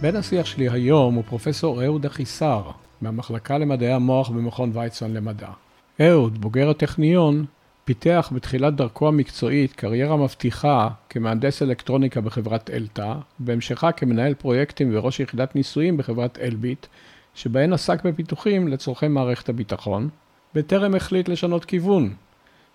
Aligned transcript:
בן 0.00 0.16
השיח 0.16 0.46
שלי 0.46 0.68
היום 0.68 1.14
הוא 1.14 1.24
פרופסור 1.24 1.84
אהוד 1.84 2.06
אחיסר, 2.06 2.62
מהמחלקה 3.00 3.58
למדעי 3.58 3.92
המוח 3.92 4.28
במכון 4.28 4.70
ויצמן 4.74 5.12
למדע. 5.12 5.48
אהוד, 6.00 6.40
בוגר 6.40 6.70
הטכניון, 6.70 7.44
פיתח 7.84 8.32
בתחילת 8.34 8.74
דרכו 8.74 9.08
המקצועית 9.08 9.72
קריירה 9.72 10.16
מבטיחה 10.16 10.88
כמהנדס 11.08 11.62
אלקטרוניקה 11.62 12.20
בחברת 12.20 12.70
אלתא, 12.70 13.14
בהמשכה 13.38 13.92
כמנהל 13.92 14.34
פרויקטים 14.34 14.90
וראש 14.92 15.20
יחידת 15.20 15.56
ניסויים 15.56 15.96
בחברת 15.96 16.38
אלביט, 16.38 16.86
שבהן 17.34 17.72
עסק 17.72 18.04
בפיתוחים 18.04 18.68
לצורכי 18.68 19.08
מערכת 19.08 19.48
הביטחון, 19.48 20.08
בטרם 20.54 20.94
החליט 20.94 21.28
לשנות 21.28 21.64
כיוון. 21.64 22.14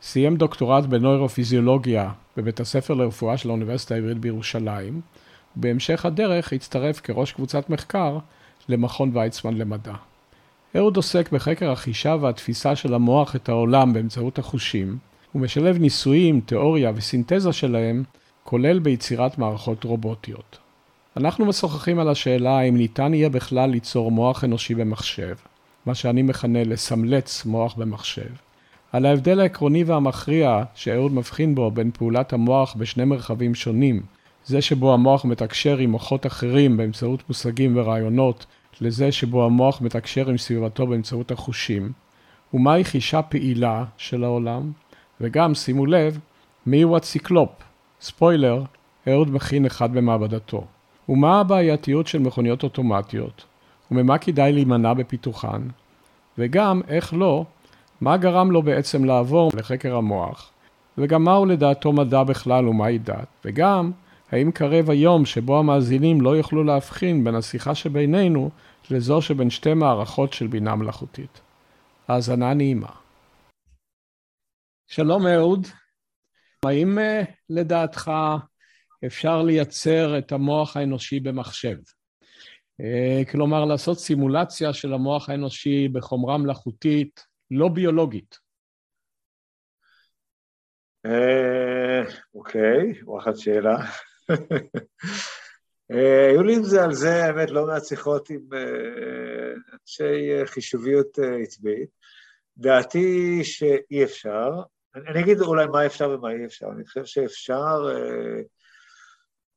סיים 0.02 0.36
דוקטורט 0.36 0.86
בנוירופיזיולוגיה 0.86 2.12
בבית 2.38 2.60
הספר 2.60 2.94
לרפואה 2.94 3.38
של 3.38 3.50
האוניברסיטה 3.50 3.96
העברית 3.96 4.18
בירושלים, 4.18 5.02
ובהמשך 5.58 6.06
הדרך 6.06 6.54
הצטרף 6.54 7.00
כראש 7.00 7.32
קבוצת 7.32 7.70
מחקר 7.70 8.18
למכון 8.70 9.12
ויצמן 9.14 9.58
למדע. 9.58 9.94
אהוד 10.76 10.98
עוסק 10.98 11.32
בחקר 11.32 11.72
החישה 11.72 12.16
והתפיסה 12.22 12.76
של 12.76 12.94
המוח 12.94 13.36
את 13.36 13.50
העולם 13.50 13.94
באמצעות 13.94 14.40
החושים, 14.40 14.98
ומשלב 15.36 15.78
ניסויים, 15.78 16.42
תיאוריה 16.42 16.92
וסינתזה 16.96 17.54
שלהם, 17.54 18.04
כולל 18.44 18.80
ביצירת 18.80 19.38
מערכות 19.38 19.84
רובוטיות. 19.84 20.58
אנחנו 21.18 21.46
משוחחים 21.46 22.00
על 22.00 22.10
השאלה 22.10 22.58
האם 22.60 22.78
ניתן 22.78 23.14
יהיה 23.14 23.30
בכלל 23.30 23.70
ליצור 23.70 24.12
מוח 24.12 24.44
אנושי 24.44 24.76
במחשב, 24.76 25.36
מה 25.86 25.96
שאני 25.96 26.22
מכנה 26.22 26.64
לסמלץ 26.64 27.46
מוח 27.46 27.76
במחשב, 27.76 28.30
על 28.92 29.06
ההבדל 29.06 29.40
העקרוני 29.40 29.84
והמכריע 29.84 30.64
שאהוד 30.76 31.14
מבחין 31.14 31.56
בו 31.56 31.72
בין 31.72 31.92
פעולת 31.92 32.34
המוח 32.34 32.76
בשני 32.78 33.06
מרחבים 33.06 33.56
שונים, 33.56 34.02
זה 34.46 34.62
שבו 34.62 34.94
המוח 34.94 35.26
מתקשר 35.26 35.78
עם 35.78 35.92
מוחות 35.92 36.26
אחרים 36.26 36.78
באמצעות 36.78 37.24
מושגים 37.30 37.78
ורעיונות, 37.78 38.46
לזה 38.82 39.12
שבו 39.12 39.46
המוח 39.46 39.82
מתקשר 39.82 40.30
עם 40.30 40.38
סביבתו 40.38 40.88
באמצעות 40.88 41.32
החושים, 41.32 41.92
ומהי 42.54 42.84
חישה 42.84 43.22
פעילה 43.22 43.84
של 43.98 44.24
העולם, 44.24 44.72
וגם, 45.22 45.56
שימו 45.56 45.86
לב, 45.86 46.20
מיהו 46.66 46.98
הציקלופ, 46.98 47.50
ספוילר, 48.02 48.64
אהוד 49.08 49.32
מכין 49.32 49.66
אחד 49.66 49.94
במעבדתו. 49.94 50.66
ומה 51.10 51.40
הבעייתיות 51.40 52.08
של 52.08 52.20
מכוניות 52.20 52.64
אוטומטיות, 52.64 53.44
וממה 53.92 54.18
כדאי 54.18 54.54
להימנע 54.54 54.94
בפיתוחן, 54.94 55.62
וגם, 56.38 56.82
איך 56.88 57.14
לא, 57.14 57.46
מה 58.02 58.18
גרם 58.18 58.52
לו 58.52 58.62
בעצם 58.62 59.06
לעבור 59.06 59.52
לחקר 59.56 59.96
המוח, 59.96 60.52
וגם 60.98 61.24
מהו 61.24 61.46
לדעתו 61.46 61.92
מדע 61.92 62.24
בכלל 62.24 62.68
ומהי 62.68 62.98
דת, 62.98 63.28
וגם, 63.46 63.92
האם 64.34 64.52
קרב 64.52 64.90
היום 64.90 65.26
שבו 65.26 65.60
המאזינים 65.60 66.22
לא 66.22 66.38
יוכלו 66.38 66.64
להבחין 66.64 67.24
בין 67.24 67.36
השיחה 67.36 67.76
שבינינו 67.76 68.50
לזו 68.92 69.22
שבין 69.22 69.50
שתי 69.50 69.74
מערכות 69.74 70.34
של 70.34 70.48
בינה 70.48 70.76
מלאכותית. 70.76 71.42
האזנה 72.08 72.54
נעימה. 72.54 72.90
שלום 74.88 75.28
אהוד, 75.28 75.68
האם 76.66 77.00
אה, 77.00 77.22
לדעתך 77.50 78.12
אפשר 79.06 79.42
לייצר 79.42 80.18
את 80.18 80.32
המוח 80.32 80.78
האנושי 80.78 81.20
במחשב? 81.20 81.78
אה, 82.82 83.22
כלומר, 83.32 83.66
לעשות 83.66 84.00
סימולציה 84.00 84.74
של 84.74 84.94
המוח 84.94 85.30
האנושי 85.30 85.88
בחומרה 85.88 86.38
מלאכותית 86.38 87.26
לא 87.52 87.68
ביולוגית. 87.68 88.38
אה, 91.06 92.02
אוקיי, 92.36 93.02
וואחד 93.04 93.36
שאלה. 93.36 93.78
אה, 95.92 96.28
היו 96.30 96.44
לי 96.44 96.56
עם 96.56 96.64
זה 96.64 96.84
על 96.84 96.94
זה, 96.94 97.26
האמת, 97.26 97.52
לא 97.52 97.68
מעט 97.68 97.86
שיחות 97.86 98.30
עם 98.30 98.42
אה, 98.54 99.54
אנשי 99.74 100.46
חישוביות 100.46 101.20
עצבית. 101.44 101.90
דעתי 102.58 103.40
שאי 103.44 104.04
אפשר. 104.04 104.50
אני 104.96 105.20
אגיד 105.20 105.42
אולי 105.42 105.68
מה 105.68 105.86
אפשר 105.86 106.10
ומה 106.10 106.32
אי 106.32 106.46
אפשר. 106.46 106.68
אני 106.76 106.86
חושב 106.86 107.06
שאפשר 107.06 107.88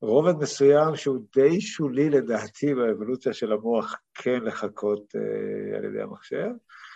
רובד 0.03 0.34
מסוים 0.37 0.97
שהוא 0.97 1.19
די 1.34 1.60
שולי 1.60 2.10
לדעתי 2.10 2.75
באבולוציה 2.75 3.33
של 3.33 3.53
המוח 3.53 3.94
כן 4.15 4.44
לחכות 4.44 5.15
על 5.77 5.84
ידי 5.84 6.03
המחשב. 6.03 6.48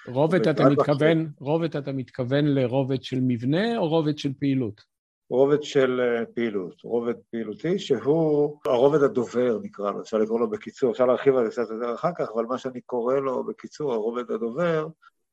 רובד 0.07 0.49
אתה 0.49 0.69
מתכוון, 0.69 1.31
רובד 1.39 1.77
אתה 1.77 1.93
מתכוון 1.93 2.45
לרובד 2.45 3.03
של 3.03 3.19
מבנה 3.21 3.79
או 3.79 3.89
רובד 3.89 4.19
של 4.19 4.33
פעילות? 4.41 4.90
רובד 5.31 5.63
של 5.63 6.01
אה, 6.01 6.25
פעילות, 6.35 6.83
רובד 6.83 7.15
פעילותי 7.31 7.79
שהוא 7.79 8.59
הרובד 8.67 9.03
הדובר 9.03 9.59
נקרא 9.63 9.91
לו, 9.91 10.01
אפשר 10.01 10.19
לקרוא 10.19 10.41
לו 10.41 10.51
בקיצור, 10.51 10.93
אפשר 10.93 11.07
להרחיב 11.07 11.37
על 11.37 11.45
זה 11.45 11.51
קצת 11.51 11.71
יותר 11.71 11.95
אחר 11.95 12.11
כך, 12.19 12.29
אבל 12.35 12.45
מה 12.45 12.59
שאני 12.59 12.81
קורא 12.81 13.15
לו 13.15 13.45
בקיצור 13.45 13.93
הרובד 13.93 14.31
הדובר, 14.31 14.87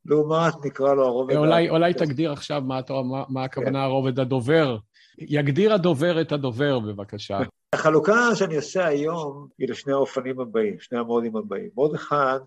לעומת 0.06 0.66
נקרא 0.66 0.94
לו 0.94 1.06
הרובד... 1.06 1.36
אולי, 1.36 1.70
אולי 1.70 1.94
תגדיר 1.94 2.32
עכשיו 2.32 2.62
מה, 2.62 2.80
מה, 2.90 3.24
מה 3.30 3.44
הכוונה 3.44 3.70
כן. 3.70 3.76
הרובד 3.76 4.20
הדובר. 4.20 4.78
יגדיר 5.18 5.74
הדובר 5.74 6.22
את 6.22 6.32
הדובר 6.32 6.80
בבקשה. 6.80 7.40
החלוקה 7.74 8.36
שאני 8.36 8.56
עושה 8.56 8.86
היום 8.86 9.48
היא 9.58 9.70
לשני 9.70 9.94
האופנים 9.94 10.40
הבאים, 10.40 10.80
שני 10.80 11.00
המודים 11.00 11.36
הבאים. 11.36 11.70
מוד 11.76 11.96
אחד 11.96 12.40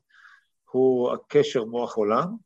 הוא 0.70 1.12
הקשר 1.12 1.64
מוח 1.64 1.96
עולם, 1.96 2.36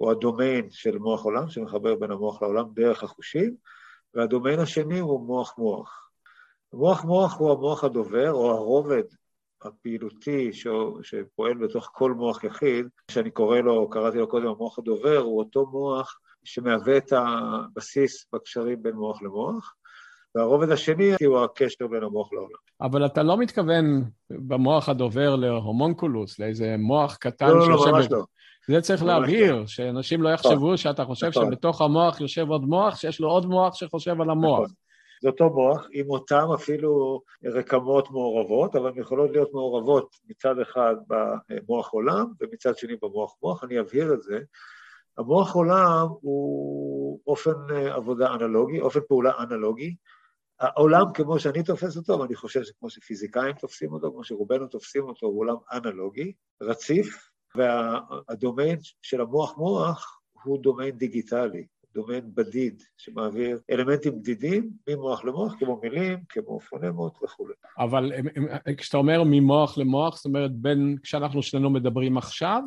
או 0.00 0.10
הדומיין 0.10 0.68
של 0.70 0.98
מוח 0.98 1.24
עולם, 1.24 1.48
שמחבר 1.48 1.94
בין 1.94 2.10
המוח 2.10 2.42
לעולם 2.42 2.64
דרך 2.74 3.02
החושים, 3.02 3.54
והדומיין 4.14 4.60
השני 4.60 4.98
הוא 4.98 5.26
מוח 5.26 5.54
מוח. 5.58 6.10
מוח 6.72 7.04
מוח 7.04 7.38
הוא 7.38 7.52
המוח 7.52 7.84
הדובר, 7.84 8.32
או 8.32 8.50
הרובד 8.50 9.02
הפעילותי 9.62 10.52
ש... 10.52 10.66
שפועל 11.02 11.54
בתוך 11.54 11.90
כל 11.92 12.12
מוח 12.12 12.44
יחיד, 12.44 12.86
שאני 13.10 13.30
קורא 13.30 13.58
לו, 13.58 13.90
קראתי 13.90 14.18
לו 14.18 14.28
קודם 14.28 14.46
המוח 14.46 14.78
הדובר, 14.78 15.16
הוא 15.16 15.38
אותו 15.38 15.66
מוח 15.66 16.18
שמהווה 16.44 16.96
את 16.96 17.12
הבסיס 17.12 18.26
בקשרים 18.32 18.82
בין 18.82 18.94
מוח 18.94 19.22
למוח. 19.22 19.74
והרובד 20.34 20.70
השני 20.70 21.12
הוא 21.26 21.44
הקשר 21.44 21.86
בין 21.86 22.02
המוח 22.02 22.32
לעולם. 22.32 22.58
אבל 22.80 23.06
אתה 23.06 23.22
לא 23.22 23.38
מתכוון 23.38 24.04
במוח 24.30 24.88
הדובר 24.88 25.36
להומונקולוס, 25.36 26.38
לאיזה 26.38 26.74
מוח 26.78 27.16
קטן 27.16 27.46
לא, 27.46 27.58
לא, 27.58 27.68
לא, 27.68 27.92
ממש 27.92 28.06
לא. 28.10 28.24
זה 28.68 28.80
צריך 28.80 29.02
להבהיר, 29.02 29.56
לא. 29.56 29.66
שאנשים 29.66 30.22
לא 30.22 30.28
יחשבו 30.28 30.78
שאתה 30.78 31.04
חושב 31.04 31.26
נכון. 31.26 31.46
שבתוך 31.46 31.80
המוח 31.80 32.20
יושב 32.20 32.48
עוד 32.48 32.62
מוח, 32.62 32.96
שיש 32.96 33.20
לו 33.20 33.28
עוד 33.28 33.46
מוח 33.46 33.74
שחושב 33.74 34.20
על 34.20 34.30
המוח. 34.30 34.60
נכון. 34.60 34.74
זה 35.22 35.28
אותו 35.28 35.50
מוח, 35.50 35.88
עם 35.92 36.10
אותם 36.10 36.46
אפילו 36.54 37.22
רקמות 37.44 38.10
מעורבות, 38.10 38.76
אבל 38.76 38.88
הן 38.88 38.98
יכולות 38.98 39.30
להיות 39.30 39.52
מעורבות 39.52 40.16
מצד 40.28 40.58
אחד 40.58 40.94
במוח 41.08 41.90
עולם 41.92 42.26
ומצד 42.40 42.76
שני 42.76 42.96
במוח 43.02 43.34
מוח, 43.42 43.64
אני 43.64 43.80
אבהיר 43.80 44.14
את 44.14 44.22
זה. 44.22 44.38
המוח 45.18 45.54
עולם 45.54 46.06
הוא 46.20 47.20
אופן 47.26 47.54
עבודה 47.90 48.34
אנלוגי, 48.34 48.80
אופן 48.80 49.00
פעולה 49.08 49.32
אנלוגי, 49.40 49.94
העולם 50.60 51.04
כמו 51.14 51.38
שאני 51.38 51.62
תופס 51.62 51.96
אותו, 51.96 52.18
ואני 52.18 52.34
חושב 52.34 52.62
שכמו 52.62 52.90
שפיזיקאים 52.90 53.52
תופסים 53.52 53.92
אותו, 53.92 54.12
כמו 54.12 54.24
שרובנו 54.24 54.66
תופסים 54.66 55.02
אותו, 55.02 55.26
הוא 55.26 55.40
עולם 55.40 55.56
אנלוגי, 55.72 56.32
רציף, 56.62 57.27
והדומיין 57.54 58.78
של 59.02 59.20
המוח-מוח 59.20 60.20
הוא 60.44 60.62
דומיין 60.62 60.98
דיגיטלי, 60.98 61.66
דומיין 61.94 62.30
בדיד, 62.34 62.82
שמעביר 62.96 63.60
אלמנטים 63.70 64.20
בדידים 64.20 64.70
ממוח 64.88 65.24
למוח, 65.24 65.54
כמו 65.58 65.80
מילים, 65.82 66.18
כמו 66.28 66.60
פונמות 66.60 67.18
וכולי. 67.24 67.54
אבל 67.78 68.12
כשאתה 68.76 68.96
אומר 68.96 69.22
ממוח 69.26 69.78
למוח, 69.78 70.16
זאת 70.16 70.24
אומרת 70.24 70.52
בין 70.52 70.96
כשאנחנו 71.02 71.42
שנינו 71.42 71.70
מדברים 71.70 72.18
עכשיו, 72.18 72.62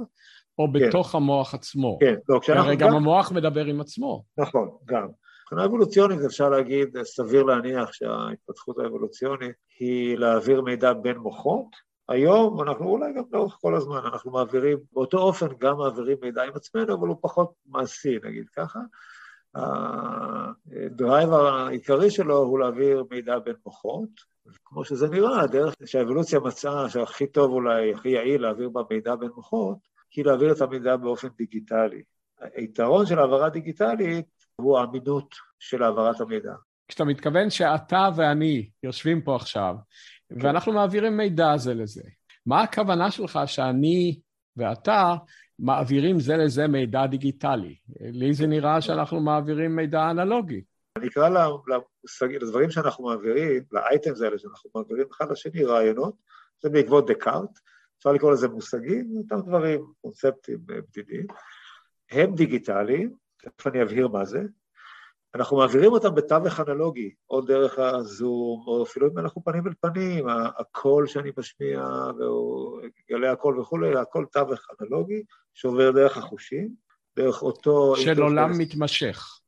או 0.60 0.68
כן. 0.74 0.88
בתוך. 0.88 1.16
המוח 1.16 1.54
עצמו? 1.54 1.98
כן, 2.00 2.16
לא, 2.30 2.40
כשאנחנו... 2.40 2.66
הרי 2.66 2.76
גם... 2.76 2.90
גם 2.90 2.96
המוח 2.96 3.32
מדבר 3.32 3.66
עם 3.66 3.82
עצמו. 3.82 4.24
נכון, 4.38 4.70
גם. 4.86 5.08
מבחינה 5.44 5.66
אבולוציונית 5.66 6.20
אפשר 6.26 6.50
להגיד, 6.50 7.04
סביר 7.04 7.44
להניח 7.44 7.94
שההתפתחות 7.94 8.80
האבולוציונית 8.80 9.56
היא 9.80 10.18
להעביר 10.18 10.62
מידע 10.62 10.94
בין 10.94 11.18
מוחות. 11.18 11.91
היום 12.12 12.62
אנחנו 12.62 12.90
אולי 12.90 13.14
גם 13.14 13.24
לאורך 13.32 13.58
כל 13.62 13.76
הזמן, 13.76 13.98
אנחנו 13.98 14.32
מעבירים, 14.32 14.78
באותו 14.94 15.18
אופן 15.18 15.48
גם 15.60 15.78
מעבירים 15.78 16.18
מידע 16.22 16.44
עם 16.44 16.52
עצמנו, 16.56 16.94
אבל 16.94 17.08
הוא 17.08 17.18
פחות 17.22 17.54
מעשי, 17.66 18.18
נגיד 18.24 18.50
ככה. 18.50 18.80
הדרייב 19.56 21.34
העיקרי 21.34 22.12
שלו 22.12 22.38
הוא 22.38 22.60
להעביר 22.60 23.04
מידע 23.12 23.40
בין 23.40 23.56
מוחות. 23.66 24.32
כמו 24.66 24.86
שזה 24.86 25.10
נראה, 25.10 25.42
הדרך 25.42 25.74
שהאבולוציה 25.86 26.40
מצאה 26.40 26.90
שהכי 26.90 27.28
טוב 27.28 27.52
אולי, 27.52 27.94
הכי 27.94 28.10
יעיל 28.10 28.42
להעביר 28.42 28.70
בה 28.70 28.82
מידע 28.92 29.16
בין 29.16 29.30
מוחות, 29.36 29.78
היא 30.16 30.26
להעביר 30.26 30.52
את 30.52 30.62
המידע 30.62 30.96
באופן 30.96 31.28
דיגיטלי. 31.38 32.04
היתרון 32.56 33.06
של 33.06 33.20
העברה 33.20 33.50
דיגיטלית 33.50 34.26
הוא 34.56 34.78
האמינות 34.80 35.36
של 35.60 35.84
העברת 35.84 36.22
המידע. 36.22 36.54
כשאתה 36.88 37.04
מתכוון 37.04 37.50
שאתה 37.50 38.10
ואני 38.16 38.70
יושבים 38.84 39.22
פה 39.22 39.36
עכשיו. 39.36 39.76
ואנחנו 40.40 40.74
מעבירים 40.74 41.18
מידע 41.18 41.58
זה 41.58 41.74
לזה, 41.74 42.02
מה 42.46 42.62
הכוונה 42.62 43.12
שלך 43.12 43.40
שאני 43.46 44.20
ואתה 44.58 45.16
מעבירים 45.60 46.20
זה 46.20 46.38
לזה 46.38 46.68
מידע 46.68 47.06
דיגיטלי? 47.06 47.76
לי 48.00 48.34
זה 48.34 48.48
נראה 48.48 48.82
שאנחנו 48.82 49.20
מעבירים 49.20 49.76
מידע 49.76 50.12
אנלוגי. 50.12 50.62
אני 50.98 51.08
אקרא 51.08 51.30
לדברים 52.30 52.72
שאנחנו 52.72 53.06
מעבירים, 53.06 53.64
לאייטמס 53.72 54.22
האלה 54.22 54.40
שאנחנו 54.40 54.70
מעבירים 54.76 55.08
אחד 55.12 55.32
לשני, 55.32 55.64
רעיונות, 55.64 56.16
זה 56.62 56.70
בעקבות 56.70 57.10
דקארט, 57.10 57.60
אפשר 57.98 58.12
לקרוא 58.12 58.32
לזה 58.32 58.48
מושגים, 58.48 59.14
אותם 59.18 59.48
דברים, 59.48 59.86
קונספטים 60.02 60.58
בדידים. 60.66 61.26
הם 62.12 62.36
דיגיטליים, 62.36 63.14
תכף 63.38 63.68
אני 63.68 63.84
אבהיר 63.84 64.08
מה 64.08 64.26
זה, 64.26 64.42
אנחנו 65.36 65.58
מעבירים 65.58 65.92
אותם 65.92 66.16
בתווך 66.16 66.60
אנלוגי, 66.60 67.12
או 67.30 67.42
דרך 67.42 67.80
הזום, 67.80 68.64
או 68.68 68.84
אפילו 68.84 69.08
אם 69.08 69.18
אנחנו 69.18 69.44
פנים 69.44 69.68
אל 69.68 69.74
פנים, 69.82 70.26
הקול 70.58 71.08
שאני 71.08 71.32
משמיע, 71.38 71.86
גלי 73.12 73.28
הקול 73.28 73.60
וכולי, 73.60 73.96
הכל 73.96 74.26
תווך 74.32 74.68
אנלוגי, 74.82 75.24
שעובר 75.54 75.92
דרך 75.92 76.18
החושים, 76.18 76.70
דרך 77.18 77.42
אותו... 77.42 77.96
של 77.96 78.22
עולם 78.22 78.52
מתמשך. 78.58 79.42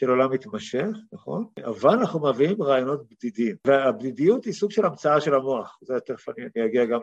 של 0.00 0.10
עולם 0.10 0.32
מתמשך, 0.32 0.86
נכון? 1.12 1.46
אבל 1.64 1.90
אנחנו 1.90 2.28
מביאים 2.28 2.62
רעיונות 2.62 3.02
בדידים, 3.10 3.56
והבדידיות 3.66 4.44
היא 4.44 4.52
סוג 4.52 4.70
של 4.70 4.86
המצאה 4.86 5.20
של 5.20 5.34
המוח, 5.34 5.78
זה 5.82 6.00
תכף 6.00 6.28
אני, 6.28 6.46
אני 6.56 6.64
אגיע 6.64 6.84
גם 6.84 7.00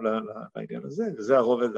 לעניין 0.55 0.81
הזה, 0.85 1.03
וזה 1.17 1.37
הרובד 1.37 1.69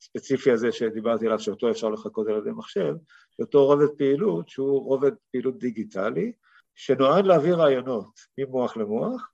הספציפי 0.00 0.50
הזה 0.50 0.72
שדיברתי 0.72 1.26
עליו, 1.26 1.38
שאותו 1.38 1.70
אפשר 1.70 1.88
לחכות 1.88 2.26
על 2.26 2.38
ידי 2.38 2.50
מחשב, 2.50 2.94
אותו 3.40 3.66
רובד 3.66 3.88
פעילות 3.98 4.48
שהוא 4.48 4.84
רובד 4.84 5.12
פעילות 5.30 5.58
דיגיטלי, 5.58 6.32
שנועד 6.74 7.26
להעביר 7.26 7.56
רעיונות 7.56 8.20
ממוח 8.38 8.76
למוח, 8.76 9.28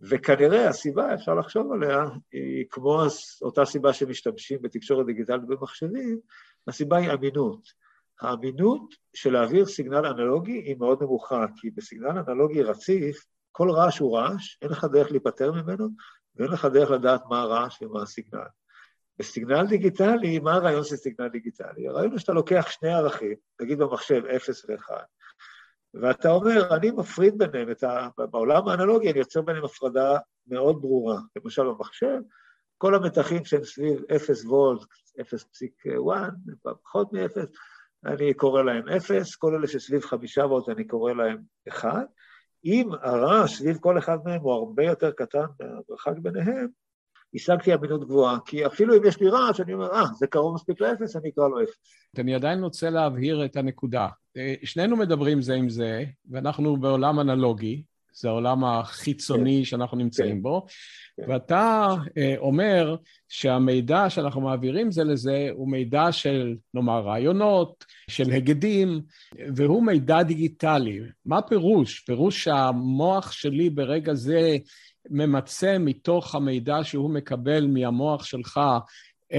וכנראה 0.00 0.68
הסיבה, 0.68 1.14
אפשר 1.14 1.34
לחשוב 1.34 1.72
עליה, 1.72 2.04
היא 2.32 2.64
כמו 2.70 3.02
אותה 3.42 3.64
סיבה 3.64 3.92
שמשתמשים 3.92 4.62
בתקשורת 4.62 5.06
דיגיטלית 5.06 5.46
במחשבים, 5.46 6.20
הסיבה 6.68 6.96
היא 6.96 7.12
אמינות. 7.12 7.82
האמינות 8.20 8.94
של 9.14 9.32
להעביר 9.32 9.66
סיגנל 9.66 10.06
אנלוגי 10.06 10.52
היא 10.52 10.76
מאוד 10.78 11.02
נמוכה, 11.02 11.46
כי 11.56 11.70
בסיגנל 11.70 12.18
אנלוגי 12.28 12.62
רציף, 12.62 13.26
כל 13.52 13.70
רעש 13.70 13.98
הוא 13.98 14.18
רעש, 14.18 14.56
אין 14.62 14.70
לך 14.70 14.84
דרך 14.84 15.10
להיפטר 15.10 15.52
ממנו, 15.52 15.88
ואין 16.36 16.50
לך 16.50 16.64
דרך 16.64 16.90
לדעת 16.90 17.22
מה 17.28 17.40
הרעש 17.40 17.82
ומה 17.82 18.02
הסיגנל. 18.02 18.40
בסיגנל 19.18 19.66
דיגיטלי, 19.66 20.38
מה 20.38 20.54
הרעיון 20.54 20.84
של 20.84 20.96
סיגנל 20.96 21.28
דיגיטלי? 21.28 21.88
הרעיון 21.88 22.10
הוא 22.10 22.18
שאתה 22.18 22.32
לוקח 22.32 22.66
שני 22.70 22.88
ערכים, 22.88 23.34
נגיד 23.60 23.78
במחשב 23.78 24.22
0 24.36 24.64
ו-1, 24.68 24.90
ואתה 25.94 26.30
אומר, 26.30 26.76
אני 26.76 26.90
מפריד 26.90 27.38
ביניהם, 27.38 27.68
ה... 27.82 28.26
בעולם 28.26 28.68
האנלוגי 28.68 29.10
אני 29.10 29.18
יוצר 29.18 29.42
ביניהם 29.42 29.64
הפרדה 29.64 30.18
מאוד 30.46 30.80
ברורה. 30.80 31.20
למשל 31.36 31.62
במחשב, 31.62 32.18
כל 32.78 32.94
המתחים 32.94 33.44
שהם 33.44 33.64
סביב 33.64 34.02
0 34.16 34.44
וולט, 34.44 34.82
0.1, 35.20 36.70
פחות 36.82 37.12
מ-0, 37.12 37.40
אני 38.06 38.34
קורא 38.34 38.62
להם 38.62 38.88
אפס, 38.88 39.36
כל 39.36 39.54
אלה 39.54 39.66
שסביב 39.66 40.00
חמישה 40.00 40.40
וולט 40.40 40.68
אני 40.68 40.86
קורא 40.86 41.12
להם 41.12 41.38
אחד. 41.68 42.04
אם 42.64 42.90
הרעש 43.02 43.58
סביב 43.58 43.78
כל 43.80 43.98
אחד 43.98 44.18
מהם 44.24 44.40
הוא 44.40 44.52
הרבה 44.52 44.84
יותר 44.84 45.10
קטן 45.10 45.44
מהמרחק 45.60 46.18
ביניהם, 46.18 46.68
השגתי 47.34 47.74
אמינות 47.74 48.04
גבוהה, 48.04 48.38
כי 48.46 48.66
אפילו 48.66 48.96
אם 48.96 49.04
יש 49.04 49.20
לי 49.20 49.28
רעש, 49.28 49.60
אני 49.60 49.74
אומר, 49.74 49.92
אה, 49.92 50.04
זה 50.18 50.26
קרוב 50.26 50.54
מספיק 50.54 50.80
לאפס, 50.80 51.16
אני 51.16 51.28
אקרא 51.28 51.48
לו 51.48 51.62
אפס. 51.62 51.78
אני 52.18 52.34
עדיין 52.34 52.64
רוצה 52.64 52.90
להבהיר 52.90 53.44
את 53.44 53.56
הנקודה. 53.56 54.08
אה, 54.36 54.54
שנינו 54.64 54.96
מדברים 54.96 55.42
זה 55.42 55.54
עם 55.54 55.68
זה, 55.68 56.04
ואנחנו 56.30 56.76
בעולם 56.76 57.20
אנלוגי, 57.20 57.82
זה 58.14 58.28
העולם 58.28 58.64
החיצוני 58.64 59.58
כן. 59.58 59.64
שאנחנו 59.64 59.96
נמצאים 59.96 60.36
כן. 60.36 60.42
בו, 60.42 60.66
כן. 61.16 61.30
ואתה 61.30 61.88
אה, 62.18 62.34
אומר 62.38 62.96
שהמידע 63.28 64.10
שאנחנו 64.10 64.40
מעבירים 64.40 64.90
זה 64.90 65.04
לזה 65.04 65.48
הוא 65.52 65.68
מידע 65.68 66.12
של, 66.12 66.56
נאמר, 66.74 67.00
רעיונות, 67.00 67.84
של 68.10 68.30
היגדים, 68.30 69.00
והוא 69.56 69.82
מידע 69.82 70.22
דיגיטלי. 70.22 71.00
מה 71.26 71.42
פירוש? 71.42 72.00
פירוש 72.00 72.44
שהמוח 72.44 73.32
שלי 73.32 73.70
ברגע 73.70 74.14
זה 74.14 74.56
ממצה 75.10 75.78
מתוך 75.78 76.34
המידע 76.34 76.78
שהוא 76.82 77.10
מקבל 77.10 77.66
מהמוח 77.66 78.24
שלך 78.24 78.60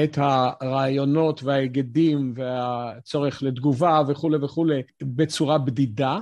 את 0.03 0.17
הרעיונות 0.17 1.43
וההיגדים 1.43 2.33
והצורך 2.35 3.43
לתגובה 3.43 4.01
וכולי 4.07 4.37
וכולי 4.37 4.81
בצורה 5.03 5.57
בדידה? 5.57 6.19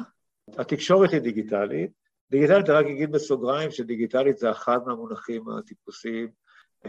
התקשורת 0.57 1.11
היא 1.11 1.19
דיגיטלית, 1.19 1.91
דיגיטלית, 2.31 2.69
רק 2.69 2.85
אגיד 2.85 3.11
בסוגריים 3.11 3.71
שדיגיטלית 3.71 4.38
זה 4.38 4.51
אחד 4.51 4.79
מהמונחים 4.85 5.49
הטיפוסיים 5.49 6.27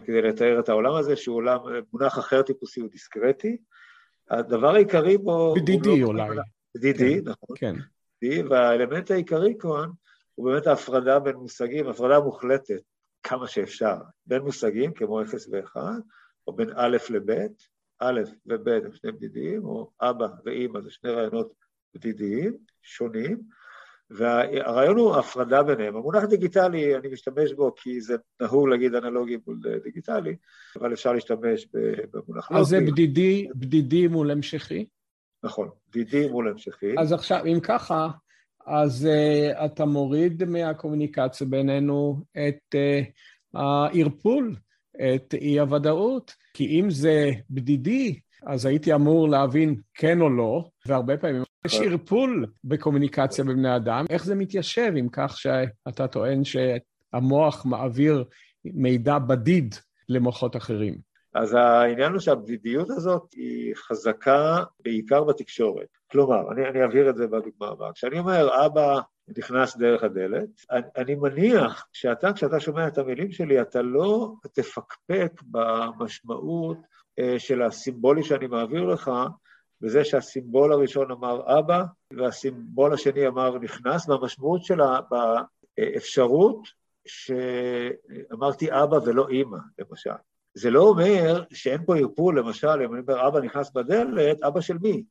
כדי 0.05 0.23
לתאר 0.23 0.61
את 0.61 0.69
העולם 0.69 0.95
הזה, 0.95 1.17
שהוא 1.17 1.37
עולם, 1.37 1.59
מונח 1.93 2.19
אחר 2.19 2.43
טיפוסי 2.43 2.81
הוא 2.81 2.91
דיסקרטי. 2.91 3.57
הדבר 4.31 4.75
העיקרי 4.75 5.19
בו... 5.19 5.55
בדידי 5.57 6.01
לא 6.01 6.07
אולי. 6.07 6.29
בדידי, 6.77 7.21
כן, 7.25 7.31
נכון. 7.31 7.57
כן. 7.57 7.75
והאלמנט 8.51 9.11
העיקרי 9.11 9.55
כאן 9.61 9.89
הוא 10.43 10.51
באמת 10.51 10.67
ההפרדה 10.67 11.19
בין 11.19 11.37
מושגים, 11.37 11.89
הפרדה 11.89 12.21
מוחלטת 12.21 12.81
כמה 13.23 13.47
שאפשר, 13.47 13.97
בין 14.27 14.43
מושגים 14.43 14.93
כמו 14.93 15.23
0 15.23 15.49
ו-1, 15.53 15.77
או 16.47 16.53
בין 16.53 16.71
א' 16.77 16.97
לב', 17.11 17.31
א' 18.01 18.21
וב' 18.47 18.69
הם 18.69 18.93
שני 18.93 19.13
בדידיים, 19.13 19.65
או 19.65 19.91
אבא 20.01 20.27
ואימא 20.45 20.81
זה 20.81 20.91
שני 20.91 21.11
רעיונות 21.11 21.53
בדידיים, 21.95 22.57
שונים, 22.83 23.41
והרעיון 24.11 24.97
הוא 24.97 25.17
הפרדה 25.17 25.63
ביניהם. 25.63 25.97
המונח 25.97 26.25
דיגיטלי, 26.25 26.97
אני 26.97 27.09
משתמש 27.09 27.53
בו 27.53 27.75
כי 27.75 28.01
זה 28.01 28.17
נהוג 28.41 28.69
להגיד 28.69 28.95
אנלוגי 28.95 29.39
מול 29.47 29.61
דיגיטלי, 29.85 30.37
אבל 30.77 30.93
אפשר 30.93 31.13
להשתמש 31.13 31.67
במונח 32.13 32.51
לוגי. 32.51 32.61
אז 32.61 32.67
זה 32.67 32.79
בדידי, 32.81 33.49
בדידי 33.55 34.07
מול 34.07 34.31
המשכי? 34.31 34.87
נכון, 35.43 35.71
בדידי 35.89 36.29
מול 36.29 36.49
המשכי. 36.49 36.95
אז 36.99 37.13
עכשיו, 37.13 37.45
אם 37.45 37.61
ככה, 37.63 38.09
אז 38.67 39.09
uh, 39.09 39.65
אתה 39.65 39.85
מוריד 39.85 40.45
מהקומוניקציה 40.45 41.47
בינינו 41.47 42.23
את 42.33 42.75
uh, 42.75 43.07
הערפול, 43.55 44.57
את 44.97 45.35
אי-הוודאות, 45.35 46.35
כי 46.55 46.81
אם 46.81 46.91
זה 46.91 47.31
בדידי, 47.51 48.21
אז 48.47 48.67
הייתי 48.67 48.95
אמור 48.95 49.29
להבין 49.29 49.81
כן 49.95 50.21
או 50.21 50.31
לא, 50.31 50.69
והרבה 50.87 51.17
פעמים 51.17 51.43
יש. 51.67 51.81
ערפול 51.81 52.47
בקומוניקציה 52.65 53.45
בבני 53.45 53.77
אדם. 53.77 54.05
איך 54.11 54.25
זה 54.25 54.35
מתיישב 54.35 54.93
עם 54.97 55.09
כך 55.09 55.39
שאתה 55.39 56.07
טוען 56.07 56.43
שהמוח 56.45 57.67
מעביר 57.67 58.25
מידע 58.65 59.19
בדיד 59.19 59.75
למוחות 60.09 60.57
אחרים? 60.57 61.12
אז 61.35 61.55
העניין 61.55 62.13
הוא 62.13 62.21
שהבדידיות 62.21 62.91
הזאת 62.91 63.33
היא 63.33 63.75
חזקה 63.75 64.65
בעיקר 64.85 65.25
בתקשורת. 65.25 65.89
כלומר, 66.11 66.53
אני, 66.53 66.69
אני 66.69 66.85
אבהיר 66.85 67.11
את 67.11 67.17
זה 67.17 67.27
בדוגמה 67.27 67.69
הבאה. 67.69 67.93
כשאני 67.93 68.19
אומר, 68.19 68.67
אבא 68.67 69.01
נכנס 69.39 69.77
דרך 69.77 70.03
הדלת, 70.03 70.49
אני, 70.71 70.83
אני 70.97 71.15
מניח 71.15 71.87
שאתה, 71.93 72.33
כשאתה 72.33 72.61
שומע 72.61 72.89
את 72.89 72.99
המילים 72.99 73.31
שלי, 73.31 73.61
אתה 73.61 73.83
לא 73.83 74.35
תפקפק 74.53 75.43
במשמעות 75.51 76.79
אה, 77.19 77.39
של 77.39 77.63
הסימבולי 77.63 78.23
שאני 78.23 78.47
מעביר 78.47 78.85
לך, 78.85 79.11
וזה 79.83 80.05
שהסימבול 80.05 80.73
הראשון 80.73 81.11
אמר 81.11 81.59
אבא, 81.59 81.85
והסימבול 82.13 82.95
השני 82.95 83.27
אמר 83.27 83.59
נכנס, 83.59 84.09
והמשמעות 84.09 84.65
שלה 84.65 84.99
באפשרות 85.79 86.69
שאמרתי 87.07 88.69
אבא 88.71 88.97
ולא 88.97 89.29
אימא, 89.29 89.59
למשל. 89.79 90.11
זה 90.55 90.71
לא 90.71 90.83
אומר 90.83 91.43
שאין 91.53 91.85
פה 91.87 91.97
ערפול, 91.97 92.39
למשל, 92.39 92.69
אם 92.69 92.95
אני 92.95 93.03
אומר 93.09 93.29
אבא 93.29 93.41
נכנס 93.41 93.71
בדלת, 93.71 94.43
אבא 94.43 94.61
של 94.61 94.79
מי? 94.83 95.05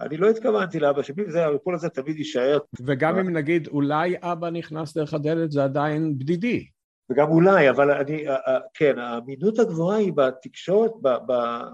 אני 0.00 0.16
לא 0.16 0.30
התכוונתי 0.30 0.80
לאבא 0.80 1.02
של 1.02 1.12
מי, 1.16 1.22
וזה, 1.26 1.44
הערפול 1.44 1.74
הזה 1.74 1.88
תמיד 1.88 2.18
יישאר. 2.18 2.58
וגם 2.86 3.18
אם 3.18 3.28
נגיד 3.28 3.68
אולי 3.68 4.16
אבא 4.20 4.50
נכנס 4.50 4.96
דרך 4.96 5.14
הדלת, 5.14 5.50
זה 5.50 5.64
עדיין 5.64 6.18
בדידי. 6.18 6.66
וגם 7.10 7.28
אולי, 7.28 7.70
אבל 7.70 7.90
אני, 7.90 8.24
כן, 8.74 8.98
האמינות 8.98 9.58
הגבוהה 9.58 9.96
היא 9.96 10.12
בתקשורת, 10.12 10.92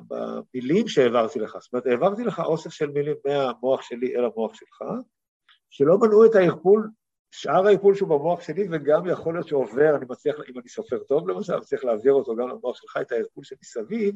במילים 0.09 0.89
שהעברתי 0.89 1.39
לך. 1.39 1.57
זאת 1.61 1.73
אומרת, 1.73 1.87
העברתי 1.87 2.25
לך 2.25 2.41
אוסף 2.41 2.71
של 2.71 2.91
מילים 2.91 3.17
מהמוח 3.25 3.83
שלי 3.83 4.17
אל 4.17 4.25
המוח 4.25 4.55
שלך, 4.55 4.83
שלא 5.71 5.99
מנעו 5.99 6.25
את 6.25 6.35
הערפול, 6.35 6.91
שאר 7.37 7.67
הערפול 7.67 7.95
שהוא 7.95 8.09
במוח 8.09 8.43
שלי, 8.43 8.67
וגם 8.71 9.07
יכול 9.07 9.35
להיות 9.35 9.49
שעובר, 9.49 9.97
אני 9.97 10.07
מצליח, 10.09 10.37
אם 10.49 10.59
אני 10.59 10.69
סופר 10.69 10.99
טוב 10.99 11.29
למשל, 11.29 11.53
אני 11.53 11.61
מצליח 11.61 11.85
להעביר 11.85 12.13
אותו 12.13 12.37
גם 12.37 12.49
למוח 12.49 12.77
שלך, 12.77 12.97
את 13.01 13.13
הערפול 13.13 13.45
שמסביב, 13.45 14.15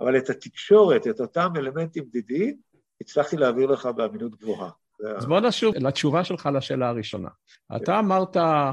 אבל 0.00 0.18
את 0.18 0.30
התקשורת, 0.30 1.06
את 1.06 1.20
אותם 1.20 1.48
אלמנטים 1.56 2.04
בדידיים, 2.08 2.56
הצלחתי 3.00 3.36
להעביר 3.36 3.66
לך 3.66 3.86
באמינות 3.86 4.34
גבוהה. 4.40 4.70
אז 5.16 5.26
בוא 5.26 5.40
נשוב 5.40 5.74
לתשובה 5.76 6.24
שלך 6.24 6.48
לשאלה 6.54 6.88
הראשונה. 6.88 7.28
אתה 7.76 7.98
אמרת 7.98 8.36
אה, 8.36 8.72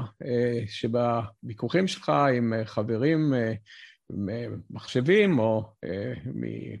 שבוויכוחים 0.66 1.86
שלך 1.86 2.12
עם 2.38 2.52
אה, 2.52 2.64
חברים 2.64 3.34
אה, 3.34 3.52
מחשבים 4.70 5.38
או 5.38 5.72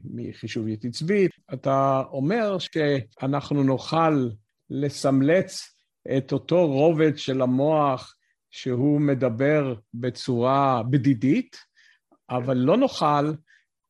מחישוביות 0.04 0.84
עצבית, 0.84 1.30
אתה 1.54 2.02
אומר 2.12 2.56
שאנחנו 2.58 3.62
נוכל 3.62 4.28
לסמלץ 4.70 5.71
את 6.16 6.32
אותו 6.32 6.66
רובד 6.66 7.18
של 7.18 7.42
המוח 7.42 8.14
שהוא 8.50 9.00
מדבר 9.00 9.74
בצורה 9.94 10.82
בדידית, 10.90 11.56
אבל 12.30 12.56
לא 12.56 12.76
נוכל 12.76 13.32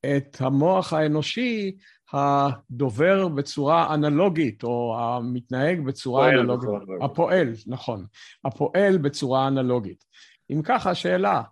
את 0.07 0.37
המוח 0.41 0.93
האנושי 0.93 1.77
הדובר 2.13 3.29
בצורה 3.29 3.95
אנלוגית, 3.95 4.65
או 4.65 4.97
המתנהג 5.01 5.81
בצורה 5.81 6.25
פועל 6.25 6.39
אנלוגית. 6.39 6.69
נכון, 6.69 7.03
הפועל, 7.03 7.53
נכון. 7.67 8.07
הפועל 8.45 8.99
בצורה 8.99 9.49
אנלוגית. 9.49 10.05
אם 10.51 10.63
ככה, 10.63 10.91
השאלה, 10.91 11.43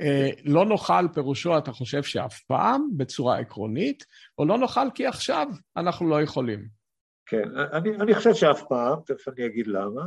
אה, 0.00 0.30
לא 0.44 0.64
נאכל 0.64 1.08
פירושו, 1.14 1.58
אתה 1.58 1.72
חושב 1.72 2.02
שאף 2.02 2.40
פעם, 2.40 2.88
בצורה 2.96 3.38
עקרונית, 3.38 4.04
או 4.38 4.44
לא 4.44 4.58
נאכל 4.58 4.90
כי 4.94 5.06
עכשיו 5.06 5.46
אנחנו 5.76 6.08
לא 6.08 6.22
יכולים. 6.22 6.68
כן, 7.26 7.48
אני, 7.72 7.96
אני 7.96 8.14
חושב 8.14 8.34
שאף 8.34 8.62
פעם, 8.68 8.98
תכף 9.06 9.28
אני 9.28 9.46
אגיד 9.46 9.66
למה. 9.66 10.02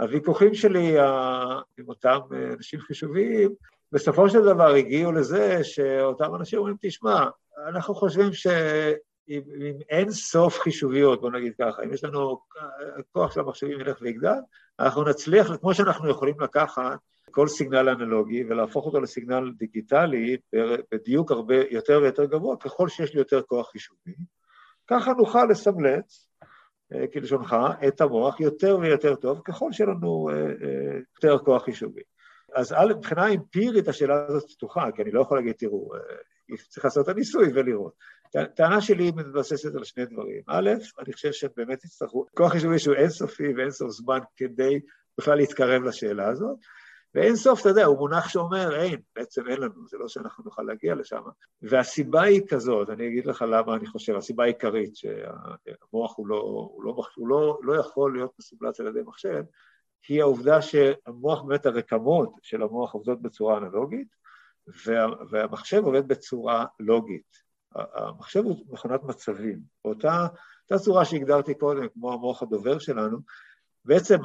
הוויכוחים 0.00 0.54
שלי 0.54 1.00
עם 1.78 1.88
אותם 1.88 2.18
אנשים 2.52 2.80
חישוביים, 2.80 3.54
בסופו 3.92 4.30
של 4.30 4.42
דבר 4.44 4.74
הגיעו 4.74 5.12
לזה 5.12 5.64
שאותם 5.64 6.34
אנשים 6.34 6.58
אומרים, 6.58 6.76
תשמע, 6.80 7.26
אנחנו 7.68 7.94
חושבים 7.94 8.32
שאם 8.32 9.42
אין 9.88 10.10
סוף 10.10 10.58
חישוביות, 10.58 11.20
בוא 11.20 11.30
נגיד 11.30 11.52
ככה, 11.60 11.82
אם 11.82 11.92
יש 11.92 12.04
לנו 12.04 12.38
כוח 13.12 13.34
של 13.34 13.40
המחשבים 13.40 13.80
ילך 13.80 13.98
ויגדל, 14.00 14.38
אנחנו 14.80 15.04
נצליח, 15.04 15.56
כמו 15.60 15.74
שאנחנו 15.74 16.10
יכולים 16.10 16.40
לקחת 16.40 16.98
כל 17.30 17.48
סיגנל 17.48 17.88
אנלוגי 17.88 18.44
ולהפוך 18.44 18.86
אותו 18.86 19.00
לסיגנל 19.00 19.52
דיגיטלי 19.56 20.36
בדיוק 20.92 21.30
הרבה 21.30 21.56
יותר 21.70 22.00
ויותר 22.02 22.24
גבוה, 22.24 22.56
ככל 22.56 22.88
שיש 22.88 23.12
לי 23.12 23.18
יותר 23.18 23.42
כוח 23.42 23.70
חישובי, 23.70 24.14
ככה 24.86 25.12
נוכל 25.12 25.44
לסמלץ, 25.44 26.26
אה, 26.26 26.31
כלשונך, 27.12 27.56
את 27.88 28.00
המוח 28.00 28.40
יותר 28.40 28.78
ויותר 28.80 29.14
טוב, 29.14 29.40
ככל 29.44 29.72
שיהיה 29.72 29.90
לנו 29.90 30.28
אה, 30.30 30.34
אה, 30.34 30.98
יותר 31.22 31.38
כוח 31.44 31.64
חישובי. 31.64 32.00
אז 32.54 32.72
א', 32.72 32.92
מבחינה 32.96 33.28
אמפירית 33.28 33.88
השאלה 33.88 34.26
הזאת 34.28 34.50
פתוחה, 34.50 34.92
כי 34.94 35.02
אני 35.02 35.10
לא 35.10 35.20
יכול 35.20 35.38
להגיד, 35.38 35.52
תראו, 35.58 35.90
צריך 36.68 36.84
לעשות 36.84 37.04
את 37.04 37.14
הניסוי 37.14 37.48
ולראות. 37.54 37.92
הטענה 38.34 38.80
שלי 38.80 39.10
מתבססת 39.10 39.74
על 39.74 39.84
שני 39.84 40.04
דברים. 40.06 40.42
א', 40.46 40.70
אני 40.98 41.12
חושב 41.12 41.32
שהם 41.32 41.50
באמת 41.56 41.84
יצטרכו, 41.84 42.26
כוח 42.36 42.52
חישובי 42.52 42.78
שהוא 42.78 42.94
אינסופי 42.94 43.54
ואינסוף 43.56 43.90
זמן 43.90 44.18
כדי 44.36 44.80
בכלל 45.18 45.36
להתקרב 45.36 45.82
לשאלה 45.82 46.28
הזאת, 46.28 46.56
ואין 47.14 47.36
סוף, 47.36 47.60
אתה 47.60 47.68
יודע, 47.68 47.84
הוא 47.84 47.98
מונח 47.98 48.28
שאומר, 48.28 48.76
אין, 48.82 49.00
בעצם 49.16 49.48
אין 49.48 49.60
לנו, 49.60 49.88
זה 49.88 49.98
לא 49.98 50.08
שאנחנו 50.08 50.44
נוכל 50.44 50.62
להגיע 50.62 50.94
לשם. 50.94 51.22
והסיבה 51.62 52.22
היא 52.22 52.42
כזאת, 52.48 52.90
אני 52.90 53.08
אגיד 53.08 53.26
לך 53.26 53.44
למה 53.48 53.74
אני 53.76 53.86
חושב, 53.86 54.16
הסיבה 54.16 54.44
העיקרית 54.44 54.96
שהמוח 54.96 56.16
הוא 56.16 56.26
לא, 56.26 56.36
הוא 56.74 56.84
לא, 56.84 57.02
הוא 57.14 57.28
לא, 57.28 57.58
לא 57.62 57.80
יכול 57.80 58.16
להיות 58.16 58.32
מסומלץ 58.38 58.80
על 58.80 58.86
ידי 58.86 59.00
מחשב, 59.06 59.42
היא 60.08 60.20
העובדה 60.20 60.62
שהמוח, 60.62 61.42
באמת 61.42 61.66
הרקמות 61.66 62.32
של 62.42 62.62
המוח 62.62 62.92
עובדות 62.94 63.22
בצורה 63.22 63.58
אנלוגית, 63.58 64.08
וה, 64.86 65.06
והמחשב 65.30 65.84
עובד 65.84 66.08
בצורה 66.08 66.64
לוגית. 66.80 67.52
המחשב 67.74 68.44
הוא 68.44 68.64
מכונת 68.68 69.02
מצבים. 69.02 69.60
באותה 69.84 70.26
צורה 70.76 71.04
שהגדרתי 71.04 71.54
קודם, 71.54 71.88
כמו 71.88 72.12
המוח 72.12 72.42
הדובר 72.42 72.78
שלנו, 72.78 73.18
בעצם 73.84 74.18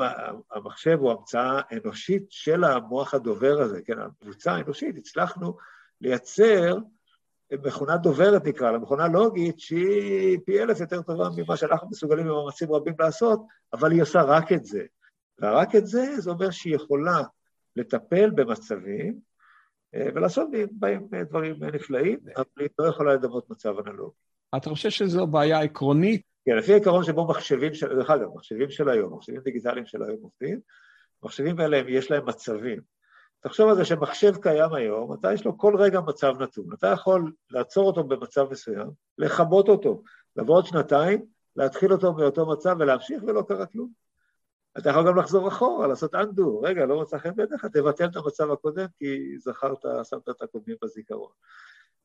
המחשב 0.51 0.97
הוא 0.99 1.11
המצאה 1.11 1.61
אנושית 1.71 2.25
של 2.29 2.63
המוח 2.63 3.13
הדובר 3.13 3.61
הזה, 3.61 3.81
כן, 3.81 3.99
הקבוצה 3.99 4.51
האנושית, 4.51 4.97
הצלחנו 4.97 5.57
לייצר 6.01 6.77
מכונה 7.51 7.97
דוברת 7.97 8.47
נקרא 8.47 8.71
לה, 8.71 8.77
מכונה 8.77 9.07
לוגית 9.07 9.59
שהיא 9.59 10.39
פי 10.45 10.63
אלף 10.63 10.79
יותר 10.79 11.01
טובה 11.01 11.29
ממה 11.37 11.57
שאנחנו 11.57 11.89
מסוגלים 11.89 12.25
במאמצים 12.25 12.71
רבים 12.71 12.93
לעשות, 12.99 13.41
אבל 13.73 13.91
היא 13.91 14.01
עושה 14.01 14.21
רק 14.21 14.51
את 14.51 14.65
זה. 14.65 14.83
ורק 15.41 15.75
את 15.75 15.87
זה, 15.87 16.19
זה 16.19 16.29
אומר 16.29 16.51
שהיא 16.51 16.75
יכולה 16.75 17.21
לטפל 17.75 18.29
במצבים 18.29 19.19
אה, 19.95 20.07
ולעשות 20.15 20.47
בהם 20.71 21.07
דברים 21.29 21.63
נפלאים, 21.63 22.19
אבל 22.35 22.45
היא 22.59 22.69
לא 22.79 22.85
יכולה 22.85 23.13
לדמות 23.13 23.49
מצב 23.49 23.73
אנלוגי. 23.87 24.15
אתה 24.57 24.69
חושב 24.69 24.89
שזו 24.89 25.27
בעיה 25.27 25.59
עקרונית 25.59 26.21
כן, 26.47 26.55
לפי 26.55 26.73
העיקרון 26.73 27.03
שבו 27.03 27.27
מחשבים, 27.27 27.73
של, 27.73 27.95
דרך 27.95 28.09
אגב, 28.09 28.27
מחשבים 28.35 28.69
של 28.69 28.89
היום, 28.89 29.13
מחשבים 29.13 29.41
דיגיטליים 29.41 29.85
של 29.85 30.03
היום 30.03 30.17
עובדים, 30.21 30.59
מחשבים 31.23 31.59
האלה, 31.59 31.77
יש 31.87 32.11
להם 32.11 32.25
מצבים. 32.25 32.81
תחשוב 33.39 33.69
על 33.69 33.75
זה 33.75 33.85
שמחשב 33.85 34.35
קיים 34.41 34.73
היום, 34.73 35.13
אתה 35.13 35.33
יש 35.33 35.45
לו 35.45 35.57
כל 35.57 35.75
רגע 35.77 35.99
מצב 36.01 36.41
נתון. 36.41 36.65
אתה 36.73 36.87
יכול 36.87 37.31
לעצור 37.51 37.87
אותו 37.87 38.03
במצב 38.03 38.47
מסוים, 38.51 38.87
לכבות 39.17 39.69
אותו, 39.69 40.03
לבוא 40.35 40.55
עוד 40.55 40.65
שנתיים, 40.65 41.25
להתחיל 41.55 41.91
אותו 41.93 42.13
מאותו 42.13 42.45
מצב 42.45 42.75
ולהמשיך 42.79 43.23
ולא 43.27 43.43
קרה 43.47 43.65
כלום. 43.65 43.91
אתה 44.77 44.89
יכול 44.89 45.07
גם 45.07 45.17
לחזור 45.17 45.47
אחורה, 45.47 45.87
לעשות 45.87 46.15
undo, 46.15 46.63
רגע, 46.63 46.85
לא 46.85 47.01
מצא 47.01 47.17
חן 47.17 47.35
בעיניך, 47.35 47.65
תבטל 47.65 48.05
את 48.05 48.15
המצב 48.15 48.51
הקודם, 48.51 48.87
כי 48.99 49.37
זכרת, 49.39 49.85
שמת 50.03 50.29
את 50.29 50.41
הקודמים 50.41 50.77
בזיכרון. 50.83 51.31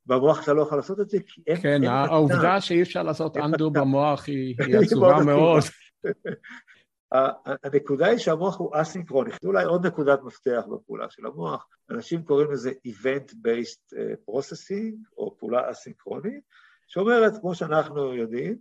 במוח 0.05 0.43
אתה 0.43 0.53
לא 0.53 0.61
יכול 0.61 0.77
לעשות 0.77 0.99
את 0.99 1.09
זה, 1.09 1.17
כי 1.27 1.41
אין... 1.47 1.61
כן, 1.61 1.83
העובדה 1.83 2.61
שאי 2.61 2.81
אפשר 2.81 3.03
לעשות 3.03 3.37
אנדו 3.37 3.71
במוח 3.71 4.27
היא 4.27 4.55
עצובה 4.83 5.23
מאוד. 5.25 5.63
הנקודה 7.63 8.07
היא 8.07 8.17
שהמוח 8.17 8.59
הוא 8.59 8.71
אסינכרוני. 8.73 9.31
אולי 9.45 9.63
עוד 9.63 9.85
נקודת 9.85 10.19
מפתח 10.23 10.63
בפעולה 10.71 11.09
של 11.09 11.25
המוח, 11.25 11.67
אנשים 11.89 12.23
קוראים 12.23 12.51
לזה 12.51 12.71
Event-Based 12.87 13.97
אה, 13.97 14.13
Processing, 14.29 14.95
או 15.17 15.37
פעולה 15.37 15.71
אסינכרונית, 15.71 16.41
שאומרת, 16.87 17.33
כמו 17.41 17.55
שאנחנו 17.55 18.13
יודעים, 18.13 18.57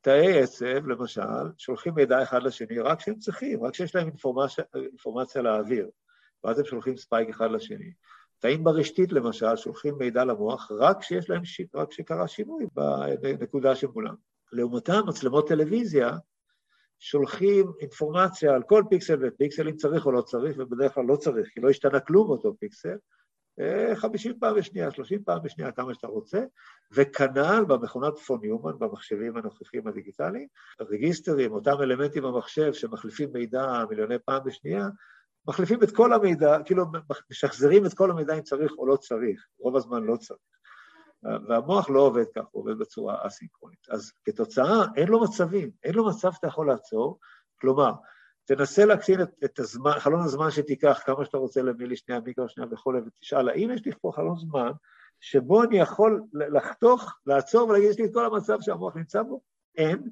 תאי 0.00 0.42
עצב, 0.42 0.86
למשל, 0.86 1.20
שולחים 1.58 1.94
מידע 1.94 2.22
אחד 2.22 2.42
לשני 2.42 2.78
רק 2.78 2.98
כשהם 2.98 3.18
צריכים, 3.18 3.64
רק 3.64 3.72
כשיש 3.72 3.94
להם 3.94 4.06
אינפורמציה, 4.06 4.64
אינפורמציה 4.74 5.42
להעביר, 5.42 5.90
ואז 6.44 6.58
הם 6.58 6.64
שולחים 6.64 6.96
spike 6.96 7.28
אחד 7.28 7.50
לשני. 7.50 7.92
תאים 8.38 8.64
ברשתית 8.64 9.12
למשל 9.12 9.56
שולחים 9.56 9.94
מידע 9.98 10.24
למוח 10.24 10.72
רק 10.78 11.00
כשיש 11.00 11.30
להם, 11.30 11.44
ש... 11.44 11.60
רק 11.74 11.90
כשקרה 11.90 12.28
שינוי 12.28 12.66
בנקודה 13.20 13.74
שמולם. 13.74 14.14
לעומתם 14.52 15.00
מצלמות 15.06 15.48
טלוויזיה 15.48 16.10
שולחים 16.98 17.72
אינפורמציה 17.80 18.54
על 18.54 18.62
כל 18.62 18.82
פיקסל 18.90 19.18
ופיקסל 19.22 19.68
אם 19.68 19.76
צריך 19.76 20.06
או 20.06 20.12
לא 20.12 20.22
צריך, 20.22 20.56
ובדרך 20.58 20.94
כלל 20.94 21.04
לא 21.04 21.16
צריך, 21.16 21.48
כי 21.48 21.60
לא 21.60 21.70
השתנה 21.70 22.00
כלום 22.00 22.26
באותו 22.28 22.54
פיקסל, 22.60 22.96
50 23.94 24.32
אה, 24.32 24.36
פעם 24.40 24.56
בשנייה, 24.56 24.90
30 24.90 25.22
פעם 25.24 25.42
בשנייה, 25.42 25.72
כמה 25.72 25.94
שאתה 25.94 26.06
רוצה, 26.06 26.44
וכנ"ל 26.92 27.64
במכונת 27.68 28.18
פון 28.18 28.40
ניומן, 28.42 28.78
במחשבים 28.78 29.36
הנוכחיים 29.36 29.86
הדיגיטליים, 29.86 30.46
רגיסטרים, 30.80 31.52
אותם 31.52 31.76
אלמנטים 31.80 32.22
במחשב 32.22 32.72
שמחליפים 32.72 33.32
מידע 33.32 33.84
מיליוני 33.90 34.18
פעם 34.24 34.44
בשנייה, 34.44 34.88
מחליפים 35.48 35.82
את 35.82 35.90
כל 35.90 36.12
המידע, 36.12 36.58
כאילו 36.64 36.84
משחזרים 37.30 37.86
את 37.86 37.94
כל 37.94 38.10
המידע 38.10 38.34
אם 38.34 38.42
צריך 38.42 38.72
או 38.78 38.86
לא 38.86 38.96
צריך, 38.96 39.46
רוב 39.58 39.76
הזמן 39.76 40.04
לא 40.04 40.16
צריך. 40.16 40.40
והמוח 41.48 41.90
לא 41.90 42.00
עובד 42.00 42.24
כך, 42.34 42.42
הוא 42.50 42.62
עובד 42.62 42.78
בצורה 42.78 43.26
אסינכרונית. 43.26 43.88
אז 43.90 44.12
כתוצאה, 44.24 44.84
אין 44.96 45.08
לו 45.08 45.22
מצבים, 45.22 45.70
אין 45.84 45.94
לו 45.94 46.08
מצב 46.08 46.32
שאתה 46.32 46.46
יכול 46.46 46.66
לעצור, 46.66 47.18
כלומר, 47.60 47.92
תנסה 48.44 48.84
להקטין 48.84 49.22
את, 49.22 49.30
את 49.44 49.58
הזמן, 49.58 49.98
חלון 49.98 50.20
הזמן 50.20 50.50
שתיקח, 50.50 51.00
כמה 51.04 51.24
שאתה 51.24 51.38
רוצה 51.38 51.62
למילי 51.62 51.96
שנייה, 51.96 52.20
מיקרו 52.20 52.48
שנייה 52.48 52.68
וכולי, 52.72 53.00
ותשאל, 53.06 53.48
האם 53.48 53.70
יש 53.70 53.86
לי 53.86 53.92
פה 54.00 54.12
חלון 54.14 54.36
זמן 54.36 54.70
שבו 55.20 55.62
אני 55.62 55.78
יכול 55.78 56.22
לחתוך, 56.32 57.18
לעצור 57.26 57.68
ולהגיד, 57.68 57.90
יש 57.90 57.98
לי 57.98 58.04
את 58.04 58.10
כל 58.14 58.26
המצב 58.26 58.60
שהמוח 58.60 58.96
נמצא 58.96 59.22
בו? 59.22 59.40
אין. 59.76 60.10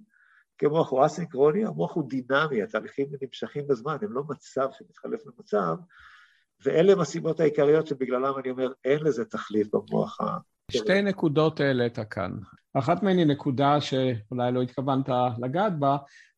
כי 0.59 0.67
המוח 0.67 0.91
הוא 0.91 1.07
אסינכרוני, 1.07 1.65
המוח 1.65 1.95
הוא 1.95 2.09
דינמי, 2.09 2.63
התהליכים 2.63 3.07
נמשכים 3.23 3.67
בזמן, 3.69 3.97
הם 4.03 4.13
לא 4.13 4.23
מצב 4.29 4.69
שמתחלף 4.73 5.21
למצב, 5.27 5.77
ואלה 6.65 6.93
הם 6.93 7.01
הסיבות 7.01 7.41
העיקריות 7.41 7.87
שבגללם 7.87 8.33
אני 8.39 8.51
אומר, 8.51 8.73
אין 8.85 8.99
לזה 9.03 9.25
תחליף 9.25 9.69
במוח 9.75 10.21
ה... 10.21 10.25
שתי 10.73 11.03
נקודות 11.03 11.61
העלית 11.61 11.99
כאן. 12.11 12.31
אחת 12.75 13.03
מהן 13.03 13.19
היא 13.19 13.27
נקודה 13.27 13.81
שאולי 13.81 14.53
לא 14.53 14.63
התכוונת 14.63 15.09
לגעת 15.39 15.79
בה, 15.79 15.97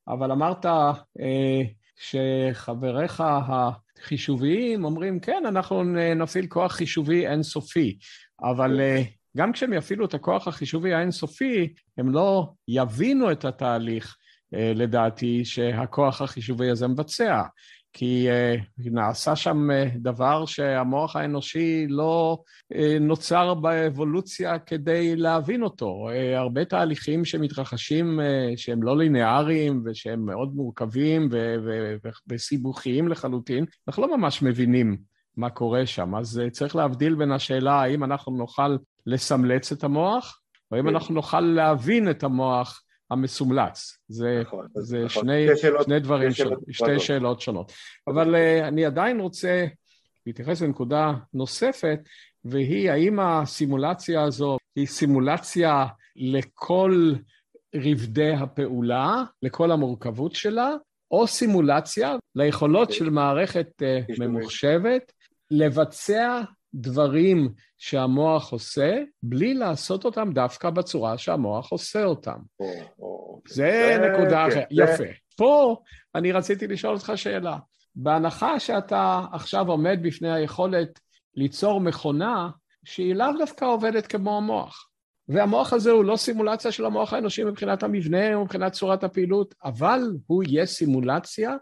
אבל 0.09 0.33
אמרת 0.33 0.67
אה, 0.67 1.63
שחבריך 1.97 3.25
החישוביים 3.27 4.85
אומרים, 4.85 5.21
כן, 5.21 5.43
אנחנו 5.49 5.85
נפעיל 6.17 6.47
כוח 6.47 6.73
חישובי 6.73 7.27
אינסופי, 7.27 7.99
אבל 8.43 8.81
אה, 8.81 9.03
גם 9.37 9.53
כשהם 9.53 9.73
יפעילו 9.73 10.05
את 10.05 10.15
הכוח 10.15 10.49
החישובי 10.49 10.95
האינסופי, 10.95 11.73
הם 11.99 12.11
לא 12.11 12.53
יבינו 12.69 13.33
את 13.33 13.45
התהליך, 13.45 14.17
אה, 14.55 14.73
לדעתי, 14.75 15.45
שהכוח 15.45 16.23
החישובי 16.23 16.71
הזה 16.71 16.89
מבצע. 16.89 17.43
כי 17.99 18.29
uh, 18.29 18.91
נעשה 18.91 19.37
שם 19.37 19.71
uh, 19.71 19.99
דבר 19.99 20.47
שהמוח 20.47 21.17
האנושי 21.17 21.87
לא 21.89 22.39
נוצר 23.01 23.55
באבולוציה 23.55 24.59
כדי 24.59 25.17
להבין 25.17 25.63
אותו. 25.63 26.09
הרבה 26.37 26.65
תהליכים 26.65 27.25
שמתרחשים, 27.25 28.21
שהם 28.57 28.83
לא 28.83 28.99
ליניאריים 28.99 29.83
ושהם 29.85 30.27
מאוד 30.27 30.55
מורכבים 30.55 31.29
וסיבוכיים 32.29 33.09
לחלוטין, 33.09 33.65
אנחנו 33.89 34.03
לא 34.03 34.17
ממש 34.17 34.43
מבינים 34.43 34.97
מה 35.37 35.51
קורה 35.51 35.87
שם. 35.87 36.15
אז 36.15 36.43
צריך 36.51 36.77
להבדיל 36.77 37.15
בין 37.15 37.33
השאלה 37.33 37.83
האם 37.83 38.05
אנחנו 38.05 38.33
נוכל 38.37 38.77
לסמלץ 39.07 39.73
את 39.73 39.85
המוח, 39.85 40.41
או 40.73 40.79
אם 40.79 40.83
כן. 40.83 40.89
אנחנו 40.89 41.15
נוכל 41.15 41.41
להבין 41.41 42.11
את 42.11 42.23
המוח 42.23 42.83
המסומלץ. 43.11 43.99
זה, 44.09 44.41
נכון, 44.43 44.67
זה 44.75 45.05
נכון. 45.05 45.23
שני, 45.23 45.47
שאלות, 45.57 45.85
שני 45.85 46.01
דברים, 46.01 46.31
שתי 46.31 46.43
שאלות, 46.43 46.61
שתי 46.71 46.99
שאלות 46.99 47.41
שונות. 47.41 47.73
אבל 48.09 48.35
uh, 48.35 48.69
אני 48.69 48.85
עדיין 48.85 49.21
רוצה 49.21 49.67
להתייחס 50.27 50.63
לנקודה 50.63 51.13
נוספת, 51.35 51.99
והיא 52.45 52.91
האם 52.91 53.21
הסימולציה 53.21 54.23
הזו 54.23 54.57
היא 54.77 54.87
סימולציה 54.87 55.87
לכל 56.17 57.15
רבדי 57.75 58.33
הפעולה, 58.33 59.23
לכל 59.43 59.71
המורכבות 59.71 60.35
שלה, 60.35 60.75
או 61.11 61.27
סימולציה 61.27 62.17
ליכולות 62.35 62.93
של 62.93 63.11
מערכת 63.11 63.69
uh, 63.83 64.15
ממוחשבת 64.19 65.13
לבצע 65.51 66.41
דברים 66.77 67.49
שהמוח 67.79 68.53
עושה, 68.53 69.03
בלי 69.23 69.55
לעשות 69.55 70.05
אותם 70.05 70.33
דווקא 70.33 70.71
בצורה 70.71 71.19
שהמוח 71.19 71.73
עושה 71.73 72.05
אותם. 72.05 72.39
או, 72.61 72.73
או, 72.99 73.41
זה 73.49 73.97
נקודה 74.01 74.45
כן, 74.45 74.51
אחרת. 74.51 74.67
יפה. 74.71 75.05
פה 75.37 75.77
אני 76.15 76.33
רציתי 76.33 76.67
לשאול 76.67 76.95
אותך 76.95 77.13
שאלה. 77.17 77.59
בהנחה 77.95 78.61
שאתה 78.61 79.25
עכשיו 79.33 79.69
עומד 79.69 79.99
בפני 80.03 80.33
היכולת 80.33 81.01
ליצור 81.35 81.81
מכונה 81.81 82.51
שהיא 82.85 83.15
לאו 83.15 83.33
דווקא 83.39 83.65
עובדת 83.65 84.07
כמו 84.07 84.37
המוח, 84.37 84.89
והמוח 85.29 85.73
הזה 85.73 85.91
הוא 85.91 86.05
לא 86.05 86.17
סימולציה 86.17 86.73
של 86.73 86.85
המוח 86.85 87.13
האנושי 87.13 87.45
מבחינת 87.45 87.83
המבנה 87.83 88.39
ומבחינת 88.39 88.73
צורת 88.73 89.05
הפעילות, 89.05 89.55
אבל 89.65 90.01
הוא 90.27 90.43
יהיה 90.43 90.67
סימולציה 90.67 91.55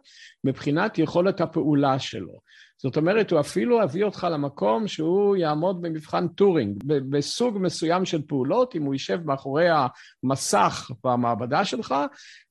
מבחינת 0.44 0.98
יכולת 0.98 1.40
הפעולה 1.40 1.98
שלו. 1.98 2.40
זאת 2.78 2.96
אומרת, 2.96 3.30
הוא 3.30 3.40
אפילו 3.40 3.82
יביא 3.82 4.04
אותך 4.04 4.26
למקום 4.30 4.88
שהוא 4.88 5.36
יעמוד 5.36 5.82
במבחן 5.82 6.28
טורינג, 6.28 6.84
בסוג 6.86 7.58
מסוים 7.60 8.04
של 8.04 8.22
פעולות, 8.22 8.76
אם 8.76 8.82
הוא 8.82 8.94
יישב 8.94 9.20
מאחורי 9.24 9.66
המסך 10.24 10.90
במעבדה 11.04 11.64
שלך, 11.64 11.94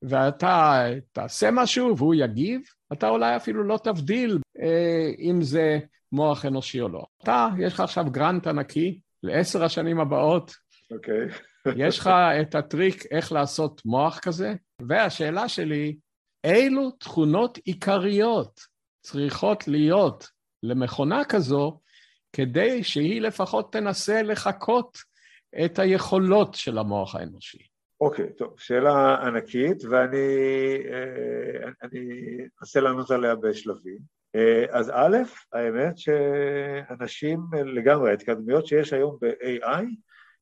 ואתה 0.02 0.86
תעשה 1.12 1.52
משהו 1.52 1.98
והוא 1.98 2.16
יגיב, 2.16 2.62
אתה 2.94 3.10
אולי 3.10 3.36
אפילו 3.36 3.64
לא 3.64 3.80
תבדיל 3.84 4.40
אה, 4.62 5.12
אם 5.20 5.42
זה 5.42 5.80
מוח 6.12 6.46
אנושי 6.46 6.82
או 6.82 6.90
לא. 6.90 7.04
אתה, 7.24 7.48
יש 7.60 7.74
לך 7.74 7.80
עכשיו 7.80 8.06
grant 8.12 8.48
ענקי 8.48 9.00
לעשר 9.24 9.64
השנים 9.64 10.00
הבאות, 10.00 10.54
אוקיי. 10.92 11.28
Okay. 11.28 11.72
יש 11.76 12.00
לך 12.00 12.10
את 12.42 12.56
הטריק 12.56 13.04
איך 13.12 13.32
לעשות 13.32 13.82
מוח 13.86 14.20
כזה? 14.20 14.54
והשאלה 14.82 15.50
שלי, 15.50 15.96
אילו 16.44 16.92
תכונות 16.92 17.58
עיקריות 17.66 18.73
צריכות 19.04 19.68
להיות 19.68 20.28
למכונה 20.64 21.22
כזו 21.30 21.80
כדי 22.34 22.84
שהיא 22.84 23.22
לפחות 23.22 23.74
תנסה 23.74 24.22
לחקות 24.22 24.98
את 25.66 25.80
היכולות 25.80 26.54
של 26.54 26.78
המוח 26.78 27.16
האנושי? 27.16 27.68
אוקיי, 28.02 28.26
okay, 28.26 28.38
טוב, 28.38 28.54
שאלה 28.58 29.16
ענקית, 29.16 29.84
ואני 29.90 30.28
אה, 30.92 31.70
אנסה 32.62 32.82
לענות 32.82 33.12
עליה 33.12 33.36
בשלבים. 33.36 33.98
אה, 34.36 34.66
אז 34.70 34.92
א', 34.94 35.18
האמת 35.54 35.98
שאנשים 35.98 37.40
לגמרי, 37.66 38.10
ההתקדמויות 38.10 38.68
שיש 38.68 38.94
היום 38.94 39.18
ב-AI, 39.22 39.84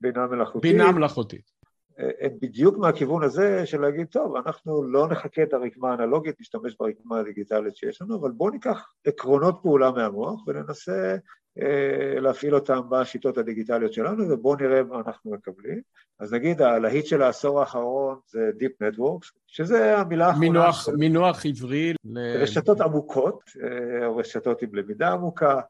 בינה 0.01 0.27
מלאכותית. 0.27 0.71
בינה 0.71 0.91
מלאכותית. 0.91 1.60
הם 1.97 2.31
בדיוק 2.41 2.77
מהכיוון 2.77 3.23
הזה 3.23 3.65
של 3.65 3.81
להגיד, 3.81 4.07
טוב, 4.07 4.35
אנחנו 4.35 4.83
לא 4.83 5.07
נחכה 5.07 5.43
את 5.43 5.53
הרקמה 5.53 5.91
האנלוגית, 5.91 6.41
נשתמש 6.41 6.75
ברקמה 6.79 7.19
הדיגיטלית 7.19 7.75
שיש 7.75 8.01
לנו, 8.01 8.19
אבל 8.19 8.31
בואו 8.31 8.49
ניקח 8.49 8.93
עקרונות 9.05 9.59
פעולה 9.61 9.91
מהמוח 9.91 10.47
וננסה 10.47 11.15
אה, 11.59 12.19
להפעיל 12.19 12.55
אותם 12.55 12.81
בשיטות 12.89 13.37
הדיגיטליות 13.37 13.93
שלנו, 13.93 14.29
ובואו 14.29 14.55
נראה 14.55 14.83
מה 14.83 15.01
אנחנו 15.07 15.31
מקבלים. 15.31 15.81
אז 16.19 16.33
נגיד, 16.33 16.61
הלהיט 16.61 17.05
של 17.05 17.21
העשור 17.21 17.59
האחרון 17.59 18.19
זה 18.27 18.51
Deep 18.59 18.83
Networks, 18.83 19.31
שזה 19.47 19.97
המילה 19.97 20.27
האחרונה... 20.27 20.47
מינוח, 20.47 20.85
של... 20.85 20.95
מינוח 20.95 21.45
עברי. 21.45 21.93
ל... 22.05 22.41
רשתות 22.41 22.81
עמוקות, 22.81 23.43
אה, 23.63 24.07
רשתות 24.07 24.61
עם 24.61 24.75
למידה 24.75 25.09
עמוקה, 25.09 25.61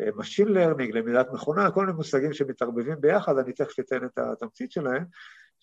אה, 0.00 0.08
Machine 0.08 0.48
Learning, 0.48 0.94
למידת 0.94 1.32
מכונה, 1.32 1.70
כל 1.70 1.80
מיני 1.80 1.96
מושגים 1.96 2.32
שמתערבבים 2.32 3.00
ביחד, 3.00 3.38
אני 3.38 3.52
תכף 3.52 3.80
אתן 3.80 4.04
את 4.04 4.18
התמצית 4.18 4.72
שלהם, 4.72 5.04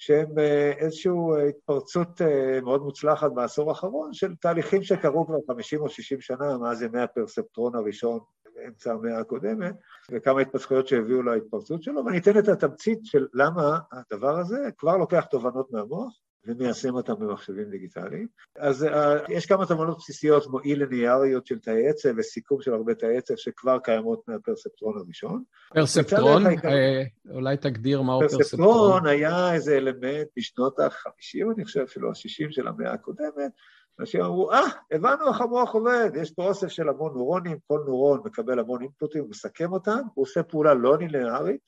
שהם 0.01 0.39
אה, 0.39 0.72
איזושהי 0.77 1.12
אה, 1.12 1.48
התפרצות 1.48 2.22
מאוד 2.63 2.81
מוצלחת 2.81 3.31
בעשור 3.31 3.70
האחרון 3.70 4.13
של 4.13 4.36
תהליכים 4.36 4.84
שקרו 4.84 5.27
כבר 5.27 5.38
50 5.48 5.81
או 5.81 5.89
60 5.89 6.22
שנה, 6.22 6.58
מאז 6.58 6.81
ימי 6.81 7.01
הפרספטרון 7.01 7.75
הראשון 7.75 8.20
באמצע 8.55 8.91
המאה 8.93 9.20
הקודמת, 9.20 9.75
וכמה 10.11 10.42
התפתחויות 10.42 10.87
שהביאו 10.87 11.24
להתפרצות 11.24 11.83
שלו, 11.83 12.05
ואני 12.05 12.18
אתן 12.18 12.40
את 12.40 12.48
התמצית 12.48 13.00
של 13.03 13.27
למה 13.33 13.79
הדבר 13.92 14.40
הזה 14.40 14.70
כבר 14.77 14.98
לוקח 14.98 15.25
תובנות 15.25 15.72
מהמוח, 15.72 16.20
ומיישם 16.46 16.96
אותם 16.96 17.14
במחשבים 17.20 17.70
דיגיטליים. 17.70 18.27
אז 18.56 18.84
uh, 18.84 18.88
יש 19.30 19.46
כמה 19.46 19.66
תובנות 19.66 19.98
בסיסיות 19.98 20.46
כמו 20.46 20.60
אי 20.60 20.75
ליניאריות 20.75 21.46
של 21.46 21.60
תאי 21.60 21.90
עצב 21.90 22.10
וסיכום 22.18 22.62
של 22.62 22.74
הרבה 22.74 22.94
תאי 22.94 23.18
עצב 23.18 23.36
שכבר 23.36 23.80
קיימות 23.80 24.27
מהפרספטרון 24.27 24.98
הראשון. 24.98 25.44
פרספטרון? 25.74 26.46
אה, 26.48 27.04
אולי 27.30 27.58
תגדיר 27.58 28.01
מהו 28.01 28.20
פרספטרון. 28.20 28.42
פרספטרון 28.42 29.08
היה 29.08 29.54
איזה 29.54 29.77
אלמנט 29.77 30.27
בשנות 30.38 30.80
ה-50, 30.80 31.54
אני 31.56 31.66
חושב, 31.66 31.80
אפילו 31.80 32.10
ה-60 32.10 32.51
של 32.51 32.68
המאה 32.68 32.94
הקודמת. 32.94 33.51
אנשים 34.00 34.22
אמרו, 34.22 34.51
אה, 34.51 34.66
ah, 34.66 34.96
הבנו 34.96 35.27
איך 35.27 35.42
המוח 35.42 35.74
עובד, 35.74 36.10
יש 36.16 36.32
פה 36.32 36.44
אוסף 36.44 36.68
של 36.68 36.90
המון 36.90 37.14
נוירונים, 37.14 37.58
כל 37.68 37.80
נוירון 37.86 38.22
מקבל 38.25 38.60
המון 38.60 38.82
אינפוטים, 38.82 39.25
מסכם 39.30 39.74
אותם, 39.74 40.00
הוא 40.14 40.24
עושה 40.24 40.44
פעולה 40.44 40.74
לא 40.74 40.98
ליניארית, 40.98 41.62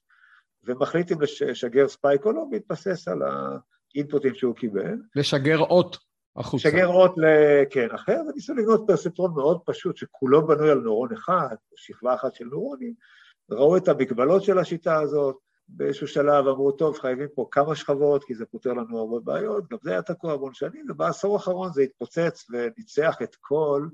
ומחליט 0.64 1.12
אם 1.12 1.22
לשגר 1.22 1.88
spike 1.88 2.26
או 2.26 2.32
לא, 2.32 2.46
בהתבסס 2.52 3.08
על 3.08 3.22
ה... 3.22 3.58
אינפוטים 3.96 4.36
שהוא 4.36 4.56
קיבל. 4.56 4.96
לשגר 5.16 5.60
אות 5.60 5.98
החוצה. 6.36 6.70
לשגר 6.70 6.88
אות 6.88 7.18
ל... 7.18 7.26
כן, 7.70 7.88
אחר, 7.96 8.22
וניסו 8.30 8.54
לבנות 8.54 8.84
פרספטרון 8.88 9.34
מאוד 9.36 9.60
פשוט, 9.66 9.98
שכולו 9.98 10.48
בנוי 10.48 10.72
על 10.72 10.80
נוירון 10.80 11.14
אחד, 11.14 11.56
שכבה 11.76 12.14
אחת 12.14 12.36
של 12.36 12.46
נוירונים, 12.46 12.94
ראו 13.52 13.78
את 13.78 13.88
המגבלות 13.88 14.44
של 14.44 14.60
השיטה 14.60 15.00
הזאת, 15.00 15.36
באיזשהו 15.68 16.08
שלב 16.08 16.48
אמרו, 16.48 16.72
טוב, 16.72 16.98
חייבים 16.98 17.28
פה 17.36 17.48
כמה 17.52 17.76
שכבות, 17.76 18.24
כי 18.24 18.36
זה 18.36 18.46
פותר 18.46 18.74
לנו 18.74 19.00
הרבה 19.00 19.20
בעיות, 19.20 19.64
גם 19.72 19.78
זה 19.82 19.92
היה 19.92 20.02
תקוע 20.02 20.34
המון 20.34 20.54
שנים, 20.54 20.86
ובעשור 20.90 21.36
האחרון 21.36 21.74
זה 21.74 21.82
התפוצץ 21.82 22.46
וניצח 22.52 23.18
את 23.24 23.36
כל 23.40 23.88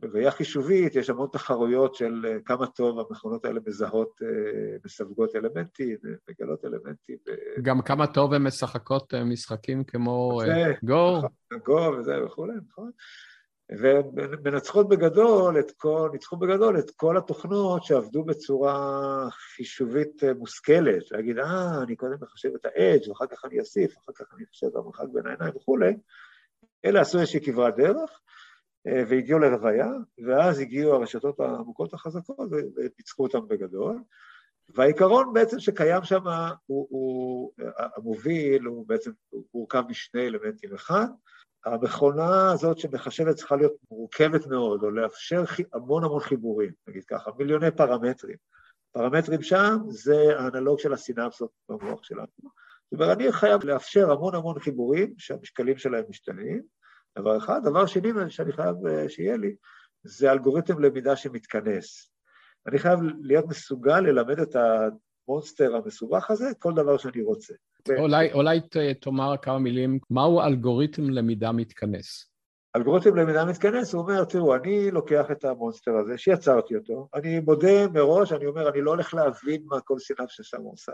בראייה 0.00 0.30
חישובית 0.30 0.96
יש 0.96 1.10
המון 1.10 1.28
תחרויות 1.32 1.94
של 1.94 2.26
אה, 2.28 2.36
כמה 2.44 2.66
טוב 2.66 2.98
המכונות 2.98 3.44
האלה 3.44 3.60
מזהות, 3.66 4.20
אה, 4.22 4.76
מסווגות 4.84 5.36
אלמנטים, 5.36 5.96
מגלות 6.30 6.64
אלמנטים. 6.64 7.16
גם 7.62 7.82
כמה 7.82 8.06
טוב 8.06 8.32
הן 8.32 8.42
משחקות 8.42 9.14
אה, 9.14 9.24
משחקים 9.24 9.84
כמו 9.84 10.40
גו. 10.82 11.20
גו 11.64 11.92
וזה 11.98 12.24
וכולי, 12.24 12.54
נכון. 12.68 12.90
ומנצחות 13.78 14.88
בגדול 14.88 15.58
את 15.58 15.70
כל, 15.76 16.10
ניצחו 16.12 16.36
בגדול 16.36 16.78
את 16.78 16.90
כל 16.96 17.16
התוכנות 17.16 17.84
שעבדו 17.84 18.24
בצורה 18.24 19.26
חישובית 19.30 20.22
מושכלת, 20.38 21.10
להגיד, 21.10 21.38
אה, 21.38 21.82
אני 21.82 21.96
קודם 21.96 22.16
מחשב 22.20 22.50
את 22.54 22.64
ה-edge, 22.64 23.08
ואחר 23.08 23.26
כך 23.26 23.44
אני 23.44 23.60
אוסיף, 23.60 23.98
אחר 23.98 24.12
כך 24.12 24.34
אני 24.36 24.46
חושב 24.46 24.66
במרחק 24.74 25.04
בין 25.12 25.26
העיניים 25.26 25.56
וכולי. 25.56 25.96
אלה 26.84 27.00
עשו 27.00 27.18
איזושהי 27.20 27.40
כברת 27.40 27.76
דרך, 27.76 28.10
אה, 28.10 28.16
והגיעו 28.86 29.38
לרוויה, 29.38 29.88
ואז 30.26 30.58
הגיעו 30.58 30.94
הרשתות 30.94 31.40
העמוקות 31.40 31.94
החזקות 31.94 32.48
וניצחו 32.76 33.22
אותם 33.22 33.48
בגדול. 33.48 34.02
והעיקרון 34.68 35.32
בעצם 35.32 35.60
שקיים 35.60 36.04
שם, 36.04 36.24
הוא, 36.66 36.86
הוא, 36.90 37.52
המוביל, 37.96 38.64
הוא 38.64 38.86
בעצם 38.88 39.10
מורכב 39.54 39.82
משני 39.88 40.26
אלמנטים. 40.26 40.74
אחד, 40.74 41.06
המכונה 41.64 42.52
הזאת 42.52 42.78
שמחשבת 42.78 43.36
צריכה 43.36 43.56
להיות 43.56 43.72
מורכבת 43.90 44.46
מאוד, 44.46 44.82
או 44.82 44.90
לאפשר 44.90 45.44
המון 45.72 46.04
המון 46.04 46.20
חיבורים, 46.20 46.72
נגיד 46.88 47.04
ככה, 47.04 47.30
מיליוני 47.38 47.70
פרמטרים. 47.70 48.36
פרמטרים 48.92 49.42
שם 49.42 49.76
זה 49.88 50.38
האנלוג 50.38 50.78
של 50.78 50.92
הסינפסות 50.92 51.50
במוח 51.68 52.04
שלנו. 52.04 52.26
זאת 52.90 53.00
אומרת, 53.00 53.16
אני 53.16 53.32
חייב 53.32 53.64
לאפשר 53.64 54.10
המון 54.10 54.34
המון 54.34 54.58
חיבורים 54.58 55.14
שהמשקלים 55.18 55.78
שלהם 55.78 56.04
משתנים, 56.08 56.62
דבר 57.18 57.36
אחד. 57.36 57.60
דבר 57.64 57.86
שני 57.86 58.08
שאני 58.28 58.52
חייב 58.52 58.86
אה, 58.86 59.08
שיהיה 59.08 59.36
לי, 59.36 59.54
זה 60.04 60.32
אלגוריתם 60.32 60.78
למידה 60.78 61.16
שמתכנס. 61.16 62.12
אני 62.66 62.78
חייב 62.78 63.00
להיות 63.20 63.44
מסוגל 63.48 64.00
ללמד 64.00 64.40
את 64.40 64.56
המונסטר 64.56 65.76
המסובך 65.76 66.30
הזה 66.30 66.46
כל 66.58 66.74
דבר 66.74 66.96
שאני 66.96 67.22
רוצה. 67.22 67.54
אולי, 67.98 68.32
אולי 68.32 68.60
תאמר 69.00 69.34
כמה 69.42 69.58
מילים, 69.58 69.98
מהו 70.10 70.40
אלגוריתם 70.40 71.10
למידה 71.10 71.52
מתכנס? 71.52 72.32
אלגוריתם 72.76 73.16
למידה 73.16 73.44
מתכנס, 73.44 73.94
הוא 73.94 74.02
אומר, 74.02 74.24
תראו, 74.24 74.54
אני 74.54 74.90
לוקח 74.90 75.30
את 75.30 75.44
המונסטר 75.44 75.96
הזה, 75.96 76.18
שיצרתי 76.18 76.76
אותו, 76.76 77.08
אני 77.14 77.40
מודה 77.40 77.88
מראש, 77.88 78.32
אני 78.32 78.46
אומר, 78.46 78.68
אני 78.68 78.80
לא 78.80 78.90
הולך 78.90 79.14
להבין 79.14 79.62
מה 79.66 79.80
כל 79.80 79.98
סינפס 79.98 80.32
ששם 80.32 80.62
עושה, 80.62 80.92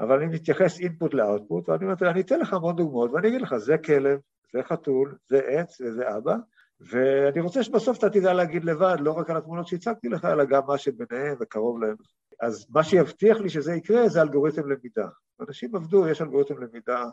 אבל 0.00 0.16
אני 0.16 0.26
מתייחס 0.26 0.80
אינפוט 0.80 1.14
לאוטפוט, 1.14 1.68
ואני 1.68 1.84
אומר, 1.84 2.10
אני 2.10 2.20
אתן 2.20 2.40
לך 2.40 2.52
המון 2.52 2.76
דוגמאות, 2.76 3.10
ואני 3.10 3.28
אגיד 3.28 3.40
לך, 3.40 3.56
זה 3.56 3.78
כלב, 3.78 4.18
זה 4.52 4.62
חתול, 4.62 5.16
זה 5.28 5.38
עץ 5.38 5.80
וזה 5.80 6.16
אבא, 6.16 6.36
ואני 6.80 7.40
רוצה 7.40 7.62
שבסוף 7.62 7.98
אתה 7.98 8.10
תדע 8.10 8.32
להגיד 8.32 8.64
לבד, 8.64 8.96
לא 9.00 9.12
רק 9.12 9.30
על 9.30 9.36
התמונות 9.36 9.66
שהצגתי 9.66 10.08
לך, 10.08 10.24
אלא 10.24 10.44
גם 10.44 10.62
מה 10.66 10.78
שביניהם 10.78 11.36
וקרוב 11.40 11.82
להם. 11.82 11.96
אז 12.40 12.66
מה 12.70 12.84
שיבטיח 12.84 13.38
לי 13.38 13.48
שזה 13.48 13.74
יקרה 13.74 14.08
זה 14.08 14.22
אלגוריתם 14.22 14.70
למידה. 14.70 15.08
אנשים 15.40 15.76
עבדו, 15.76 16.08
יש 16.08 16.22
אלגוריתם 16.22 16.54
למידה 16.62 17.04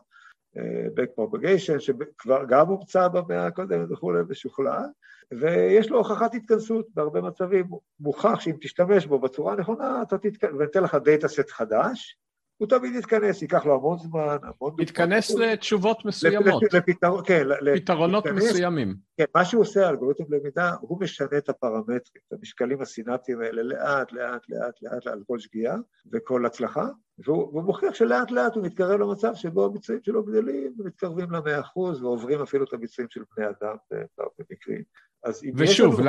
uh, 0.58 0.60
back 1.00 1.20
propagation, 1.20 1.80
שכבר 1.80 2.44
גם 2.50 2.68
הומצא 2.68 3.08
במאה 3.08 3.46
הקודמת 3.46 3.92
וכולי, 3.92 4.20
ושוכלל, 4.28 4.86
ויש 5.40 5.90
לו 5.90 5.98
הוכחת 5.98 6.36
התכנסות 6.36 6.88
בהרבה 6.94 7.22
מצבים, 7.22 7.66
מוכח 8.00 8.40
שאם 8.40 8.56
תשתמש 8.62 9.06
בו 9.06 9.20
בצורה 9.20 9.54
הנכונה, 9.54 10.02
אתה 10.02 10.18
תתכנס, 10.18 10.52
ואני 10.54 10.66
אתן 10.66 10.84
לך 10.84 10.96
דאטה 10.96 11.28
סט 11.28 11.50
חדש, 11.50 12.18
הוא 12.58 12.68
תמיד 12.68 12.96
יתכנס, 12.96 13.42
ייקח 13.42 13.66
לו 13.66 13.76
המון 13.76 13.98
זמן, 13.98 14.38
המון... 14.44 14.76
יתכנס 14.82 15.32
לתשובות 15.32 16.06
מסוימות. 16.06 16.64
לפתרון, 16.74 17.24
כן. 17.26 17.44
פתרונות 17.76 18.28
מסוימים. 18.28 18.96
כן, 19.18 19.26
מה 19.36 19.46
שהוא 19.46 19.62
עושה, 19.62 19.90
אלגוריתם 19.90 20.24
למידה, 20.30 20.72
הוא 20.82 21.02
משנה 21.02 21.38
את 21.38 21.50
הפרמטרים, 21.50 22.02
את 22.28 22.34
המשקלים 22.34 22.82
הסינטיים 22.82 23.42
האלה 23.42 23.64
לאט, 23.64 24.12
לאט, 24.12 24.42
לאט, 24.50 24.74
לאט, 24.82 25.08
על 25.08 25.24
כל 25.28 25.40
שגיאה 25.40 25.76
וכל 26.14 26.46
הצלחה, 26.46 26.88
והוא 27.26 27.64
מוכיח 27.64 27.94
שלאט 27.94 28.32
לאט 28.32 28.56
הוא 28.56 28.66
מתקרב 28.66 29.00
למצב 29.00 29.36
שבו 29.36 29.66
הביצועים 29.66 30.02
שלו 30.04 30.24
גדלים 30.24 30.74
ומתקרבים 30.80 31.32
למאה 31.32 31.60
אחוז 31.60 32.04
ועוברים 32.04 32.42
אפילו 32.42 32.66
את 32.66 32.74
הביצועים 32.74 33.10
של 33.10 33.22
בני 33.38 33.46
אדם 33.46 33.76
במקרים. 34.40 34.82
ושוב, 35.58 36.00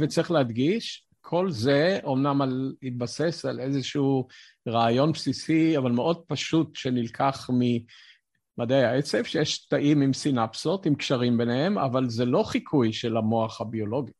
וצריך 0.00 0.30
להדגיש, 0.30 1.09
כל 1.20 1.50
זה 1.50 1.98
אומנם 2.04 2.42
על, 2.42 2.74
התבסס 2.82 3.44
על 3.44 3.60
איזשהו 3.60 4.28
רעיון 4.68 5.12
בסיסי, 5.12 5.78
אבל 5.78 5.92
מאוד 5.92 6.22
פשוט, 6.26 6.76
שנלקח 6.76 7.50
ממדעי 7.50 8.84
העצב, 8.84 9.22
שיש 9.22 9.66
תאים 9.66 10.00
עם 10.00 10.12
סינפסות, 10.12 10.86
עם 10.86 10.94
קשרים 10.94 11.38
ביניהם, 11.38 11.78
אבל 11.78 12.08
זה 12.08 12.24
לא 12.24 12.42
חיקוי 12.42 12.92
של 12.92 13.16
המוח 13.16 13.60
הביולוגי. 13.60 14.12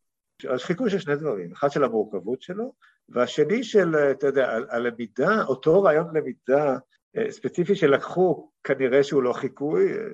אז 0.49 0.63
חיקוי 0.63 0.91
של 0.91 0.99
שני 0.99 1.17
דברים, 1.17 1.53
אחד 1.53 1.71
של 1.71 1.85
המורכבות 1.85 2.43
שלו, 2.43 2.73
והשני 3.09 3.65
של, 3.65 3.97
אתה 3.97 4.27
יודע, 4.27 4.57
הלמידה, 4.71 5.45
אותו 5.45 5.83
רעיון 5.83 6.17
למידה 6.17 6.77
אה, 7.17 7.31
ספציפי 7.31 7.75
שלקחו, 7.75 8.51
כנראה 8.65 9.05
שהוא 9.05 9.23
לא 9.23 9.33
חיקוי, 9.33 9.93
אה, 9.93 10.05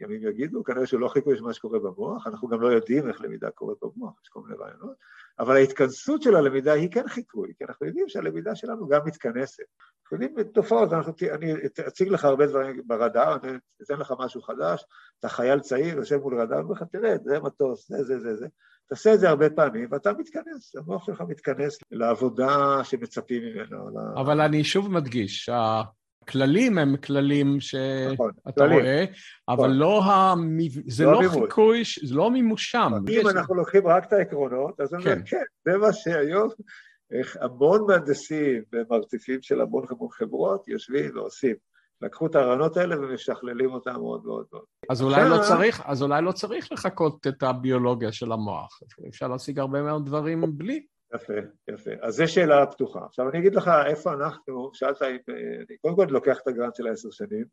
ימים 0.00 0.28
יגידו, 0.28 0.64
כנראה 0.64 0.86
שהוא 0.86 1.00
לא 1.00 1.08
חיקוי 1.08 1.36
של 1.36 1.42
מה 1.42 1.52
שקורה 1.52 1.78
במוח, 1.78 2.26
אנחנו 2.26 2.48
גם 2.48 2.60
לא 2.60 2.68
יודעים 2.68 3.08
איך 3.08 3.20
למידה 3.20 3.50
קורית 3.50 3.78
במוח, 3.82 4.12
יש 4.24 4.28
כל 4.28 4.40
מיני 4.40 4.54
רעיונות, 4.60 4.96
אבל 5.40 5.56
ההתכנסות 5.56 6.22
של 6.22 6.36
הלמידה 6.36 6.72
היא 6.72 6.90
כן 6.90 7.08
חיקוי, 7.08 7.52
כי 7.58 7.64
אנחנו 7.64 7.86
יודעים 7.86 8.08
שהלמידה 8.08 8.54
שלנו 8.54 8.88
גם 8.88 9.00
מתכנסת. 9.06 9.62
אנחנו 10.02 10.24
יודעים 10.24 10.52
תופעות, 10.52 10.92
אנחנו, 10.92 11.12
אני 11.32 11.54
אציג 11.88 12.08
לך 12.08 12.24
הרבה 12.24 12.46
דברים 12.46 12.82
ברדאר, 12.86 13.36
אני 13.42 13.52
אתן 13.82 13.96
לך 13.96 14.14
משהו 14.18 14.42
חדש, 14.42 14.84
אתה 15.18 15.28
חייל 15.28 15.60
צעיר, 15.60 15.96
יושב 15.96 16.16
מול 16.16 16.40
רדאר, 16.40 16.58
ואומר 16.58 16.72
לך, 16.72 16.82
תראה, 16.92 17.14
זה 17.24 17.40
מטוס, 17.40 17.88
זה, 17.88 18.04
זה, 18.04 18.18
זה, 18.18 18.36
זה. 18.36 18.46
תעשה 18.88 19.14
את 19.14 19.20
זה 19.20 19.28
הרבה 19.28 19.50
פעמים, 19.50 19.88
ואתה 19.90 20.12
מתכנס, 20.12 20.76
המוח 20.76 21.06
שלך 21.06 21.20
מתכנס 21.28 21.78
לעבודה 21.90 22.80
שמצפים 22.84 23.42
ממנו. 23.42 23.88
אבל 24.16 24.40
אני 24.40 24.64
שוב 24.64 24.92
מדגיש, 24.92 25.48
הכללים 26.30 26.78
הם 26.78 26.96
כללים 26.96 27.60
שאתה 27.60 28.12
נכון, 28.12 28.72
רואה, 28.72 29.04
אבל 29.48 29.58
נכון. 29.58 29.76
לא 29.76 30.02
המב... 30.04 30.90
זה 30.90 31.04
לא, 31.04 31.22
לא 31.22 31.28
חיקוי, 31.28 31.82
זה 32.02 32.14
לא 32.14 32.30
מימושם. 32.30 32.92
אם 33.08 33.28
אנחנו 33.28 33.54
לוקחים 33.54 33.86
רק 33.86 34.04
את 34.04 34.12
העקרונות, 34.12 34.80
אז 34.80 34.94
אני 34.94 35.02
אומר, 35.02 35.14
כן, 35.14 35.22
כן 35.26 35.44
זה 35.64 35.78
מה 35.78 35.92
שהיום 35.92 36.48
המון 37.40 37.84
מהנדסים 37.86 38.62
ומרציפים 38.72 39.42
של 39.42 39.60
המון 39.60 39.84
חברות 40.10 40.68
יושבים 40.68 41.16
ועושים. 41.16 41.54
לקחו 42.02 42.26
את 42.26 42.34
הרעיונות 42.34 42.76
האלה 42.76 43.00
ומשכללים 43.00 43.72
אותם 43.72 43.92
מאוד 43.92 44.24
מאוד 44.24 44.44
מאוד. 44.52 44.64
אז 44.90 45.02
אולי, 45.02 45.30
לא 45.30 45.38
צריך, 45.48 45.82
אז 45.84 46.02
אולי 46.02 46.22
לא 46.22 46.32
צריך 46.32 46.72
לחכות 46.72 47.26
את 47.26 47.42
הביולוגיה 47.42 48.12
של 48.12 48.32
המוח, 48.32 48.80
אפשר 49.08 49.28
להשיג 49.28 49.58
הרבה 49.58 49.82
מאוד 49.82 50.06
דברים 50.06 50.44
בלי. 50.58 50.86
יפה, 51.14 51.32
יפה. 51.68 51.90
אז 52.00 52.14
זו 52.14 52.28
שאלה 52.28 52.66
פתוחה. 52.66 53.04
עכשיו 53.04 53.28
אני 53.28 53.38
אגיד 53.38 53.54
לך 53.54 53.70
איפה 53.86 54.12
אנחנו, 54.12 54.70
שאלת 54.74 55.02
אם, 55.02 55.16
אני 55.68 55.76
קודם 55.80 55.96
כל 55.96 56.06
לוקח 56.10 56.38
את 56.42 56.48
הגרנט 56.48 56.74
של 56.74 56.86
העשר 56.86 57.10
שנים, 57.10 57.44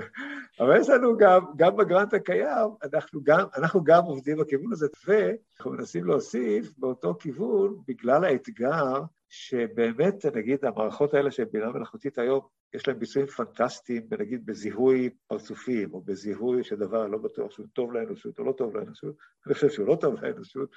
אבל 0.60 0.80
יש 0.80 0.88
לנו 0.88 1.16
גם, 1.16 1.44
גם 1.56 1.76
בגרנט 1.76 2.14
הקיים, 2.14 2.68
אנחנו 2.82 3.20
גם, 3.24 3.46
אנחנו 3.56 3.84
גם 3.84 4.04
עובדים 4.04 4.36
בכיוון 4.36 4.72
הזה, 4.72 4.86
ואנחנו 5.06 5.70
מנסים 5.70 6.04
להוסיף 6.04 6.72
באותו 6.78 7.14
כיוון, 7.18 7.76
בגלל 7.88 8.24
האתגר 8.24 9.02
שבאמת, 9.28 10.26
נגיד, 10.34 10.64
המערכות 10.64 11.14
האלה 11.14 11.30
של 11.30 11.44
בינה 11.44 11.70
מלאכותית 11.70 12.18
היום, 12.18 12.40
יש 12.74 12.88
להן 12.88 12.98
ביצועים 12.98 13.26
פנטסטיים, 13.26 14.06
נגיד 14.18 14.46
בזיהוי 14.46 15.10
פרצופים, 15.26 15.94
או 15.94 16.00
בזיהוי 16.00 16.64
של 16.64 16.76
דבר 16.76 17.06
לא 17.06 17.18
בטוח 17.18 17.50
שהוא 17.50 17.66
טוב 17.72 17.92
לאנושות 17.92 18.38
או 18.38 18.44
לא 18.44 18.52
טוב 18.52 18.76
לאנושות, 18.76 19.16
אני 19.46 19.54
חושב 19.54 19.70
שהוא 19.70 19.86
לא 19.86 19.96
טוב 20.00 20.22
לאנושות, 20.22 20.70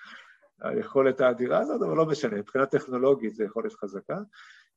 היכולת 0.61 1.21
האדירה 1.21 1.59
הזאת, 1.59 1.81
אבל 1.81 1.95
לא 1.97 2.05
משנה, 2.05 2.37
מבחינה 2.37 2.65
טכנולוגית 2.65 3.35
זו 3.35 3.43
יכולת 3.43 3.73
חזקה. 3.73 4.17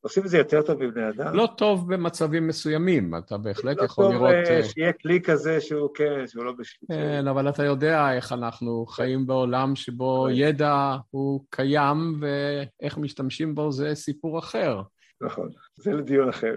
עושים 0.02 0.22
את 0.22 0.28
זה 0.28 0.38
יותר 0.38 0.62
טוב 0.62 0.84
מבני 0.84 1.08
אדם. 1.08 1.34
לא 1.34 1.48
טוב 1.56 1.94
במצבים 1.94 2.46
מסוימים, 2.46 3.14
אתה 3.16 3.38
בהחלט 3.38 3.76
לא 3.76 3.84
יכול 3.84 4.04
לראות... 4.04 4.30
לא 4.30 4.60
טוב 4.60 4.70
שיהיה 4.70 4.92
כלי 4.92 5.20
כזה 5.22 5.60
שהוא 5.60 5.88
כן, 5.94 6.26
שהוא 6.26 6.44
לא 6.44 6.52
בשליטה. 6.52 6.94
כן, 6.94 7.28
אבל 7.28 7.48
אתה 7.48 7.64
יודע 7.64 8.12
איך 8.12 8.32
אנחנו 8.32 8.86
חיים 8.86 9.26
בעולם 9.26 9.76
שבו 9.76 10.26
כן. 10.28 10.34
ידע 10.34 10.96
הוא 11.10 11.44
קיים 11.50 12.20
ואיך 12.20 12.98
משתמשים 12.98 13.54
בו 13.54 13.72
זה 13.72 13.94
סיפור 13.94 14.38
אחר. 14.38 14.82
נכון, 15.20 15.48
זה 15.76 15.92
לדיון 15.92 16.28
אחר. 16.28 16.54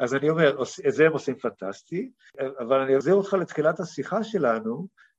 אז 0.00 0.14
אני 0.14 0.30
אומר, 0.30 0.62
את 0.88 0.92
זה 0.92 1.06
הם 1.06 1.12
עושים 1.12 1.34
פנטסטי, 1.34 2.10
אבל 2.58 2.80
אני 2.80 2.96
אחזיר 2.96 3.14
אותך 3.14 3.34
לתחילת 3.34 3.80
השיחה 3.80 4.24
שלנו, 4.24 4.86
אה, 4.86 5.11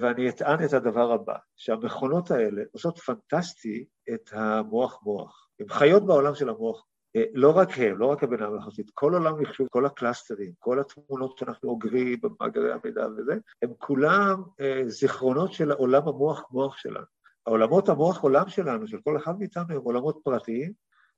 ואני 0.00 0.28
אטען 0.28 0.64
את 0.64 0.72
הדבר 0.72 1.12
הבא, 1.12 1.36
שהמכונות 1.56 2.30
האלה 2.30 2.62
עושות 2.72 2.98
פנטסטי 2.98 3.84
את 4.14 4.30
המוח-מוח. 4.32 5.48
הן 5.60 5.68
חיות 5.68 6.06
בעולם 6.06 6.34
של 6.34 6.48
המוח. 6.48 6.84
אה, 7.16 7.24
לא 7.34 7.56
רק 7.56 7.68
הם, 7.76 7.98
לא 7.98 8.06
רק 8.06 8.24
הבינה 8.24 8.46
המלאכותית, 8.46 8.90
כל 8.94 9.14
עולם 9.14 9.40
מחשוב, 9.40 9.68
כל 9.70 9.86
הקלאסטרים, 9.86 10.52
כל 10.58 10.80
התמונות 10.80 11.38
שאנחנו 11.38 11.68
אוגרים 11.68 12.18
במאגרי 12.22 12.72
המידע 12.72 13.06
וזה, 13.16 13.34
הם 13.62 13.70
כולם 13.78 14.42
אה, 14.60 14.82
זיכרונות 14.86 15.52
של 15.52 15.72
עולם 15.72 16.08
המוח-מוח 16.08 16.76
שלנו. 16.76 17.06
העולמות 17.46 17.88
המוח-עולם 17.88 18.48
שלנו, 18.48 18.88
של 18.88 18.98
כל 19.04 19.16
אחד 19.16 19.38
מאיתנו, 19.38 19.64
הם 19.70 19.80
עולמות 19.84 20.20
פרטיים, 20.24 20.72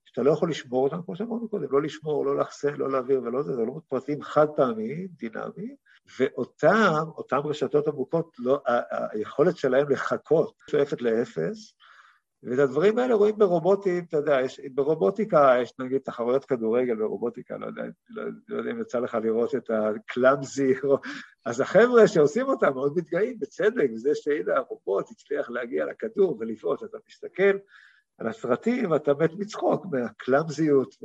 שאתה 0.05 0.23
לא 0.23 0.31
יכול 0.31 0.51
לשמור 0.51 0.85
אותם, 0.85 1.03
כמו 1.03 1.17
שאמרנו 1.17 1.49
קודם, 1.49 1.67
לא 1.71 1.83
לשמור, 1.83 2.27
לא 2.27 2.37
לאחסן, 2.37 2.75
לא 2.75 2.91
להעביר 2.91 3.23
ולא 3.23 3.43
זה, 3.43 3.53
זה 3.53 3.61
עולמות 3.61 3.85
פרטיים 3.89 4.23
חד 4.23 4.47
פעמיים, 4.57 5.09
דינמיים, 5.11 5.75
ואותם, 6.19 7.05
אותן 7.17 7.37
רשתות 7.37 7.89
עמוקות, 7.89 8.37
לא, 8.39 8.63
היכולת 9.13 9.57
שלהם 9.57 9.91
לחכות 9.91 10.55
שואפת 10.71 11.03
לאפס, 11.03 11.75
ואת 12.43 12.59
הדברים 12.59 12.99
האלה 12.99 13.15
רואים 13.15 13.39
ברובוטים, 13.39 14.05
אתה 14.09 14.17
יודע, 14.17 14.41
יש, 14.41 14.61
ברובוטיקה 14.75 15.55
יש 15.63 15.73
נגיד 15.79 15.99
תחרויות 15.99 16.45
כדורגל 16.45 16.97
ברובוטיקה, 16.97 17.57
לא 17.57 17.67
יודע, 17.67 17.83
לא, 18.11 18.23
לא 18.49 18.57
יודע 18.59 18.71
אם 18.71 18.81
יצא 18.81 18.99
לך 18.99 19.19
לראות 19.23 19.55
את 19.55 19.71
הקלאמזי, 19.71 20.75
אז 21.45 21.61
החבר'ה 21.61 22.09
שעושים 22.09 22.47
אותם 22.47 22.75
מאוד 22.75 22.93
מתגאים, 22.97 23.39
בצדק, 23.39 23.89
וזה 23.95 24.11
שהנה 24.15 24.57
הרובוט 24.57 25.11
הצליח 25.11 25.51
להגיע 25.51 25.85
לכדור 25.85 26.37
ולבעוט, 26.41 26.85
אתה 26.85 26.99
מסתכל 27.09 27.59
על 28.21 28.29
הסרטים 28.29 28.91
ואתה 28.91 29.15
מת 29.15 29.31
מצחוק 29.39 29.87
מהקלאמזיות 29.87 30.97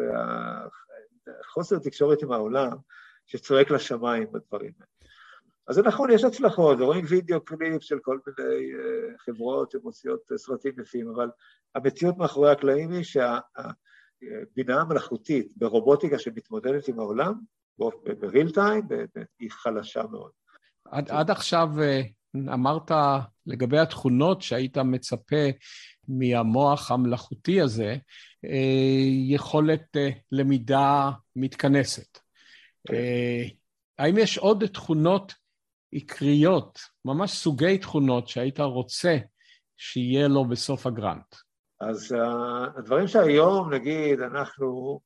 והחוסר 1.28 1.80
תקשורת 1.80 2.24
עם 2.24 2.32
העולם 2.32 2.78
שצועק 3.26 3.72
לשמיים 3.72 4.28
בדברים 4.32 4.72
האלה. 4.80 5.10
אז 5.68 5.76
זה 5.76 5.82
נכון, 5.82 6.12
יש 6.12 6.24
הצלחות, 6.24 6.80
רואים 6.80 7.06
וידאו 7.10 7.42
קליפ 7.42 7.84
של 7.84 8.00
כל 8.00 8.20
מיני 8.28 8.72
uh, 8.72 9.24
חברות 9.26 9.72
שמוציאות 9.72 10.22
סרטים 10.36 10.74
יפים, 10.82 11.10
אבל 11.10 11.30
המציאות 11.76 12.18
מאחורי 12.18 12.52
הקלעים 12.52 12.92
היא 12.92 13.04
שהבינה 13.04 14.82
המלאכותית 14.82 15.52
ברובוטיקה 15.56 16.20
שמתמודדת 16.20 16.88
עם 16.88 17.00
העולם, 17.00 17.34
בריל 18.20 18.52
טיים, 18.52 18.88
היא 19.40 19.52
חלשה 19.52 20.04
מאוד. 20.12 20.32
עד, 20.86 21.12
עד 21.12 21.32
עכשיו 21.32 21.70
אה, 21.82 22.02
אמרת 22.54 22.92
לגבי 23.46 23.80
התכונות 23.80 24.42
שהיית 24.42 24.78
מצפה 24.78 25.46
מהמוח 26.08 26.92
המלאכותי 26.92 27.62
הזה, 27.62 27.96
אה, 28.46 29.02
יכולת 29.28 29.98
למידה 30.32 31.12
מתכנסת. 31.36 32.20
כן. 32.88 32.94
האם 34.00 34.18
יש 34.18 34.38
עוד 34.38 34.66
תכונות 34.66 35.34
עקריות, 35.94 36.80
ממש 37.06 37.32
סוגי 37.32 37.78
תכונות 37.78 38.28
שהיית 38.28 38.60
רוצה 38.60 39.18
שיהיה 39.78 40.28
לו 40.28 40.46
בסוף 40.46 40.88
הגרנט? 40.88 41.36
אז 41.82 42.16
הדברים 42.78 43.08
שהיום, 43.08 43.74
נגיד, 43.74 44.20
אנחנו 44.20 45.00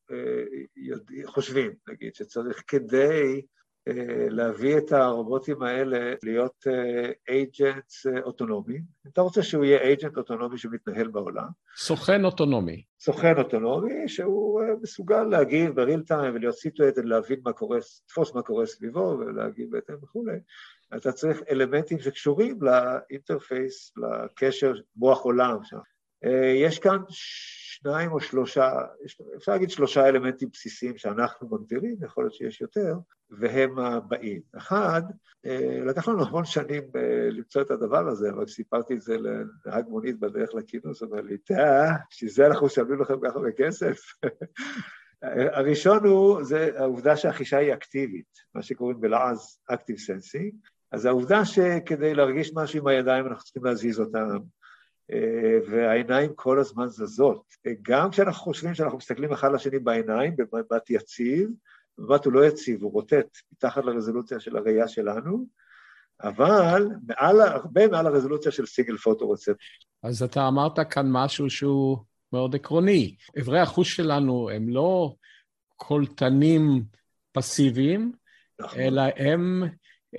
חושבים, 1.26 1.72
נגיד, 1.90 2.16
שצריך 2.16 2.64
כדי 2.68 3.36
אה, 3.36 3.59
להביא 4.30 4.78
את 4.78 4.91
הרובוטים 4.91 5.62
האלה 5.62 6.13
להיות 6.23 6.67
אייג'נטס 7.30 8.08
אה, 8.08 8.21
אוטונומיים. 8.21 8.82
אתה 9.08 9.21
רוצה 9.21 9.43
שהוא 9.43 9.65
יהיה 9.65 9.82
אייג'נט 9.82 10.17
אוטונומי 10.17 10.58
שמתנהל 10.58 11.08
בעולם. 11.08 11.47
סוכן 11.78 12.25
אוטונומי. 12.25 12.84
סוכן 12.99 13.38
אוטונומי 13.38 14.08
שהוא 14.08 14.62
אה, 14.62 14.67
מסוגל 14.82 15.23
להגיב 15.23 15.75
בריל 15.75 16.02
טיים 16.02 16.36
ולהיות 16.36 16.56
סיטואטד, 16.56 17.06
להבין 17.06 17.39
מה 17.45 17.54
קורה, 17.54 17.78
לתפוס 17.78 18.36
מה 18.36 18.41
קורה 18.41 18.65
סביבו 18.65 19.17
ולהגיב 19.19 19.71
בהתאם 19.71 19.95
וכולי. 20.04 20.38
אתה 20.97 21.12
צריך 21.12 21.41
אלמנטים 21.49 21.99
שקשורים 21.99 22.60
לאינטרפייס, 22.62 23.93
לקשר 23.97 24.73
מוח 24.95 25.21
עולם 25.21 25.58
שם. 25.63 25.78
יש 26.56 26.80
כאן 26.80 26.97
שניים 27.84 28.12
או 28.12 28.20
שלושה, 28.20 28.72
אפשר 29.36 29.52
להגיד 29.52 29.70
שלושה 29.70 30.10
אלמנטים 30.10 30.50
בסיסיים 30.54 30.98
שאנחנו 30.98 31.50
מגדירים, 31.52 31.96
יכול 32.02 32.24
להיות 32.24 32.34
שיש 32.34 32.62
יותר, 32.62 32.96
והם 33.30 33.80
הבאים. 33.80 34.42
אחד, 34.58 35.02
אה, 35.46 35.80
לקח 35.86 36.08
לנו 36.08 36.26
המון 36.26 36.46
שנים 36.46 36.84
אה, 36.96 37.30
למצוא 37.32 37.62
את 37.62 37.72
הדבר 37.72 38.08
הזה, 38.08 38.30
אבל 38.30 38.48
סיפרתי 38.48 38.94
את 38.94 39.02
זה 39.02 39.18
לנהג 39.18 39.86
מונית 39.88 40.20
בדרך 40.20 40.50
לכינוס, 40.54 41.02
אומר 41.02 41.22
לי, 41.22 41.38
תאה, 41.38 41.92
בשביל 42.12 42.30
זה 42.30 42.48
אנחנו 42.48 42.65
משלמים 42.65 43.02
לכם 43.02 43.15
ככה 43.24 43.39
בכסף. 43.39 44.00
הראשון 45.58 46.06
הוא, 46.06 46.44
זה 46.44 46.70
העובדה 46.78 47.18
שהחישה 47.18 47.58
היא 47.58 47.74
אקטיבית, 47.74 48.39
מה 48.56 48.62
שקוראים 48.62 49.02
בלעז 49.02 49.60
Active 49.72 50.00
Sensing, 50.08 50.56
אז 50.92 51.06
העובדה 51.06 51.46
שכדי 51.46 52.15
להרגיש 52.15 52.52
משהו 52.56 52.80
עם 52.80 52.88
הידיים 52.88 53.28
אנחנו 53.28 53.44
צריכים 53.44 53.65
להזיז 53.65 54.00
אותם, 54.00 54.38
והעיניים 55.69 56.34
כל 56.36 56.60
הזמן 56.60 56.88
זזות. 56.88 57.43
גם 57.82 58.10
כשאנחנו 58.12 58.43
חושבים 58.43 58.74
שאנחנו 58.74 58.98
מסתכלים 58.98 59.32
אחד 59.32 59.52
לשני 59.54 59.80
בעיניים, 59.80 60.36
במבט 60.38 60.89
יציב, 60.89 61.50
במבט 61.98 62.26
הוא 62.26 62.34
לא 62.34 62.45
יציב, 62.45 62.84
הוא 62.84 62.91
רוטט 62.91 63.38
מתחת 63.52 63.86
לרזולוציה 63.86 64.39
של 64.39 64.58
הראייה 64.58 64.88
שלנו, 64.88 65.45
אבל 66.24 66.88
מעל, 67.08 67.41
הרבה 67.41 67.88
מעל 67.88 68.08
הרזולוציה 68.08 68.52
של 68.52 68.65
סיגל 68.65 68.98
פוטו-רצפט. 68.98 69.56
אז 70.04 70.24
אתה 70.24 70.48
אמרת 70.48 70.80
כאן 70.89 71.06
משהו 71.12 71.50
שהוא 71.50 71.98
מאוד 72.34 72.56
עקרוני. 72.56 73.15
אברי 73.39 73.60
החוש 73.60 73.95
שלנו 73.95 74.50
הם 74.50 74.69
לא 74.69 75.15
קולטנים 75.76 76.84
פסיביים, 77.32 78.12
נכון. 78.60 78.80
אלא 78.80 79.02
הם 79.15 79.63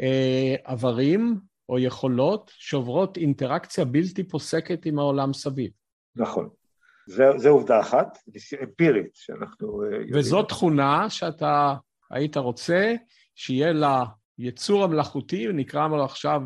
אה, 0.01 0.55
עברים 0.65 1.41
או 1.71 1.79
יכולות 1.79 2.53
שוברות 2.59 3.17
אינטראקציה 3.17 3.85
בלתי 3.85 4.25
פוסקת 4.25 4.87
עם 4.87 4.99
העולם 4.99 5.33
סביב. 5.33 5.71
נכון. 6.17 6.49
זו 7.37 7.49
עובדה 7.49 7.81
אחת, 7.81 8.19
אמפירית, 8.63 9.11
שאנחנו 9.15 9.83
אה, 9.83 9.87
יודעים. 9.87 10.11
וזו 10.15 10.43
תכונה 10.43 11.11
שאתה 11.11 11.75
היית 12.11 12.37
רוצה 12.37 12.95
שיהיה 13.35 13.73
לה 13.73 14.05
יצור 14.39 14.85
המלאכותי, 14.85 15.47
נקרא 15.53 15.89
לו 15.89 16.05
עכשיו, 16.05 16.43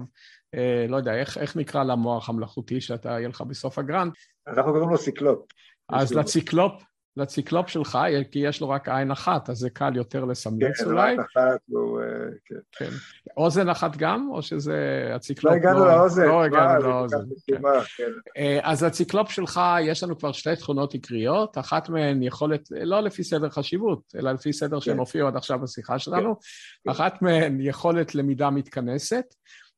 אה, 0.55 0.87
לא 0.89 0.97
יודע, 0.97 1.15
איך, 1.15 1.39
איך 1.39 1.57
נקרא 1.57 1.85
למוח 1.85 2.29
המלאכותי 2.29 2.81
שאתה, 2.81 3.09
יהיה 3.09 3.29
לך 3.29 3.41
בסוף 3.41 3.79
ה 3.79 3.84
grant? 3.84 4.13
אנחנו 4.47 4.73
קוראים 4.73 4.91
לו 4.91 4.99
ציקלופ. 4.99 5.47
אז 5.89 6.15
לציקלופ, 6.15 6.83
לציקלופ 7.17 7.69
שלך, 7.69 7.99
כי 8.31 8.39
יש 8.39 8.61
לו 8.61 8.69
רק 8.69 8.89
עין 8.89 9.11
אחת, 9.11 9.51
אז 9.51 9.57
זה 9.57 9.71
קל 9.71 9.97
יותר 9.97 10.25
לסמלץ 10.25 10.81
כן, 10.81 10.87
אולי. 10.87 11.03
כן, 11.03 11.09
עין 11.09 11.21
אחת. 11.21 11.61
אה, 11.77 12.29
כן. 12.45 12.55
כן. 12.73 12.91
אוזן 13.37 13.69
אחת 13.69 13.97
גם, 13.97 14.29
או 14.33 14.43
שזה 14.43 15.09
הציקלופ? 15.15 15.53
לא 15.53 15.57
הגענו 15.57 15.85
לאוזן. 15.85 16.27
לא 16.27 16.45
הגענו 16.45 16.89
לאוזן. 16.89 17.19
כן. 17.47 17.63
כן. 17.97 18.11
אה, 18.37 18.59
אז 18.63 18.83
הציקלופ 18.83 19.31
שלך, 19.31 19.61
יש 19.83 20.03
לנו 20.03 20.19
כבר 20.19 20.33
שתי 20.33 20.57
תכונות 20.57 20.93
עיקריות, 20.93 21.59
אחת 21.59 21.89
מהן 21.89 22.23
יכולת, 22.23 22.69
לא 22.71 23.01
לפי 23.01 23.25
סדר 23.25 23.51
חשיבות, 23.51 24.01
אלא 24.19 24.33
לפי 24.33 24.53
סדר 24.53 24.81
שהם 24.81 24.99
הופיעו 24.99 25.29
עד 25.29 25.37
עכשיו 25.37 25.59
בשיחה 25.59 25.99
שלנו, 25.99 26.37
אחת 26.91 27.23
מהן 27.23 27.61
יכולת 27.61 28.15
למידה 28.15 28.51
מתכנסת, 28.51 29.25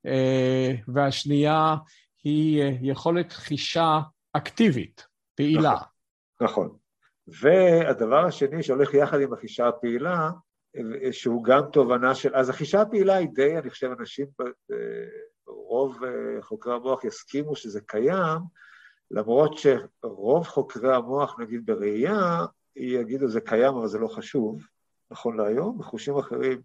אה, 0.07 0.75
והשנייה 0.89 1.77
היא 2.25 2.63
יכולת 2.83 3.33
חישה 3.33 4.01
אקטיבית, 4.33 5.07
פעילה. 5.35 5.73
נכון. 5.73 5.87
נכון. 6.41 6.86
והדבר 7.29 8.25
השני 8.25 8.63
שהולך 8.63 8.95
יחד 8.95 9.21
עם 9.21 9.33
החישה 9.33 9.69
הפעילה, 9.69 10.31
שהוא 11.11 11.45
גם 11.45 11.63
תובנה 11.73 12.15
של... 12.15 12.37
אז 12.37 12.49
החישה 12.49 12.81
הפעילה 12.81 13.15
היא 13.15 13.29
די, 13.35 13.59
אני 13.59 13.71
חושב, 13.71 13.91
אנשים, 14.01 14.27
רוב 15.47 16.05
אה, 16.05 16.43
חוקרי 16.43 16.75
המוח 16.75 17.05
יסכימו 17.05 17.57
שזה 17.57 17.81
קיים, 17.81 18.39
למרות 19.11 19.59
שרוב 19.59 20.47
חוקרי 20.47 20.95
המוח, 20.95 21.41
נגיד 21.41 21.67
בראייה, 21.67 22.47
יגידו 22.77 23.29
זה 23.29 23.41
קיים 23.41 23.75
אבל 23.75 23.87
זה 23.87 23.99
לא 23.99 24.09
חשוב, 24.09 24.67
נכון 25.11 25.37
להיום, 25.37 25.79
בחושים 25.79 26.19
אחרים 26.19 26.61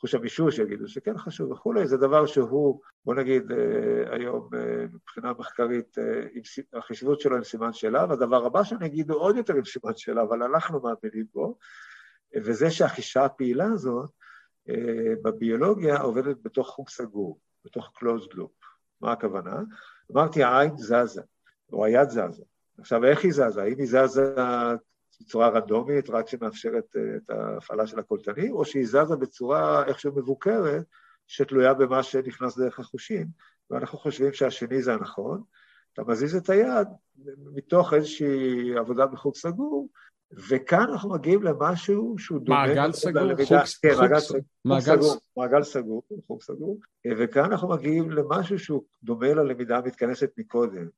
חוש 0.00 0.14
המישוש 0.14 0.58
יגידו 0.58 0.88
שכן 0.88 1.18
חשוב 1.18 1.50
וכולי, 1.50 1.86
זה 1.86 1.96
דבר 1.96 2.26
שהוא, 2.26 2.80
בוא 3.04 3.14
נגיד 3.14 3.52
אה, 3.52 4.14
היום 4.14 4.48
אה, 4.54 4.84
מבחינה 4.92 5.32
מחקרית, 5.38 5.98
אה, 5.98 6.78
החשיבות 6.78 7.20
שלו 7.20 7.36
עם 7.36 7.44
סימן 7.44 7.72
שאלה, 7.72 8.06
והדבר 8.08 8.46
הבא 8.46 8.64
שאני 8.64 8.86
אגיד 8.86 9.10
הוא 9.10 9.20
עוד 9.20 9.36
יותר 9.36 9.54
עם 9.54 9.64
סימן 9.64 9.96
שאלה, 9.96 10.22
אבל 10.22 10.42
אנחנו 10.42 10.80
מאמינים 10.80 11.26
בו, 11.34 11.58
וזה 12.36 12.70
שהחישה 12.70 13.24
הפעילה 13.24 13.64
הזאת 13.64 14.10
בביולוגיה 15.22 16.00
עובדת 16.00 16.36
בתוך 16.42 16.68
חוג 16.68 16.88
סגור, 16.88 17.38
בתוך 17.64 17.92
closed 17.96 18.34
loop. 18.34 18.66
מה 19.00 19.12
הכוונה? 19.12 19.60
אמרתי, 20.12 20.42
העין 20.42 20.76
זזה, 20.76 21.22
או 21.72 21.84
היד 21.84 22.08
זזה. 22.08 22.42
עכשיו, 22.78 23.04
איך 23.04 23.24
היא 23.24 23.32
זזה? 23.32 23.62
האם 23.62 23.78
היא 23.78 23.86
זזה 23.86 24.34
בצורה 25.20 25.48
רנדומית, 25.48 26.10
רק 26.10 26.28
שמאפשרת 26.28 26.96
אה, 26.96 27.16
את 27.16 27.30
ההפעלה 27.30 27.86
של 27.86 27.98
הקולטנים, 27.98 28.52
או 28.52 28.64
שהיא 28.64 28.86
זזה 28.86 29.16
בצורה 29.20 29.86
איכשהו 29.86 30.12
מבוקרת, 30.16 30.84
שתלויה 31.26 31.74
במה 31.74 32.02
שנכנס 32.02 32.58
דרך 32.58 32.78
החושים, 32.78 33.26
ואנחנו 33.70 33.98
חושבים 33.98 34.32
שהשני 34.32 34.82
זה 34.82 34.94
הנכון. 34.94 35.42
אתה 35.92 36.02
מזיז 36.04 36.36
את 36.36 36.50
היד 36.50 36.88
מתוך 37.54 37.94
איזושהי 37.94 38.76
עבודה 38.78 39.06
בחוג 39.06 39.34
סגור, 39.34 39.88
וכאן 40.48 40.86
אנחנו 40.92 41.10
מגיעים 41.10 41.42
למשהו 41.42 42.14
שהוא 42.18 42.40
דומה... 42.40 42.66
מעגל 42.66 42.92
סגור, 42.92 43.34
חוג, 43.44 43.58
כן, 43.82 43.94
חוג, 43.94 44.02
מעגל, 44.02 44.20
חוג, 44.20 44.40
מעגל, 44.64 45.02
סגור, 45.02 45.16
מעגל 45.36 45.62
סגור, 45.62 46.02
חוג 46.26 46.42
סגור, 46.42 46.78
וכאן 47.18 47.44
אנחנו 47.44 47.68
מגיעים 47.68 48.10
למשהו 48.10 48.58
שהוא 48.58 48.82
דומה 49.02 49.34
ללמידה 49.34 49.78
המתכנסת 49.78 50.30
מקודם. 50.38 50.88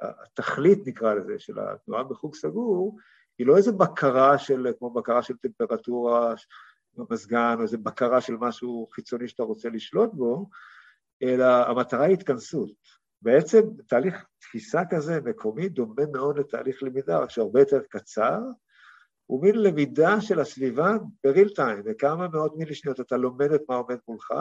התכלית, 0.00 0.86
נקרא 0.86 1.14
לזה, 1.14 1.38
של 1.38 1.58
התנועה 1.58 2.04
בחוג 2.04 2.34
סגור, 2.34 2.96
היא 3.38 3.46
לא 3.46 3.56
איזה 3.56 3.72
בקרה 3.72 4.38
של, 4.38 4.66
כמו 4.78 4.90
בקרה 4.90 5.22
של 5.22 5.36
טמפרטורה 5.36 6.34
במזגן, 6.94 7.54
או 7.58 7.62
איזה 7.62 7.78
בקרה 7.78 8.20
של 8.20 8.36
משהו 8.36 8.88
חיצוני 8.92 9.28
שאתה 9.28 9.42
רוצה 9.42 9.68
לשלוט 9.68 10.10
בו, 10.12 10.48
אלא 11.22 11.44
המטרה 11.44 12.04
היא 12.04 12.14
התכנסות. 12.14 12.70
בעצם 13.22 13.60
תהליך 13.86 14.24
תפיסה 14.38 14.82
כזה 14.90 15.20
מקומי 15.24 15.68
דומה 15.68 16.02
מאוד 16.12 16.38
לתהליך 16.38 16.82
למידה, 16.82 17.18
רק 17.18 17.30
שהרבה 17.30 17.60
יותר 17.60 17.80
קצר, 17.88 18.38
הוא 19.26 19.42
מין 19.42 19.62
למידה 19.62 20.20
של 20.20 20.40
הסביבה 20.40 20.96
בריל 21.24 21.48
טיים, 21.48 21.82
בכמה 21.84 22.28
מאות 22.28 22.56
מילי 22.56 22.74
שניות 22.74 23.00
אתה 23.00 23.16
לומד 23.16 23.52
את 23.52 23.62
מה 23.68 23.74
עומד 23.74 23.96
מולך, 24.08 24.32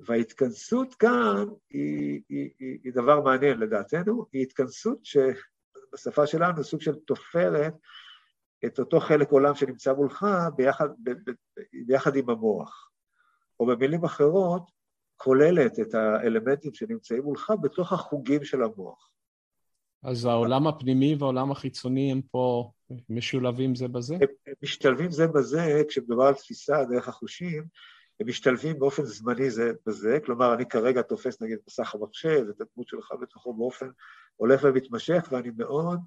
וההתכנסות 0.00 0.94
כאן 0.94 1.44
היא, 1.70 2.22
היא, 2.28 2.50
היא, 2.58 2.78
היא 2.84 2.92
דבר 2.92 3.20
מעניין 3.20 3.58
לדעתנו, 3.58 4.26
היא 4.32 4.42
התכנסות 4.42 4.98
שבשפה 5.02 6.26
שלנו 6.26 6.64
סוג 6.64 6.80
של 6.80 6.94
תופרת 6.94 7.74
את 8.66 8.78
אותו 8.78 9.00
חלק 9.00 9.30
עולם 9.30 9.54
שנמצא 9.54 9.92
מולך 9.92 10.26
ביחד, 10.56 10.88
ב, 11.02 11.10
ב, 11.10 11.32
ביחד 11.86 12.16
עם 12.16 12.30
המוח. 12.30 12.90
או 13.60 13.66
במילים 13.66 14.04
אחרות, 14.04 14.70
כוללת 15.16 15.80
את 15.80 15.94
האלמנטים 15.94 16.74
שנמצאים 16.74 17.22
מולך 17.22 17.52
בתוך 17.62 17.92
החוגים 17.92 18.44
של 18.44 18.62
המוח. 18.62 19.10
אז 20.02 20.24
העולם 20.24 20.66
הפנימי 20.66 21.14
והעולם 21.14 21.50
החיצוני 21.50 22.12
הם 22.12 22.22
פה 22.30 22.70
משולבים 23.08 23.74
זה 23.74 23.88
בזה? 23.88 24.14
הם, 24.14 24.20
הם 24.46 24.54
משתלבים 24.62 25.10
זה 25.10 25.26
בזה, 25.26 25.82
כשמדובר 25.88 26.24
על 26.24 26.34
תפיסה 26.34 26.84
דרך 26.84 27.08
החושים, 27.08 27.64
הם 28.20 28.28
משתלבים 28.28 28.78
באופן 28.78 29.04
זמני 29.04 29.50
זה 29.50 29.72
בזה, 29.86 30.18
כלומר, 30.24 30.54
אני 30.54 30.66
כרגע 30.66 31.02
תופס 31.02 31.42
נגיד 31.42 31.58
מסך 31.68 31.94
המחשב, 31.94 32.44
את 32.50 32.60
הדמות 32.60 32.88
שלך 32.88 33.12
בתוכו 33.20 33.54
באופן 33.54 33.86
הולך 34.36 34.60
ומתמשך, 34.64 35.28
ואני 35.30 35.50
מאוד 35.56 36.00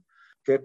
כן, 0.46 0.58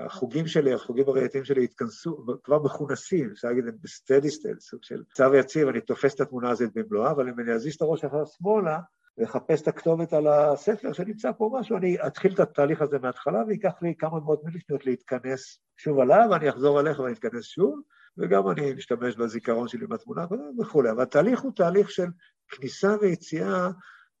החוגים 0.00 0.46
שלי, 0.46 0.74
החוגים 0.74 1.08
הראייתיים 1.08 1.44
שלי 1.44 1.64
התכנסו, 1.64 2.26
כבר 2.44 2.62
מכונסים, 2.62 3.30
אפשר 3.30 3.48
להגיד, 3.48 3.66
הם 3.66 3.74
בסטדי 3.82 4.30
סטייל, 4.30 4.58
סוג 4.60 4.80
של 4.82 5.02
צו 5.14 5.34
יציב, 5.34 5.68
אני 5.68 5.80
תופס 5.80 6.14
את 6.14 6.20
התמונה 6.20 6.50
הזאת 6.50 6.70
במלואה, 6.74 7.10
אבל 7.10 7.28
אם 7.28 7.40
אני 7.40 7.52
אזיז 7.52 7.74
את 7.74 7.82
הראש 7.82 8.04
אחר 8.04 8.24
שמאלה, 8.24 8.78
לחפש 9.18 9.62
את 9.62 9.68
הכתובת 9.68 10.12
על 10.12 10.26
הספר 10.26 10.92
שנמצא 10.92 11.32
פה 11.32 11.50
משהו, 11.60 11.76
אני 11.76 11.96
אתחיל 12.06 12.34
את 12.34 12.40
התהליך 12.40 12.82
הזה 12.82 12.98
מההתחלה, 12.98 13.42
וייקח 13.46 13.72
לי 13.82 13.94
כמה 13.98 14.20
מאות 14.20 14.44
מילי 14.44 14.60
שניות 14.60 14.86
להתכנס 14.86 15.58
שוב 15.76 15.98
עליו, 15.98 16.34
אני 16.34 16.50
אחזור 16.50 16.80
אליך 16.80 16.98
ואני 16.98 17.12
אתכנס 17.12 17.44
שוב, 17.44 17.80
וגם 18.18 18.50
אני 18.50 18.74
משתמש 18.74 19.16
בזיכרון 19.16 19.68
שלי 19.68 19.86
מהתמונה 19.86 20.26
וכולי. 20.60 20.90
אבל 20.90 21.02
התהליך 21.02 21.40
הוא 21.40 21.52
תהליך 21.56 21.90
של 21.90 22.06
כניסה 22.48 22.96
ויציאה 23.00 23.68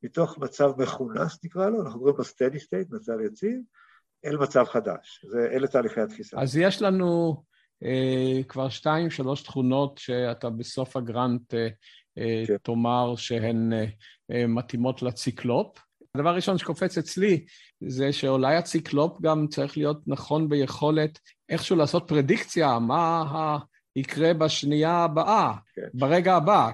מתוך 0.02 0.38
מצב 0.38 0.70
מכונס, 0.78 1.38
נקרא 1.44 1.70
לו, 1.70 1.82
אנחנו 1.82 1.98
קוראים 1.98 2.16
לו 2.18 2.24
steady 2.24 2.58
state, 2.58 2.96
מצב 2.96 3.20
יציב, 3.20 3.60
אל 4.24 4.36
מצב 4.36 4.64
חדש. 4.64 5.24
זה, 5.30 5.48
אלה 5.52 5.66
תהליכי 5.66 6.00
התפיסה. 6.00 6.40
אז 6.40 6.56
יש 6.56 6.82
לנו 6.82 7.42
אה, 7.84 8.42
כבר 8.48 8.68
שתיים, 8.68 9.10
שלוש 9.10 9.42
תכונות 9.42 9.98
שאתה 9.98 10.50
בסוף 10.50 10.96
הגרנט 10.96 11.54
אה, 11.54 11.68
אה, 12.18 12.44
כן. 12.46 12.56
תאמר 12.62 13.16
שהן 13.16 13.72
אה, 13.72 13.84
אה, 14.30 14.46
מתאימות 14.46 15.02
לציקלופ. 15.02 15.78
הדבר 16.14 16.28
הראשון 16.28 16.58
שקופץ 16.58 16.98
אצלי 16.98 17.44
זה 17.80 18.12
שאולי 18.12 18.56
הציקלופ 18.56 19.20
גם 19.20 19.46
צריך 19.46 19.76
להיות 19.76 20.00
נכון 20.06 20.48
ביכולת 20.48 21.18
איכשהו 21.48 21.76
לעשות 21.76 22.04
פרדיקציה, 22.08 22.78
מה 22.78 23.58
יקרה 23.96 24.34
בשנייה 24.34 24.96
הבאה, 24.96 25.52
כן. 25.74 25.88
ברגע 25.94 26.34
הבא. 26.34 26.70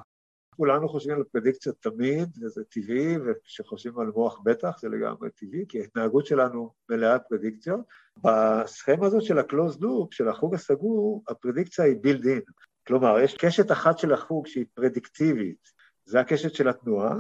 כולנו 0.56 0.88
חושבים 0.88 1.16
על 1.16 1.24
פרדיקציה 1.32 1.72
תמיד, 1.72 2.28
וזה 2.42 2.64
טבעי, 2.64 3.16
וכשחושבים 3.18 3.98
על 3.98 4.06
מוח 4.06 4.40
בטח 4.44 4.78
זה 4.80 4.88
לגמרי 4.88 5.30
טבעי, 5.30 5.64
כי 5.68 5.80
ההתנהגות 5.80 6.26
שלנו 6.26 6.70
מלאה 6.90 7.18
פרדיקציות. 7.18 7.80
בסכמה 8.24 9.06
הזאת 9.06 9.22
של 9.22 9.38
ה-closed 9.38 9.80
loop, 9.80 10.06
של 10.10 10.28
החוג 10.28 10.54
הסגור, 10.54 11.24
הפרדיקציה 11.28 11.84
היא 11.84 11.96
build 12.04 12.24
in. 12.24 12.52
כלומר, 12.86 13.20
יש 13.20 13.36
קשת 13.36 13.72
אחת 13.72 13.98
של 13.98 14.12
החוג 14.12 14.46
שהיא 14.46 14.66
פרדיקטיבית, 14.74 15.68
זה 16.04 16.20
הקשת 16.20 16.54
של 16.54 16.68
התנועה, 16.68 17.16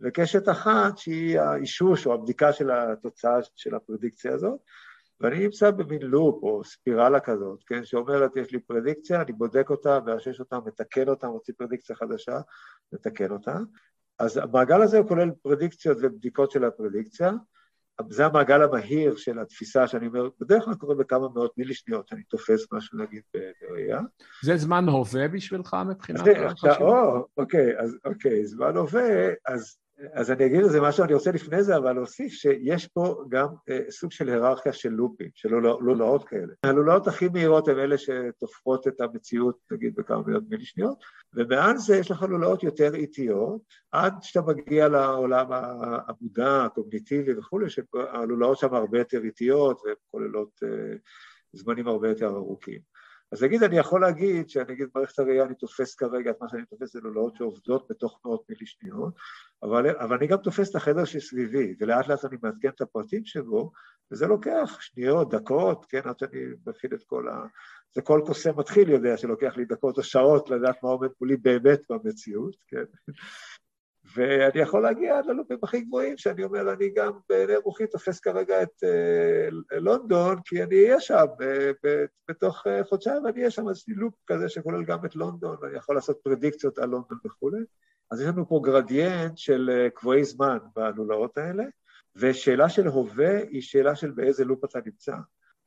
וקשת 0.00 0.48
אחת 0.48 0.98
שהיא 0.98 1.40
האישוש 1.40 2.06
או 2.06 2.14
הבדיקה 2.14 2.52
של 2.52 2.70
התוצאה 2.70 3.38
של 3.56 3.74
הפרדיקציה 3.74 4.34
הזאת, 4.34 4.60
ואני 5.20 5.38
נמצא 5.38 5.70
במין 5.70 6.02
לופ 6.02 6.42
או 6.42 6.64
ספירלה 6.64 7.20
כזאת, 7.20 7.64
כן, 7.66 7.84
שאומרת, 7.84 8.36
יש 8.36 8.52
לי 8.52 8.60
פרדיקציה, 8.60 9.22
אני 9.22 9.32
בודק 9.32 9.70
אותה, 9.70 9.98
מאשש 10.06 10.40
אותה, 10.40 10.58
מתקן 10.66 11.08
אותה, 11.08 11.28
מוציא 11.28 11.54
פרדיקציה 11.58 11.96
חדשה, 11.96 12.40
מתקן 12.92 13.30
אותה. 13.30 13.58
אז 14.18 14.36
המעגל 14.36 14.82
הזה 14.82 14.98
הוא 14.98 15.08
כולל 15.08 15.30
פרדיקציות 15.42 15.98
ובדיקות 16.00 16.50
של 16.50 16.64
הפרדיקציה. 16.64 17.32
זה 18.08 18.26
המעגל 18.26 18.62
המהיר 18.62 19.16
של 19.16 19.38
התפיסה 19.38 19.86
שאני 19.86 20.06
אומר, 20.06 20.28
בדרך 20.40 20.64
כלל 20.64 20.74
קורה 20.74 20.94
בכמה 20.94 21.28
מאות 21.34 21.58
מילי 21.58 21.74
שניות 21.74 22.08
שאני 22.08 22.22
תופס 22.22 22.66
משהו 22.72 22.98
נגיד 22.98 23.22
בראייה. 23.34 24.00
זה 24.42 24.56
זמן 24.56 24.88
הווה 24.88 25.28
בשבילך 25.28 25.76
מבחינת 25.88 26.20
החשיבה? 26.20 26.76
או, 26.76 27.26
אוקיי, 27.36 27.80
אז 27.80 27.98
אוקיי, 28.04 28.46
זמן 28.46 28.76
הווה, 28.76 29.28
אז 29.46 29.78
אז 30.12 30.30
אני 30.30 30.46
אגיד 30.46 30.62
לזה 30.62 30.80
משהו, 30.80 31.04
אני 31.04 31.14
רוצה 31.14 31.32
לפני 31.32 31.62
זה, 31.62 31.76
אבל 31.76 31.92
להוסיף 31.92 32.32
שיש 32.32 32.86
פה 32.86 33.24
גם 33.28 33.46
אה, 33.68 33.80
סוג 33.90 34.12
של 34.12 34.28
היררכיה 34.28 34.72
של 34.72 34.88
לופים, 34.88 35.28
של 35.34 35.48
לולאות 35.80 36.28
כאלה. 36.28 36.52
הלולאות 36.62 37.06
הכי 37.06 37.28
מהירות 37.28 37.68
הן 37.68 37.78
אלה 37.78 37.96
שתופחות 37.98 38.88
את 38.88 39.00
המציאות, 39.00 39.56
נגיד, 39.70 39.94
בכמה 39.94 40.22
מאות 40.26 40.42
מילי 40.48 40.64
שניות, 40.64 40.98
ומעל 41.34 41.76
זה 41.76 41.96
יש 41.96 42.10
לך 42.10 42.22
לולאות 42.22 42.62
יותר 42.62 42.94
איטיות, 42.94 43.60
עד 43.92 44.14
שאתה 44.22 44.46
מגיע 44.46 44.88
לעולם 44.88 45.46
המודע, 46.08 46.64
הקוגניטיבי 46.64 47.38
וכולי, 47.38 47.66
שהלולאות 47.70 48.58
שם 48.58 48.74
הרבה 48.74 48.98
יותר 48.98 49.24
איטיות 49.24 49.80
והן 49.84 49.94
כוללות 50.10 50.60
אה, 50.62 50.96
זמנים 51.52 51.88
הרבה 51.88 52.08
יותר 52.08 52.26
ארוכים. 52.26 52.99
אז 53.32 53.42
נגיד, 53.42 53.62
אני 53.62 53.78
יכול 53.78 54.00
להגיד 54.00 54.50
שאני 54.50 54.72
אגיד, 54.72 54.88
מערכת 54.94 55.18
הראייה, 55.18 55.44
אני 55.44 55.54
תופס 55.54 55.94
כרגע 55.94 56.30
את 56.30 56.36
מה 56.40 56.48
שאני 56.48 56.66
תופס 56.66 56.92
זה 56.92 57.00
לולאות 57.00 57.36
שעובדות 57.36 57.86
בתוך 57.90 58.20
מאות 58.24 58.44
מילי 58.48 58.66
שניות, 58.66 59.14
אבל, 59.62 59.96
אבל 59.96 60.16
אני 60.16 60.26
גם 60.26 60.38
תופס 60.38 60.70
את 60.70 60.76
החדר 60.76 61.04
שסביבי, 61.04 61.74
ולאט 61.80 62.08
לאט 62.08 62.24
אני 62.24 62.36
מעדכן 62.42 62.68
את 62.68 62.80
הפרטים 62.80 63.24
שבו, 63.24 63.72
וזה 64.12 64.26
לוקח 64.26 64.78
שניות, 64.80 65.34
דקות, 65.34 65.86
כן, 65.88 66.00
עד 66.04 66.18
שאני 66.18 66.40
מפעיל 66.66 66.94
את 66.94 67.02
כל 67.06 67.28
ה... 67.28 67.46
זה 67.94 68.02
כל 68.02 68.22
קוסם 68.26 68.58
מתחיל 68.58 68.90
יודע 68.90 69.16
שלוקח 69.16 69.56
לי 69.56 69.64
דקות 69.64 69.98
או 69.98 70.02
שעות 70.02 70.50
לדעת 70.50 70.82
מה 70.82 70.90
עומד 70.90 71.08
מולי 71.20 71.36
באמת 71.36 71.80
במציאות, 71.90 72.56
כן. 72.68 72.84
ואני 74.14 74.60
יכול 74.60 74.82
להגיע 74.82 75.18
עד 75.18 75.26
ללופים 75.26 75.58
הכי 75.62 75.80
גבוהים, 75.80 76.18
שאני 76.18 76.44
אומר, 76.44 76.72
אני 76.72 76.90
גם 76.90 77.12
בעיני 77.28 77.56
רוחי 77.56 77.86
תופס 77.86 78.20
כרגע 78.20 78.62
את 78.62 78.84
uh, 78.84 79.74
לונדון, 79.76 80.38
כי 80.44 80.62
אני 80.62 80.84
אהיה 80.84 81.00
שם 81.00 81.14
uh, 81.14 81.86
בתוך 82.28 82.66
uh, 82.66 82.88
חודשיים, 82.88 83.24
ואני 83.24 83.38
אהיה 83.38 83.50
שם 83.50 83.68
איזשהו 83.68 83.92
לופ 83.96 84.14
כזה 84.26 84.48
שכולל 84.48 84.84
גם 84.84 85.04
את 85.04 85.16
לונדון, 85.16 85.56
ואני 85.62 85.76
יכול 85.76 85.94
לעשות 85.94 86.20
פרדיקציות 86.22 86.78
על 86.78 86.88
לונדון 86.88 87.18
וכולי. 87.26 87.60
אז 88.10 88.20
יש 88.20 88.26
לנו 88.26 88.48
פה 88.48 88.60
גרדיאנט 88.64 89.38
של 89.38 89.88
קבועי 89.94 90.24
זמן 90.24 90.58
בלולאות 90.76 91.38
האלה, 91.38 91.64
ושאלה 92.16 92.68
של 92.68 92.86
הווה 92.86 93.38
היא 93.38 93.62
שאלה 93.62 93.96
של 93.96 94.10
באיזה 94.10 94.44
לופ 94.44 94.64
אתה 94.64 94.78
נמצא. 94.86 95.14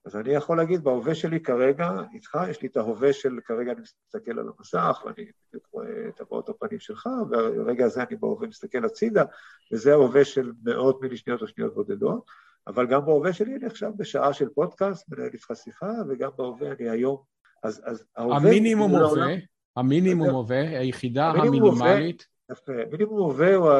אז 0.06 0.16
אני 0.16 0.34
יכול 0.34 0.58
להגיד, 0.58 0.84
בהווה 0.84 1.16
שלי 1.16 1.40
כרגע, 1.40 1.92
איתך, 2.14 2.38
יש 2.50 2.62
לי 2.62 2.68
את 2.68 2.78
ההווה 2.78 3.14
של 3.14 3.40
כרגע 3.46 3.72
אני 3.72 3.82
מסתכל 3.82 4.40
על 4.40 4.50
המסך, 4.58 5.04
ואני 5.06 5.26
רואה 5.72 6.08
את 6.08 6.22
הבעות 6.22 6.50
הפנים 6.50 6.80
שלך, 6.80 7.10
והרגע 7.30 7.86
הזה 7.86 8.04
אני 8.04 8.16
בהווה 8.16 8.48
מסתכל 8.48 8.86
הצידה, 8.86 9.24
וזה 9.72 9.92
ההווה 9.92 10.26
של 10.26 10.52
מאות 10.64 11.02
מילי 11.02 11.18
שניות 11.18 11.42
או 11.42 11.48
שניות 11.48 11.74
בודדות, 11.74 12.26
אבל 12.68 12.88
גם 12.88 13.06
בהווה 13.06 13.34
שלי 13.34 13.56
אני 13.56 13.66
עכשיו 13.66 13.92
בשעה 13.98 14.34
של 14.34 14.50
פודקאסט, 14.50 15.10
מנהל 15.10 15.30
איתך 15.34 15.52
שיחה, 15.56 15.92
וגם 16.10 16.30
בהווה 16.38 16.72
אני 16.72 16.90
היום. 16.90 17.18
אז, 17.64 17.82
אז 17.86 18.06
ההווה... 18.16 18.38
המינימום 18.38 18.96
הווה, 18.96 19.34
המינימום 19.76 20.30
הווה, 20.30 20.80
היחידה 20.80 21.26
המינימלית. 21.26 22.28
יפה, 22.52 22.74
מינימום 22.92 23.20
הווה 23.20 23.56
הוא 23.56 23.72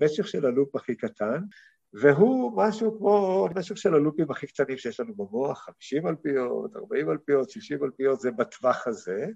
המשך 0.00 0.28
של 0.28 0.46
הלופ 0.46 0.76
הכי 0.76 0.94
קטן, 0.94 1.42
והוא 1.94 2.52
משהו 2.56 2.98
כמו 2.98 3.48
משך 3.56 3.76
של 3.76 3.94
הלופים 3.94 4.30
הכי 4.30 4.46
קטנים 4.46 4.76
שיש 4.76 5.00
לנו 5.00 5.14
במוח, 5.14 5.64
50 5.64 6.06
אלפיות, 6.06 6.76
40 6.76 7.10
אלפיות, 7.10 7.50
60 7.50 7.84
אלפיות, 7.84 8.20
זה 8.20 8.30
בטווח 8.30 8.86
הזה. 8.86 9.26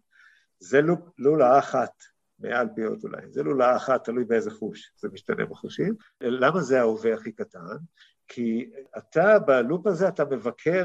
זה 0.59 0.81
לופ, 0.81 1.01
לולה 1.19 1.59
אחת, 1.59 1.93
100 2.39 2.61
אלפיות 2.61 3.05
אולי, 3.05 3.23
זה 3.31 3.43
לולה 3.43 3.77
אחת, 3.77 4.05
תלוי 4.05 4.25
באיזה 4.25 4.51
חוש, 4.51 4.93
זה 4.97 5.09
משתנה 5.13 5.47
בחושים. 5.47 5.95
למה 6.21 6.61
זה 6.61 6.81
ההווה 6.81 7.15
הכי 7.15 7.33
קטן? 7.33 7.77
כי 8.29 8.71
אתה, 8.99 9.39
בלופ 9.39 9.87
הזה 9.87 10.09
אתה 10.09 10.25
מבקר 10.25 10.85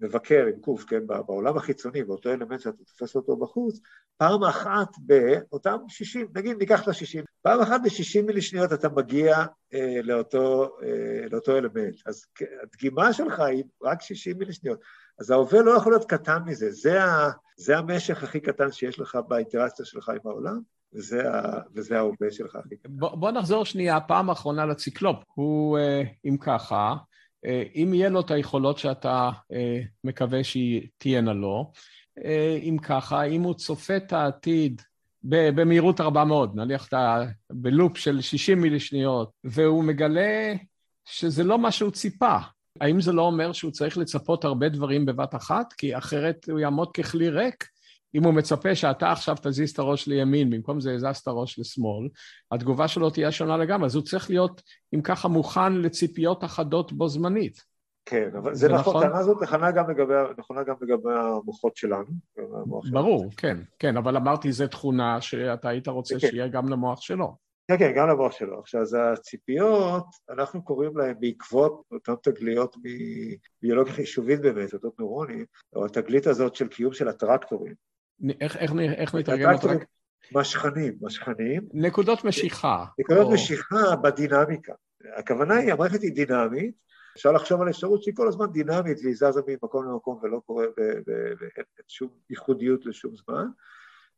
מבקר 0.00 0.46
עם 0.46 0.60
קוף, 0.60 0.84
כן, 0.84 1.06
בעולם 1.06 1.56
החיצוני, 1.56 2.04
באותו 2.04 2.30
אלמנט 2.30 2.60
שאתה 2.60 2.84
תופס 2.84 3.16
אותו 3.16 3.36
בחוץ, 3.36 3.80
פעם 4.16 4.44
אחת 4.44 4.88
באותם 4.98 5.76
60, 5.88 6.26
נגיד 6.34 6.56
ניקח 6.58 6.82
את 6.82 6.88
ה-60, 6.88 7.24
פעם 7.42 7.60
אחת 7.60 7.80
ב-60 7.84 8.22
מילי 8.26 8.42
שניות 8.42 8.72
אתה 8.72 8.88
מגיע 8.88 9.36
אה, 9.74 10.00
לאותו, 10.02 10.76
אה, 10.82 11.28
לאותו 11.30 11.58
אלמנט. 11.58 11.94
אז 12.06 12.26
הדגימה 12.62 13.12
שלך 13.12 13.40
היא 13.40 13.64
רק 13.82 14.02
60 14.02 14.38
מילי 14.38 14.52
שניות. 14.52 14.80
אז 15.18 15.30
ההווה 15.30 15.62
לא 15.62 15.70
יכול 15.70 15.92
להיות 15.92 16.04
קטן 16.04 16.38
מזה, 16.46 16.70
זה, 16.70 17.04
ה, 17.04 17.30
זה 17.56 17.78
המשך 17.78 18.22
הכי 18.22 18.40
קטן 18.40 18.72
שיש 18.72 19.00
לך 19.00 19.18
באינטראקציה 19.28 19.84
שלך 19.84 20.08
עם 20.08 20.20
העולם, 20.24 20.60
וזה, 20.94 21.96
ההווה 21.96 22.30
שלך. 22.30 22.58
בוא, 22.88 23.16
בוא 23.16 23.30
נחזור 23.30 23.64
שנייה, 23.64 24.00
פעם 24.00 24.30
אחרונה 24.30 24.66
לציקלופ. 24.66 25.16
הוא, 25.34 25.78
אה, 25.78 26.02
אם 26.24 26.36
ככה, 26.40 26.94
אם 27.74 27.94
יהיה 27.94 28.08
לו 28.08 28.20
את 28.20 28.30
היכולות 28.30 28.78
שאתה 28.78 29.30
אה, 29.52 29.80
מקווה 30.04 30.40
שתהיינה 30.44 31.32
לו, 31.32 31.72
אה, 32.24 32.58
אם 32.62 32.76
ככה, 32.82 33.22
אם 33.22 33.42
הוא 33.42 33.54
צופה 33.54 33.96
את 33.96 34.12
העתיד 34.12 34.82
במהירות 35.24 36.00
רבה 36.00 36.24
מאוד, 36.24 36.56
נניח 36.56 36.88
אתה 36.88 37.24
בלופ 37.52 37.98
של 37.98 38.20
60 38.20 38.60
מילי 38.60 38.80
שניות, 38.80 39.30
והוא 39.44 39.84
מגלה 39.84 40.54
שזה 41.04 41.44
לא 41.44 41.58
מה 41.58 41.72
שהוא 41.72 41.90
ציפה. 41.90 42.36
האם 42.80 43.00
זה 43.00 43.12
לא 43.12 43.22
אומר 43.22 43.52
שהוא 43.52 43.70
צריך 43.70 43.98
לצפות 43.98 44.44
הרבה 44.44 44.68
דברים 44.68 45.06
בבת 45.06 45.34
אחת? 45.34 45.72
כי 45.72 45.98
אחרת 45.98 46.48
הוא 46.50 46.58
יעמוד 46.58 46.92
ככלי 46.92 47.30
ריק 47.30 47.68
אם 48.14 48.24
הוא 48.24 48.34
מצפה 48.34 48.74
שאתה 48.74 49.12
עכשיו 49.12 49.36
תזיז 49.42 49.70
את 49.70 49.78
הראש 49.78 50.06
לימין, 50.06 50.50
במקום 50.50 50.80
זה 50.80 50.92
יזז 50.92 51.16
את 51.16 51.26
הראש 51.26 51.58
לשמאל, 51.58 52.08
התגובה 52.50 52.88
שלו 52.88 53.10
תהיה 53.10 53.32
שונה 53.32 53.56
לגמרי, 53.56 53.86
אז 53.86 53.94
הוא 53.94 54.04
צריך 54.04 54.30
להיות, 54.30 54.62
אם 54.94 55.02
ככה, 55.02 55.28
מוכן 55.28 55.72
לציפיות 55.72 56.44
אחדות 56.44 56.92
בו 56.92 57.08
זמנית. 57.08 57.74
כן, 58.06 58.30
אבל 58.38 58.54
זה, 58.54 58.68
זה 58.68 58.74
נכון, 58.74 58.96
הטענה 58.96 59.18
הזאת 59.18 59.42
נכונה 59.42 59.70
גם 59.70 59.90
לגבי, 59.90 60.14
נכונה 60.38 60.62
גם 60.62 60.74
לגבי 60.80 61.12
המוחות 61.14 61.76
שלנו. 61.76 62.06
ברור. 62.92 63.30
כן, 63.36 63.58
כן, 63.78 63.96
אבל 63.96 64.16
אמרתי, 64.16 64.52
זו 64.52 64.66
תכונה 64.66 65.20
שאתה 65.20 65.68
היית 65.68 65.88
רוצה 65.88 66.14
כן. 66.14 66.28
שיהיה 66.28 66.48
גם 66.48 66.68
למוח 66.68 67.00
שלו. 67.00 67.36
כן, 67.68 67.78
כן, 67.78 67.92
גם 67.96 68.08
למוח 68.08 68.32
שלו. 68.32 68.58
עכשיו, 68.60 68.80
אז 68.80 68.96
הציפיות, 69.12 70.04
אנחנו 70.30 70.64
קוראים 70.64 70.96
להן 70.96 71.14
בעקבות 71.20 71.82
אותן 71.92 72.14
תגליות 72.22 72.76
מביולוגיה 73.62 73.92
חישובית 73.92 74.40
באמת, 74.40 74.74
אותות 74.74 74.98
נוירונים, 74.98 75.44
או 75.76 75.84
התגלית 75.84 76.26
הזאת 76.26 76.54
של 76.54 76.68
קיום 76.68 76.92
של 76.92 77.08
הטרקטורים. 77.08 77.74
איך, 78.40 78.56
איך, 78.56 78.72
איך 78.78 79.14
נתרגם 79.14 79.54
את 79.54 79.64
רק... 79.64 79.84
משכנים, 80.32 80.94
משכנים. 81.00 81.68
נקודות 81.72 82.24
משיכה. 82.24 82.84
נקודות 82.98 83.26
או... 83.26 83.32
משיכה 83.32 83.96
בדינמיקה. 83.96 84.72
הכוונה 85.16 85.56
היא, 85.56 85.72
המערכת 85.72 86.02
היא 86.02 86.12
דינמית, 86.12 86.74
אפשר 87.16 87.32
לחשוב 87.32 87.62
על 87.62 87.70
אפשרות 87.70 88.02
שהיא 88.02 88.14
כל 88.14 88.28
הזמן 88.28 88.46
דינמית 88.52 88.98
והיא 89.02 89.14
זזה 89.14 89.40
ממקום 89.46 89.84
למקום 89.84 90.20
ולא 90.22 90.40
קורה 90.46 90.64
ואין 91.06 91.64
שום 91.88 92.08
ייחודיות 92.30 92.86
לשום 92.86 93.12
זמן, 93.16 93.46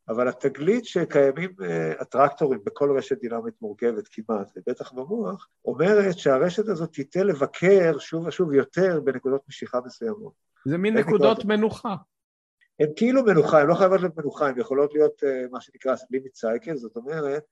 אבל 0.08 0.28
התגלית 0.28 0.84
שקיימים 0.84 1.50
הטרקטורים 1.98 2.60
בכל 2.64 2.96
רשת 2.98 3.20
דינמית 3.20 3.54
מורכבת 3.60 4.08
כמעט, 4.12 4.50
ובטח 4.56 4.92
במוח, 4.92 5.48
אומרת 5.64 6.18
שהרשת 6.18 6.68
הזאת 6.68 6.92
תיתן 6.92 7.26
לבקר 7.26 7.98
שוב 7.98 8.26
ושוב 8.26 8.52
יותר 8.52 9.00
בנקודות 9.00 9.42
משיכה 9.48 9.78
מסוימות. 9.86 10.32
זה 10.64 10.78
מין 10.78 10.98
נקודות 10.98 11.44
מנוחה. 11.44 11.94
הן 12.80 12.88
כאילו 12.96 13.22
מנוחה, 13.24 13.60
הן 13.60 13.66
לא 13.66 13.74
חייבות 13.74 14.00
להיות 14.00 14.16
מנוחה, 14.18 14.48
הן 14.48 14.60
יכולות 14.60 14.94
להיות 14.94 15.22
uh, 15.22 15.50
מה 15.50 15.60
שנקרא 15.60 15.94
לימיט 16.10 16.34
סייקל, 16.34 16.76
זאת 16.76 16.96
אומרת, 16.96 17.44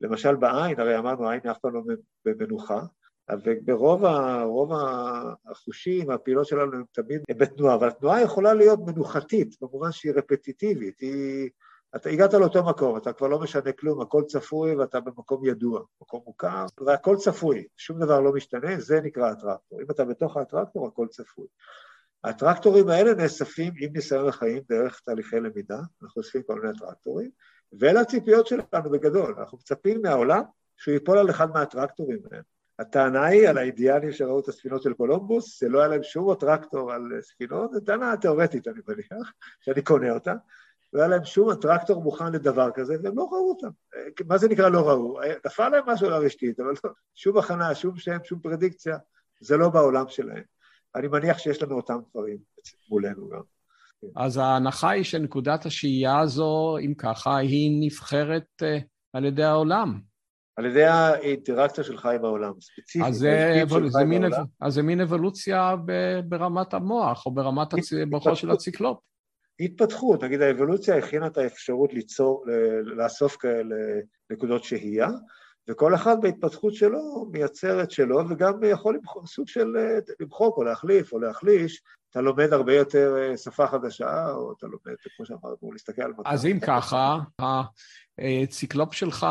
למשל 0.00 0.36
בעין, 0.36 0.80
הרי 0.80 0.98
אמרנו, 0.98 1.28
העין 1.28 1.40
אף 1.50 1.58
פעם 1.58 1.74
לא 1.74 1.80
במנוחה, 2.24 2.80
וברוב 3.44 4.72
החושים, 5.50 6.10
הפעילות 6.10 6.46
שלנו 6.46 6.72
הן 6.72 6.84
תמיד 6.92 7.20
בתנועה, 7.30 7.74
אבל 7.74 7.88
התנועה 7.88 8.22
יכולה 8.22 8.54
להיות 8.54 8.80
מנוחתית, 8.86 9.56
במובן 9.60 9.92
שהיא 9.92 10.12
רפטיטיבית, 10.12 11.00
היא... 11.00 11.50
אתה 11.96 12.10
הגעת 12.10 12.34
לאותו 12.34 12.64
מקום, 12.64 12.96
אתה 12.96 13.12
כבר 13.12 13.28
לא 13.28 13.40
משנה 13.40 13.72
כלום, 13.72 14.00
הכל 14.00 14.22
צפוי 14.28 14.76
ואתה 14.76 15.00
במקום 15.00 15.44
ידוע, 15.44 15.80
מקום 16.00 16.22
מוכר, 16.26 16.66
והכל 16.86 17.16
צפוי, 17.16 17.66
שום 17.76 18.00
דבר 18.00 18.20
לא 18.20 18.32
משתנה, 18.32 18.80
זה 18.80 19.00
נקרא 19.00 19.30
הטרקטור. 19.30 19.80
אם 19.80 19.86
אתה 19.90 20.04
בתוך 20.04 20.36
הטרקטור, 20.36 20.86
הכל 20.86 21.06
צפוי. 21.10 21.46
האטרקטורים 22.24 22.88
האלה 22.88 23.14
נאספים 23.14 23.72
עם 23.80 23.92
ניסיון 23.92 24.28
החיים 24.28 24.62
דרך 24.68 25.00
תהליכי 25.04 25.40
למידה, 25.40 25.78
אנחנו 26.02 26.22
אוספים 26.22 26.42
כל 26.42 26.60
מיני 26.60 26.78
אטרקטורים, 26.78 27.30
ואלה 27.72 28.00
הציפיות 28.00 28.46
שלנו 28.46 28.90
בגדול, 28.90 29.34
אנחנו 29.38 29.58
מצפים 29.58 30.02
מהעולם 30.02 30.42
שהוא 30.76 30.94
ייפול 30.94 31.18
על 31.18 31.30
אחד 31.30 31.50
מהאטרקטורים 31.50 32.18
האלה. 32.30 32.42
הטענה 32.78 33.24
היא 33.24 33.48
על 33.48 33.58
האינדיאנים 33.58 34.12
שראו 34.12 34.40
את 34.40 34.48
הספינות 34.48 34.82
של 34.82 34.92
קולומבוס, 34.92 35.60
זה 35.60 35.68
לא 35.68 35.78
היה 35.78 35.88
להם 35.88 36.02
שום 36.02 36.34
attractor 36.34 36.92
על 36.92 37.02
ספינות, 37.20 37.72
זו 37.72 37.80
טענה 37.80 38.16
תיאורטית, 38.16 38.68
אני 38.68 38.80
מניח, 38.88 39.32
שאני 39.60 39.82
קונה 39.82 40.12
אותה, 40.12 40.34
לא 40.92 41.00
היה 41.00 41.08
להם 41.08 41.24
שום 41.24 41.54
attractor 41.54 42.02
מוכן 42.02 42.32
לדבר 42.32 42.70
כזה, 42.74 42.96
והם 43.02 43.18
לא 43.18 43.28
ראו 43.32 43.48
אותם. 43.48 43.68
מה 44.26 44.38
זה 44.38 44.48
נקרא 44.48 44.68
לא 44.68 44.88
ראו? 44.88 45.20
נפל 45.46 45.68
להם 45.68 45.84
משהו 45.86 46.06
על 46.06 46.12
הרשתית, 46.12 46.60
אבל 46.60 46.72
לא, 46.84 46.90
שום 47.14 47.38
הכנה, 47.38 47.74
שום 47.74 47.96
שם, 47.96 48.18
שום 48.24 48.40
פרדיקציה, 48.40 48.96
זה 49.40 49.56
לא 49.56 49.68
בעולם 49.68 50.08
שלהם. 50.08 50.42
אני 50.96 51.08
מניח 51.08 51.38
שיש 51.38 51.62
לנו 51.62 51.76
אותם 51.76 51.98
דברים 52.10 52.38
מולנו 52.90 53.28
גם. 53.28 53.40
אז 54.16 54.36
ההנחה 54.36 54.90
היא 54.90 55.04
שנקודת 55.04 55.66
השהייה 55.66 56.18
הזו, 56.18 56.76
אם 56.78 56.94
ככה, 56.98 57.36
היא 57.36 57.86
נבחרת 57.86 58.62
uh, 58.62 58.82
על 59.12 59.24
ידי 59.24 59.42
העולם. 59.44 60.00
על 60.56 60.66
ידי 60.66 60.84
האינטראקציה 60.84 61.84
שלך 61.84 62.06
עם 62.06 62.24
העולם, 62.24 62.52
ספציפית. 62.60 63.08
אז 63.08 63.16
זה, 63.16 63.62
זה, 63.88 64.04
מין, 64.04 64.22
אז 64.60 64.74
זה 64.74 64.82
מין 64.82 65.00
אבולוציה 65.00 65.74
ברמת 66.24 66.74
המוח, 66.74 67.26
או 67.26 67.30
ברמת 67.34 67.74
הצ... 67.74 67.92
מוחו 67.92 68.36
של 68.36 68.50
הציקלופ. 68.50 68.98
התפתחות, 69.60 70.24
נגיד 70.24 70.42
האבולוציה 70.42 70.96
הכינה 70.96 71.26
את 71.26 71.38
האפשרות 71.38 71.92
ליצור, 71.92 72.44
לאסוף 72.96 73.36
כאלה 73.36 73.76
נקודות 74.30 74.64
שהייה, 74.64 75.08
וכל 75.70 75.94
אחד 75.94 76.16
בהתפתחות 76.20 76.74
שלו 76.74 77.26
מייצר 77.32 77.82
את 77.82 77.90
שלו, 77.90 78.28
וגם 78.28 78.52
יכול 78.64 78.94
למחוק, 78.94 79.26
סוג 79.26 79.48
של 79.48 79.76
למחוק 80.20 80.56
או 80.56 80.64
להחליף 80.64 81.12
או 81.12 81.18
להחליש. 81.18 81.82
אתה 82.10 82.20
לומד 82.20 82.52
הרבה 82.52 82.74
יותר 82.74 83.16
אה, 83.18 83.36
שפה 83.36 83.66
חדשה, 83.66 84.30
או 84.32 84.52
אתה 84.52 84.66
לומד, 84.66 84.96
כמו 85.16 85.26
שאמרנו, 85.26 85.72
להסתכל 85.72 86.02
על 86.02 86.12
מצב. 86.12 86.22
אז 86.24 86.46
אם 86.46 86.58
ככה, 86.62 87.18
הציקלופ 88.18 88.94
שלך, 88.94 89.26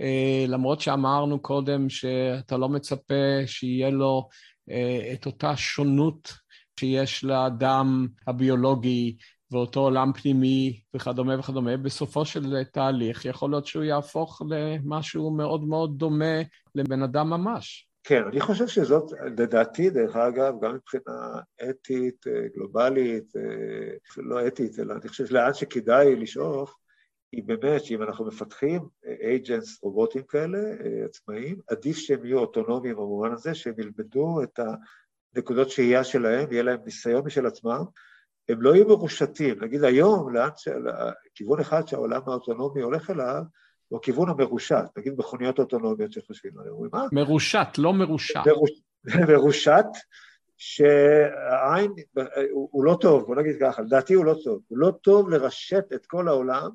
אה, 0.00 0.44
למרות 0.48 0.80
שאמרנו 0.80 1.42
קודם 1.42 1.88
שאתה 1.88 2.56
לא 2.56 2.68
מצפה 2.68 3.46
שיהיה 3.46 3.90
לו 3.90 4.28
אה, 4.70 5.12
את 5.12 5.26
אותה 5.26 5.56
שונות 5.56 6.32
שיש 6.80 7.24
לאדם 7.24 8.06
הביולוגי 8.26 9.16
ואותו 9.54 9.80
עולם 9.80 10.12
פנימי 10.12 10.80
וכדומה 10.94 11.38
וכדומה, 11.38 11.76
בסופו 11.76 12.24
של 12.24 12.64
תהליך 12.72 13.24
יכול 13.24 13.50
להיות 13.50 13.66
שהוא 13.66 13.84
יהפוך 13.84 14.42
למשהו 14.48 15.30
מאוד 15.30 15.64
מאוד 15.64 15.98
דומה 15.98 16.42
לבן 16.74 17.02
אדם 17.02 17.30
ממש. 17.30 17.88
כן, 18.04 18.22
אני 18.32 18.40
חושב 18.40 18.66
שזאת, 18.66 19.12
לדעתי, 19.38 19.90
דרך 19.90 20.16
אגב, 20.16 20.54
גם 20.62 20.74
מבחינה 20.74 21.40
אתית, 21.70 22.26
אה, 22.26 22.48
גלובלית, 22.54 23.36
אה, 23.36 23.96
לא 24.16 24.46
אתית, 24.46 24.78
אלא 24.78 24.94
אני 24.94 25.08
חושב 25.08 25.26
שלאן 25.26 25.54
שכדאי 25.54 26.16
לשאוף, 26.16 26.74
היא 27.32 27.42
באמת 27.46 27.84
שאם 27.84 28.02
אנחנו 28.02 28.26
מפתחים 28.26 28.80
אייג'נס 29.22 29.82
רובוטים 29.82 30.22
כאלה, 30.22 30.58
אה, 30.58 31.04
עצמאיים, 31.04 31.56
עדיף 31.68 31.96
שהם 31.96 32.24
יהיו 32.24 32.38
אוטונומיים 32.38 32.94
במובן 32.94 33.32
הזה, 33.32 33.54
שהם 33.54 33.74
ילמדו 33.78 34.42
את 34.42 34.60
הנקודות 35.34 35.70
שהייה 35.70 36.04
שלהם, 36.04 36.52
יהיה 36.52 36.62
להם 36.62 36.80
ניסיון 36.84 37.22
משל 37.26 37.46
עצמם, 37.46 37.84
הם 38.48 38.62
לא 38.62 38.74
יהיו 38.74 38.88
מרושתים. 38.88 39.64
נגיד 39.64 39.84
היום, 39.84 40.34
לאן 40.34 40.48
של... 40.56 40.86
כיוון 41.34 41.60
אחד 41.60 41.88
שהעולם 41.88 42.20
האוטונומי 42.26 42.82
הולך 42.82 43.10
אליו, 43.10 43.42
הוא 43.88 43.98
הכיוון 43.98 44.28
המרושת, 44.28 44.84
נגיד 44.96 45.12
מכוניות 45.18 45.58
אוטונומיות 45.58 46.12
שחושבים 46.12 46.52
עליהן. 46.58 46.72
אומרים, 46.72 46.90
מה? 46.92 47.06
מרושת, 47.12 47.66
לא 47.78 47.92
מרושת. 47.92 48.40
מרוש... 48.46 48.70
מרושת, 49.32 49.84
שהעין 50.56 51.92
הוא, 52.52 52.68
הוא 52.72 52.84
לא 52.84 52.98
טוב, 53.00 53.26
בוא 53.26 53.36
נגיד 53.36 53.56
ככה, 53.60 53.82
לדעתי 53.82 54.14
הוא 54.14 54.24
לא 54.24 54.34
טוב. 54.44 54.60
הוא 54.68 54.78
לא 54.78 54.92
טוב 55.02 55.30
לרשת 55.30 55.84
את 55.94 56.06
כל 56.06 56.28
העולם 56.28 56.70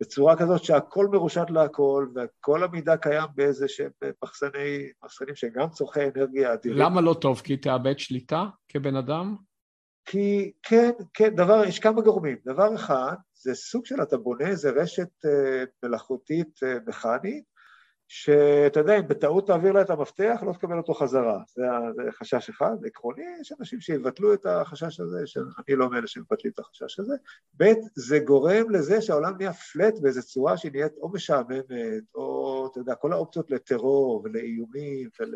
בצורה 0.00 0.36
כזאת 0.36 0.64
שהכל 0.64 1.08
מרושת 1.12 1.46
להכל, 1.50 2.06
וכל 2.14 2.64
המידע 2.64 2.96
קיים 2.96 3.28
באיזה 3.34 3.68
שהם 3.68 3.90
מחסני, 4.24 4.88
מחסנים 5.04 5.34
שהם 5.34 5.50
גם 5.54 5.68
צורכי 5.68 6.00
אנרגיה 6.00 6.52
אדירים. 6.52 6.78
למה 6.78 7.00
לא 7.00 7.14
טוב? 7.20 7.40
כי 7.40 7.56
תאבד 7.56 7.98
שליטה 7.98 8.44
כבן 8.68 8.96
אדם? 8.96 9.36
כי 10.04 10.52
כן, 10.62 10.90
כן, 11.14 11.34
דבר, 11.34 11.64
יש 11.64 11.78
כמה 11.78 12.00
גורמים. 12.02 12.36
דבר 12.44 12.74
אחד, 12.74 13.14
זה 13.34 13.54
סוג 13.54 13.86
של, 13.86 14.02
אתה 14.02 14.16
בונה 14.16 14.48
איזה 14.48 14.70
רשת 14.70 15.24
uh, 15.24 15.28
מלאכותית 15.82 16.60
uh, 16.62 16.88
מכנית, 16.88 17.54
שאתה 18.08 18.80
יודע, 18.80 18.98
אם 18.98 19.08
בטעות 19.08 19.46
תעביר 19.46 19.72
לה 19.72 19.82
את 19.82 19.90
המפתח, 19.90 20.42
לא 20.46 20.52
תקבל 20.52 20.78
אותו 20.78 20.94
חזרה. 20.94 21.38
זה, 21.54 21.62
זה 21.96 22.02
חשש 22.12 22.50
אחד. 22.50 22.76
עקרוני, 22.86 23.24
יש 23.40 23.52
אנשים 23.60 23.80
שיבטלו 23.80 24.34
את 24.34 24.46
החשש 24.46 25.00
הזה, 25.00 25.26
שאני 25.26 25.76
לא 25.76 25.90
מאלה 25.90 26.06
שמבטלים 26.06 26.52
את 26.54 26.58
החשש 26.58 27.00
הזה. 27.00 27.14
ב', 27.56 27.72
זה 27.94 28.18
גורם 28.18 28.70
לזה 28.70 29.02
שהעולם 29.02 29.36
נהיה 29.36 29.52
פלט 29.52 29.94
באיזו 30.02 30.22
צורה 30.22 30.56
שהיא 30.56 30.72
נהיית 30.72 30.92
או 31.00 31.12
משעממת, 31.12 31.64
או, 32.14 32.68
אתה 32.72 32.80
יודע, 32.80 32.94
כל 32.94 33.12
האופציות 33.12 33.50
לטרור 33.50 34.22
ולאיומים 34.24 35.08
ול... 35.20 35.34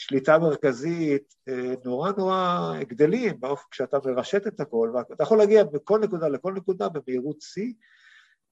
שליטה 0.00 0.38
מרכזית 0.38 1.34
אה, 1.48 1.74
נורא 1.84 2.12
נורא 2.18 2.72
גדלים 2.88 3.40
באופן 3.40 3.64
כשאתה 3.70 3.98
מרשת 4.04 4.46
את 4.46 4.60
הכל, 4.60 4.92
ואתה 4.94 5.22
יכול 5.22 5.38
להגיע 5.38 5.64
מכל 5.72 6.00
נקודה 6.00 6.28
לכל 6.28 6.52
נקודה 6.52 6.88
במהירות 6.88 7.40
שיא, 7.40 7.72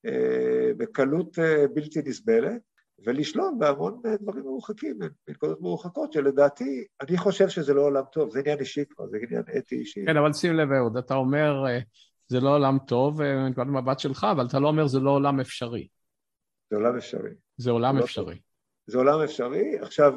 אה, 0.07 0.71
בקלות 0.77 1.39
אה, 1.39 1.65
בלתי 1.75 2.03
נסבלת, 2.05 2.61
ולשלוט 3.07 3.55
בהמון 3.59 4.01
דברים 4.21 4.45
מרוחקים, 4.45 4.99
בנקודות 5.27 5.61
מרוחקות, 5.61 6.13
שלדעתי, 6.13 6.85
אני 7.01 7.19
חושב 7.19 7.49
שזה 7.49 7.75
לא 7.75 7.81
עולם 7.81 8.05
טוב, 8.13 8.31
זה 8.31 8.39
עניין 8.39 8.59
אישי 8.59 8.85
כבר, 8.91 9.07
זה 9.07 9.19
עניין 9.23 9.43
אתי 9.59 9.75
אישי. 9.75 10.07
כן, 10.07 10.17
אבל 10.17 10.33
שים 10.33 10.55
לב, 10.55 10.73
אהוד, 10.73 10.97
אתה 10.97 11.15
אומר, 11.15 11.65
זה 12.27 12.41
לא 12.41 12.55
עולם 12.57 12.79
טוב 12.87 13.23
מנקודת 13.23 13.67
מבט 13.67 13.99
שלך, 13.99 14.27
אבל 14.33 14.47
אתה 14.47 14.59
לא 14.59 14.69
אומר 14.69 14.87
זה 14.87 15.01
לא 15.01 15.11
עולם 15.11 15.41
אפשרי. 15.41 15.89
זה 16.71 16.77
עולם 16.77 16.97
אפשרי. 16.97 17.31
זה 17.57 17.71
עולם 17.71 17.99
לא 17.99 18.05
אפשרי. 18.05 18.39
זה 18.89 18.99
עולם 18.99 19.20
אפשרי. 19.20 19.78
עכשיו, 19.78 20.14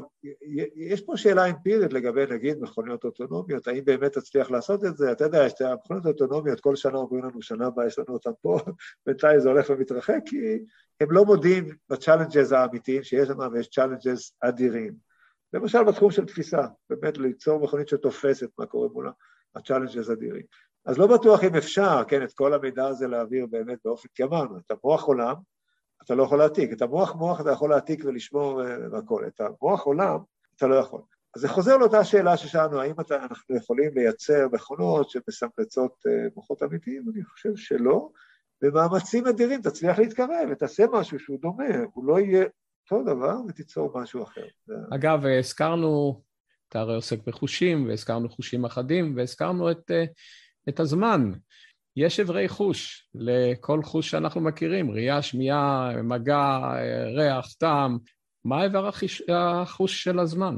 יש 0.76 1.02
פה 1.02 1.18
שאלה 1.18 1.46
אמפירית 1.46 1.94
לגבי 1.94 2.26
נגיד 2.26 2.58
מכוניות 2.62 3.04
אוטונומיות, 3.04 3.68
האם 3.68 3.86
באמת 3.86 4.12
תצליח 4.12 4.52
לעשות 4.52 4.86
את 4.86 4.98
זה? 4.98 5.12
אתה 5.12 5.24
יודע, 5.24 5.46
יש 5.46 5.54
את 5.54 5.62
המכוניות 5.62 6.06
האוטונומיות, 6.06 6.60
כל 6.60 6.76
שנה 6.76 6.98
אומרים 6.98 7.26
לנו, 7.26 7.42
שנה 7.42 7.68
הבאה 7.68 7.88
יש 7.88 8.00
לנו 8.00 8.14
אותן 8.14 8.30
פה, 8.42 8.60
בינתיים 9.06 9.40
זה 9.40 9.50
הולך 9.50 9.70
ומתרחק, 9.70 10.20
כי 10.26 10.38
הם 11.02 11.12
לא 11.12 11.26
מודים 11.26 11.68
ב 11.90 11.95
challenges 11.95 12.52
האמיתיים 12.52 13.04
שיש 13.04 13.28
שם, 13.28 13.40
ויש 13.54 13.70
challenges 13.70 14.32
אדירים. 14.42 14.94
למשל 15.54 15.84
בתחום 15.84 16.12
של 16.12 16.26
תפיסה, 16.26 16.62
באמת 16.90 17.18
ליצור 17.18 17.64
מכונית 17.64 17.88
שתופסת 17.88 18.50
מה 18.60 18.66
קורה 18.66 18.88
מולה, 18.94 19.12
ה 19.56 19.61
challenges 19.61 20.12
אדירים. 20.12 20.44
אז 20.86 20.98
לא 20.98 21.08
בטוח 21.08 21.44
אם 21.44 21.56
אפשר, 21.56 22.04
כן, 22.08 22.24
את 22.24 22.34
כל 22.34 22.54
המידע 22.54 22.88
הזה 22.88 23.08
להעביר 23.08 23.46
באמת 23.46 23.80
באופן, 23.86 24.10
כי 24.16 24.24
אמרנו, 24.24 24.58
את 24.58 24.72
המוח 24.72 25.04
עולם, 25.04 25.36
אתה 26.06 26.16
לא 26.16 26.24
יכול 26.24 26.38
להעתיק. 26.38 26.74
את 26.74 26.82
המוח 26.82 27.16
מוח 27.16 27.42
אתה 27.42 27.52
יכול 27.52 27.70
להעתיק 27.70 28.06
ולשמור 28.06 28.64
אה, 28.64 28.76
והכל. 28.92 29.28
את 29.28 29.42
המוח 29.42 29.82
עולם 29.84 30.18
אתה 30.56 30.68
לא 30.68 30.76
יכול. 30.76 31.02
אז 31.36 31.42
זה 31.42 31.50
חוזר 31.50 31.78
לאותה 31.78 32.04
שאלה 32.04 32.38
ששאלנו, 32.38 32.82
האם 32.82 32.94
אתה, 33.00 33.16
אנחנו 33.16 33.56
יכולים 33.56 33.92
לייצר 33.96 34.48
מכונות 34.52 35.10
שמסמלצות 35.10 36.04
אה, 36.08 36.28
מוחות 36.36 36.64
אמיתיים? 36.64 37.04
אני 37.14 37.24
חושב 37.24 37.56
שלא. 37.56 38.10
במאמצים 38.62 39.28
אדירים 39.28 39.62
תצליח 39.62 40.00
להתקרב 40.00 40.50
ותעשה 40.52 40.86
משהו 40.94 41.20
שהוא 41.20 41.40
דומה, 41.42 41.64
הוא 41.94 42.06
לא 42.06 42.20
יהיה 42.20 42.46
אותו 42.92 43.04
דבר 43.04 43.36
ותיצור 43.48 44.02
משהו 44.02 44.24
אחר. 44.24 44.46
אגב, 44.92 45.26
הזכרנו, 45.40 46.22
אתה 46.70 46.80
הרי 46.80 46.96
עוסק 46.96 47.28
בחושים, 47.28 47.88
והזכרנו 47.88 48.30
חושים 48.30 48.66
אחדים, 48.66 49.18
והזכרנו 49.18 49.72
את, 49.72 49.92
אה, 49.92 50.04
את 50.70 50.80
הזמן. 50.80 51.32
יש 51.96 52.20
אברי 52.20 52.48
חוש 52.48 53.10
לכל 53.16 53.84
חוש 53.84 54.12
שאנחנו 54.12 54.42
מכירים, 54.42 54.92
ראייה, 54.92 55.22
שמיעה, 55.22 55.92
מגע, 56.04 56.60
ריח, 57.16 57.54
טעם. 57.54 57.98
מה 58.46 58.64
איבר 58.64 58.90
החוש 59.30 60.04
של 60.04 60.20
הזמן? 60.20 60.58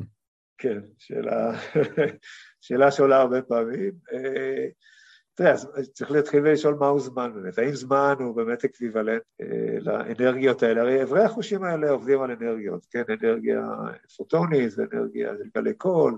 כן, 0.58 0.80
שאלה, 1.00 1.52
שאלה 2.62 2.92
שעולה 2.92 3.18
הרבה 3.22 3.42
פעמים. 3.42 3.92
אה, 5.34 5.46
תראה, 5.46 5.52
אז 5.52 5.90
צריך 5.94 6.12
להתחיל 6.12 6.40
ולשאול 6.44 6.76
מהו 6.80 7.00
זמן 7.00 7.32
באמת. 7.36 7.58
האם 7.58 7.72
זמן 7.72 8.16
הוא 8.20 8.36
באמת 8.36 8.66
equivalent 8.66 9.22
אה, 9.42 9.80
לאנרגיות 9.80 10.64
האלה? 10.64 10.82
הרי 10.82 11.04
אברי 11.04 11.24
החושים 11.24 11.64
האלה 11.64 11.90
עובדים 11.90 12.22
על 12.22 12.32
אנרגיות, 12.32 12.86
כן? 12.92 13.04
אנרגיה 13.10 13.68
פוטונית 14.18 14.74
ואנרגיה 14.78 15.34
של 15.38 15.50
גלי 15.56 15.74
קול 15.74 16.18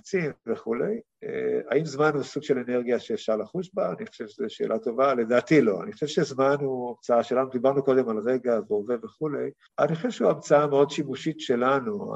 ולחצים 0.00 0.30
וכולי. 0.46 1.00
אה, 1.24 1.60
האם 1.70 1.84
זמן 1.84 2.10
הוא 2.14 2.22
סוג 2.22 2.42
של 2.42 2.58
אנרגיה 2.58 2.98
שאפשר 2.98 3.36
לחוש 3.36 3.70
בה? 3.74 3.92
אני 3.98 4.06
חושב 4.06 4.26
שזו 4.26 4.44
שאלה 4.48 4.78
טובה. 4.78 5.14
לדעתי 5.14 5.60
לא. 5.60 5.82
אני 5.82 5.92
חושב 5.92 6.06
שזמן 6.06 6.56
הוא 6.60 6.94
המצאה 6.96 7.22
שלנו, 7.22 7.50
דיברנו 7.50 7.82
קודם 7.82 8.08
על 8.08 8.18
רגע 8.18 8.58
והווה 8.68 8.96
וכולי. 9.02 9.50
אני 9.78 9.94
חושב 9.94 10.10
שהוא 10.10 10.30
המצאה 10.30 10.66
מאוד 10.66 10.90
שימושית 10.90 11.40
שלנו, 11.40 12.14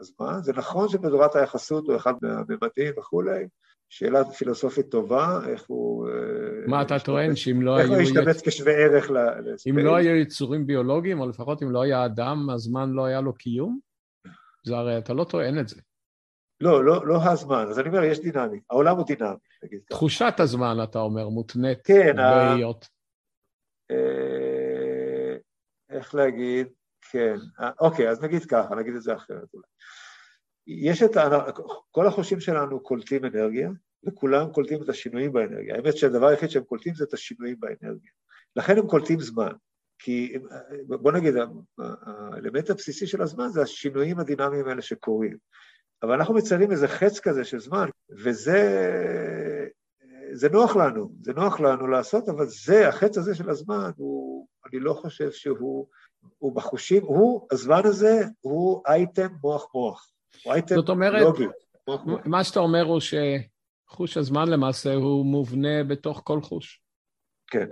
הזמן. 0.00 0.38
זה 0.42 0.52
נכון 0.52 0.88
שבתורת 0.88 1.36
היחסות 1.36 1.86
הוא 1.86 1.96
אחד 1.96 2.14
מהממדים 2.22 2.92
וכולי, 2.98 3.46
שאלה 3.98 4.24
פילוסופית 4.24 4.90
טובה, 4.90 5.40
איך 5.48 5.64
הוא... 5.66 6.08
אה, 6.08 6.12
מה 6.66 6.82
אתה 6.82 6.98
טוען, 6.98 7.36
שאם 7.36 7.62
לא 7.62 7.76
היו... 7.76 7.82
איך 7.82 7.90
הוא 7.90 8.00
ישתבץ 8.00 8.48
כשווה 8.48 8.72
ערך 8.72 9.10
לספייס? 9.10 9.66
אם 9.66 9.78
לא 9.78 9.96
היו 9.96 10.16
יצורים 10.16 10.66
ביולוגיים, 10.66 11.20
או 11.20 11.28
לפחות 11.28 11.62
אם 11.62 11.70
לא 11.70 11.82
היה 11.82 12.04
אדם, 12.04 12.50
הזמן 12.50 12.90
לא 12.90 13.04
היה 13.04 13.20
לו 13.20 13.34
קיום? 13.34 13.78
זה 14.66 14.76
הרי 14.76 14.98
אתה 14.98 15.12
לא 15.12 15.24
טוען 15.24 15.58
את 15.58 15.68
זה. 15.68 15.80
לא, 16.60 16.84
לא, 16.84 17.06
לא 17.06 17.22
הזמן. 17.22 17.66
אז 17.68 17.78
אני 17.78 17.88
אומר, 17.88 18.04
יש 18.04 18.20
דינמי. 18.20 18.60
העולם 18.70 18.96
הוא 18.96 19.06
דינמי, 19.06 19.36
נגיד 19.64 19.80
ככה. 19.80 19.98
תחושת 19.98 20.34
הזמן, 20.38 20.76
אתה 20.82 20.98
אומר, 20.98 21.28
מותנית 21.28 21.78
כן, 21.84 22.16
בהיות. 22.16 22.88
אה, 23.90 25.36
איך 25.90 26.14
להגיד? 26.14 26.66
כן. 27.10 27.36
אוקיי, 27.80 28.10
אז 28.10 28.22
נגיד 28.22 28.44
ככה, 28.44 28.74
נגיד 28.74 28.94
את 28.94 29.02
זה 29.02 29.14
אחרת 29.14 29.54
אולי. 29.54 29.66
יש 30.66 31.02
את, 31.02 31.16
ה... 31.16 31.38
כל 31.90 32.06
החושים 32.06 32.40
שלנו 32.40 32.80
קולטים 32.80 33.24
אנרגיה, 33.24 33.70
וכולם 34.06 34.52
קולטים 34.52 34.82
את 34.82 34.88
השינויים 34.88 35.32
באנרגיה. 35.32 35.74
האמת 35.74 35.96
שהדבר 35.96 36.26
היחיד 36.26 36.50
שהם 36.50 36.64
קולטים 36.64 36.94
זה 36.94 37.04
את 37.04 37.14
השינויים 37.14 37.56
באנרגיה. 37.60 38.10
לכן 38.56 38.78
הם 38.78 38.86
קולטים 38.86 39.20
זמן. 39.20 39.52
כי 39.98 40.34
בוא 40.86 41.12
נגיד, 41.12 41.34
האלמנט 41.78 42.70
הבסיסי 42.70 43.06
של 43.06 43.22
הזמן 43.22 43.48
זה 43.48 43.62
השינויים 43.62 44.18
הדינמיים 44.18 44.68
האלה 44.68 44.82
שקורים. 44.82 45.36
אבל 46.02 46.12
אנחנו 46.12 46.34
מציירים 46.34 46.70
איזה 46.70 46.88
חץ 46.88 47.20
כזה 47.20 47.44
של 47.44 47.58
זמן, 47.58 47.88
וזה 48.10 48.88
זה 50.32 50.48
נוח 50.48 50.76
לנו, 50.76 51.12
זה 51.22 51.32
נוח 51.32 51.60
לנו 51.60 51.86
לעשות, 51.86 52.28
אבל 52.28 52.46
זה, 52.46 52.88
החץ 52.88 53.18
הזה 53.18 53.34
של 53.34 53.50
הזמן, 53.50 53.90
הוא, 53.96 54.46
אני 54.66 54.80
לא 54.80 54.92
חושב 54.92 55.30
שהוא, 55.30 55.86
הוא 56.38 56.56
בחושים, 56.56 57.02
הוא, 57.02 57.46
הזמן 57.50 57.80
הזה 57.84 58.24
הוא 58.40 58.82
אייטם 58.86 59.28
מוח-מוח, 59.42 60.10
הוא 60.44 60.52
אייטם 60.52 60.74
זאת 60.74 60.88
אומרת, 60.88 61.22
לוגי. 61.22 61.46
מוח, 61.88 62.04
מוח. 62.04 62.20
מה 62.24 62.44
שאתה 62.44 62.60
אומר 62.60 62.82
הוא 62.82 63.00
שחוש 63.96 64.16
הזמן 64.16 64.48
למעשה 64.48 64.94
הוא 64.94 65.26
מובנה 65.26 65.84
בתוך 65.84 66.22
כל 66.24 66.40
חוש. 66.40 66.82
כן, 67.46 67.66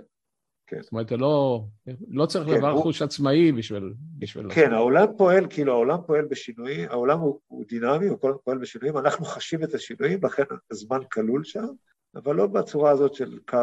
כן. 0.67 0.81
זאת 0.81 0.91
אומרת, 0.91 1.11
לא, 1.11 1.65
לא 2.07 2.25
צריך 2.25 2.47
כן, 2.47 2.53
לבר 2.53 2.69
הוא... 2.69 2.83
חוש 2.83 3.01
עצמאי 3.01 3.51
בשביל... 3.51 3.93
בשביל 4.17 4.47
כן, 4.53 4.61
לעשות. 4.61 4.73
העולם 4.73 5.07
פועל, 5.17 5.47
כאילו 5.49 5.73
העולם 5.73 5.97
פועל 6.07 6.25
בשינויים, 6.25 6.89
העולם 6.89 7.19
הוא, 7.19 7.39
הוא 7.47 7.65
דינמי, 7.67 8.07
הוא 8.07 8.17
פועל 8.43 8.57
בשינויים, 8.57 8.97
אנחנו 8.97 9.25
חשים 9.25 9.63
את 9.63 9.73
השינויים, 9.73 10.19
לכן 10.23 10.43
הזמן 10.71 10.99
כלול 11.11 11.43
שם, 11.43 11.67
אבל 12.15 12.35
לא 12.35 12.47
בצורה 12.47 12.91
הזאת 12.91 13.13
של 13.13 13.39
קו. 13.49 13.57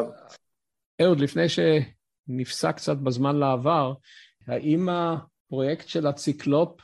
אהוד, 1.03 1.21
לפני 1.21 1.47
שנפסק 1.49 2.77
קצת 2.77 2.97
בזמן 2.97 3.37
לעבר, 3.37 3.93
האם 4.47 4.89
הפרויקט 4.89 5.89
של 5.89 6.07
הציקלופ 6.07 6.81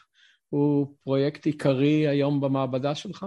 הוא 0.49 0.95
פרויקט 1.05 1.47
עיקרי 1.47 2.09
היום 2.09 2.41
במעבדה 2.41 2.95
שלך? 2.95 3.26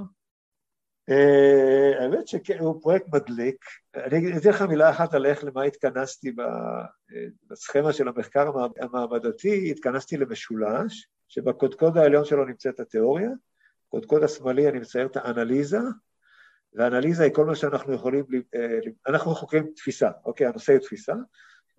אה, 1.11 2.03
האמת 2.03 2.27
שכן, 2.27 2.59
הוא 2.59 2.81
פרויקט 2.81 3.05
מדליק. 3.13 3.65
אני 3.95 4.37
אתן 4.37 4.49
לך 4.49 4.61
מילה 4.61 4.89
אחת 4.89 5.13
על 5.13 5.25
איך, 5.25 5.43
למה 5.43 5.63
התכנסתי 5.63 6.31
בסכמה 7.49 7.93
של 7.93 8.07
המחקר 8.07 8.51
המעבדתי, 8.81 9.71
התכנסתי 9.71 10.17
למשולש, 10.17 11.07
שבקודקוד 11.27 11.97
העליון 11.97 12.25
שלו 12.25 12.45
נמצאת 12.45 12.79
התיאוריה, 12.79 13.29
בקודקוד 13.87 14.23
השמאלי 14.23 14.69
אני 14.69 14.79
מצייר 14.79 15.05
את 15.05 15.17
האנליזה, 15.17 15.79
ואנליזה 16.73 17.23
היא 17.23 17.33
כל 17.33 17.45
מה 17.45 17.55
שאנחנו 17.55 17.93
יכולים, 17.93 18.25
אה, 18.55 18.79
אנחנו 19.07 19.35
חוקרים 19.35 19.71
תפיסה, 19.75 20.09
אוקיי? 20.25 20.47
הנושא 20.47 20.73
הוא 20.73 20.79
תפיסה, 20.79 21.13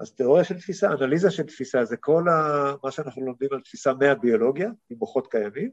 אז 0.00 0.12
תיאוריה 0.14 0.44
של 0.44 0.58
תפיסה, 0.58 0.92
אנליזה 0.92 1.30
של 1.30 1.42
תפיסה, 1.42 1.84
זה 1.84 1.96
כל 1.96 2.28
ה, 2.28 2.74
מה 2.84 2.90
שאנחנו 2.90 3.26
לומדים 3.26 3.48
על 3.52 3.60
תפיסה 3.60 3.94
מהביולוגיה, 3.94 4.68
עם 4.90 4.98
מוחות 4.98 5.26
קיימים, 5.26 5.70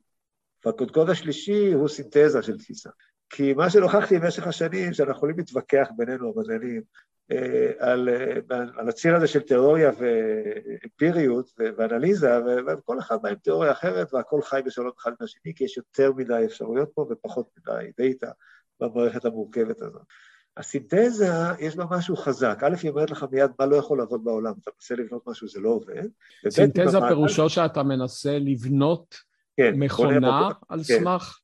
והקודקוד 0.66 1.10
השלישי 1.10 1.74
הוא 1.74 1.88
סינתזה 1.88 2.44
של 2.44 2.58
תפיסה. 2.58 2.90
כי 3.30 3.54
מה 3.54 3.70
שנוכחתי 3.70 4.20
במשך 4.20 4.48
השנים, 4.48 4.94
שאנחנו 4.94 5.14
יכולים 5.14 5.38
להתווכח 5.38 5.88
בינינו, 5.98 6.34
המדענים, 6.36 6.82
אה, 7.32 7.72
על, 7.80 8.10
אה, 8.10 8.58
על 8.78 8.90
הציר 8.90 9.16
הזה 9.16 9.28
של 9.28 9.40
תיאוריה 9.40 9.92
ואמפיריות 9.98 11.52
ואנליזה, 11.78 12.40
וכל 12.68 13.00
אחד 13.00 13.18
מהם 13.24 13.36
תיאוריה 13.36 13.72
אחרת, 13.72 14.14
והכל 14.14 14.42
חי 14.42 14.62
בשלום 14.66 14.92
אחד 14.98 15.12
עם 15.12 15.18
השני, 15.22 15.54
כי 15.56 15.64
יש 15.64 15.78
יותר 15.78 16.12
מדי 16.14 16.42
אפשרויות 16.46 16.90
פה 16.94 17.06
ופחות 17.10 17.50
מדי 17.58 17.92
דאטה 17.98 18.32
במערכת 18.80 19.26
המורכבת 19.26 19.82
הזאת. 19.82 20.02
הסינתזה, 20.58 21.34
יש 21.60 21.76
בה 21.76 21.86
משהו 21.90 22.16
חזק. 22.16 22.60
א', 22.64 22.76
היא 22.84 22.92
אומרת 22.92 23.12
לך 23.12 23.26
מיד 23.32 23.52
מה 23.60 23.66
לא 23.66 23.76
יכול 23.76 23.98
לעבוד 23.98 24.24
בעולם. 24.24 24.54
אתה 24.62 24.72
מנסה 24.76 24.96
לבנות 24.96 25.28
משהו, 25.28 25.48
זה 25.48 25.60
לא 25.60 25.70
עובד. 25.70 26.04
סינתזה 26.50 26.98
פירושו 27.08 27.50
שאתה 27.50 27.84
מנסה 27.84 28.40
לבנות 28.40 29.16
כן, 29.58 29.74
מכונה 29.76 30.50
על 30.70 30.80
כן. 30.80 30.84
סמך 30.84 31.40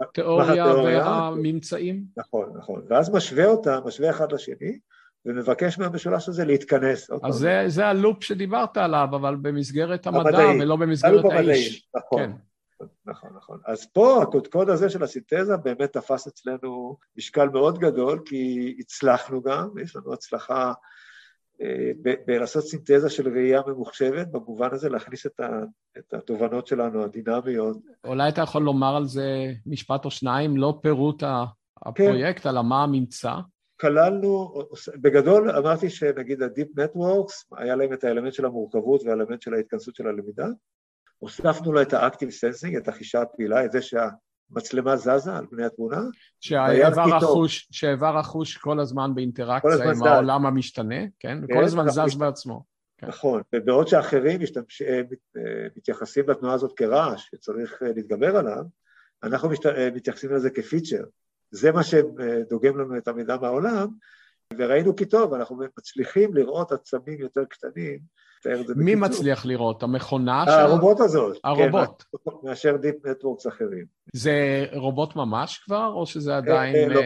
התיאוריה 0.00 0.66
והממצאים? 0.66 2.04
נכון, 2.16 2.52
נכון. 2.56 2.82
ואז 2.88 3.14
משווה 3.14 3.46
אותה, 3.46 3.80
משווה 3.84 4.10
אחד 4.10 4.32
לשני, 4.32 4.78
ומבקש 5.26 5.78
מהמשולש 5.78 6.28
הזה 6.28 6.44
להתכנס. 6.44 7.10
אז 7.22 7.34
זה, 7.34 7.64
זה 7.66 7.86
הלופ 7.86 8.22
שדיברת 8.22 8.76
עליו, 8.76 9.08
אבל 9.10 9.36
במסגרת 9.36 10.06
המדע 10.06 10.20
המדעי. 10.20 10.62
ולא 10.62 10.76
במסגרת 10.76 11.24
האיש. 11.24 11.88
נכון. 11.96 12.22
כן. 12.22 12.30
נכון, 13.06 13.30
נכון. 13.36 13.58
אז 13.66 13.86
פה 13.92 14.22
הקודקוד 14.22 14.70
הזה 14.70 14.90
של 14.90 15.02
הסינתזה 15.02 15.56
באמת 15.56 15.92
תפס 15.92 16.26
אצלנו 16.26 16.96
משקל 17.16 17.48
מאוד 17.48 17.78
גדול, 17.78 18.22
כי 18.24 18.74
הצלחנו 18.78 19.42
גם, 19.42 19.68
יש 19.82 19.96
לנו 19.96 20.12
הצלחה 20.12 20.72
בלעשות 22.26 22.64
סינתזה 22.64 23.10
של 23.10 23.28
ראייה 23.34 23.60
ממוחשבת, 23.66 24.28
במובן 24.28 24.68
הזה 24.72 24.88
להכניס 24.88 25.26
את, 25.26 25.40
ה, 25.40 25.48
את 25.98 26.14
התובנות 26.14 26.66
שלנו, 26.66 27.04
הדינמיות. 27.04 27.76
אולי 28.04 28.28
אתה 28.28 28.40
יכול 28.40 28.62
לומר 28.62 28.96
על 28.96 29.06
זה 29.06 29.52
משפט 29.66 30.04
או 30.04 30.10
שניים, 30.10 30.56
לא 30.56 30.78
פירוט 30.82 31.22
הפרויקט, 31.82 32.42
כן. 32.42 32.48
אלא 32.48 32.62
מה 32.62 32.82
הממצא? 32.82 33.34
כללנו, 33.80 34.54
בגדול 35.00 35.50
אמרתי 35.50 35.90
שנגיד 35.90 36.42
ה-Deep 36.42 36.80
Networks, 36.80 37.56
היה 37.56 37.76
להם 37.76 37.92
את 37.92 38.04
האלמנט 38.04 38.32
של 38.32 38.44
המורכבות 38.44 39.02
והאלמנט 39.02 39.42
של 39.42 39.54
ההתכנסות 39.54 39.94
של 39.94 40.06
הלמידה, 40.06 40.46
הוספנו 41.18 41.72
לו 41.72 41.82
את 41.82 41.92
ה-Active 41.92 42.14
Sensing, 42.16 42.78
את 42.78 42.88
החישה 42.88 43.22
הפעילה, 43.22 43.64
את 43.64 43.72
זה 43.72 43.82
שהמצלמה 44.52 44.96
זזה 44.96 45.36
על 45.36 45.46
פני 45.50 45.64
התמונה. 45.64 46.00
שהאיבר 46.40 47.14
החוש, 47.16 47.68
שהאיבר 47.70 48.18
החוש 48.18 48.56
כל 48.56 48.80
הזמן 48.80 49.14
באינטראקציה 49.14 49.84
עם 49.84 49.94
זז. 49.94 50.02
העולם 50.02 50.46
המשתנה, 50.46 51.00
כן? 51.20 51.40
כן 51.46 51.54
כל 51.54 51.64
הזמן 51.64 51.88
זז 51.88 52.14
בעצמו. 52.18 52.64
כן. 52.98 53.06
נכון, 53.06 53.42
ובעוד 53.54 53.88
שאחרים 53.88 54.40
משתמש, 54.40 54.82
אה, 54.82 55.00
אה, 55.36 55.66
מתייחסים 55.76 56.28
לתנועה 56.28 56.54
הזאת 56.54 56.72
כרעש 56.76 57.28
שצריך 57.30 57.82
אה, 57.82 57.88
להתגבר 57.96 58.36
עליו, 58.36 58.64
אנחנו 59.22 59.48
מת, 59.48 59.66
מתייחסים 59.94 60.32
לזה 60.32 60.50
כפיצ'ר. 60.50 61.04
זה 61.50 61.72
מה 61.72 61.82
שדוגם 61.82 62.78
לנו 62.78 62.96
את 62.96 63.08
המידע 63.08 63.36
מהעולם, 63.36 63.88
וראינו 64.58 64.96
כי 64.96 65.06
טוב, 65.06 65.34
אנחנו 65.34 65.60
מצליחים 65.78 66.34
לראות 66.34 66.72
עצמים 66.72 67.20
יותר 67.20 67.44
קטנים 67.44 67.98
מי 68.76 68.94
מצליח 68.94 69.46
לראות? 69.46 69.82
המכונה 69.82 70.44
של... 70.46 70.50
הרובוט 70.50 71.00
הזאת. 71.00 71.36
הרובוט. 71.44 72.02
כן, 72.02 72.30
מאשר 72.48 72.76
דיפ 72.76 73.06
נטוורקס 73.06 73.46
אחרים. 73.46 73.84
זה 74.12 74.66
רובוט 74.72 75.16
ממש 75.16 75.58
כבר, 75.58 75.86
או 75.86 76.06
שזה 76.06 76.36
עדיין 76.36 76.76
אה, 76.76 76.94
לא. 76.94 77.00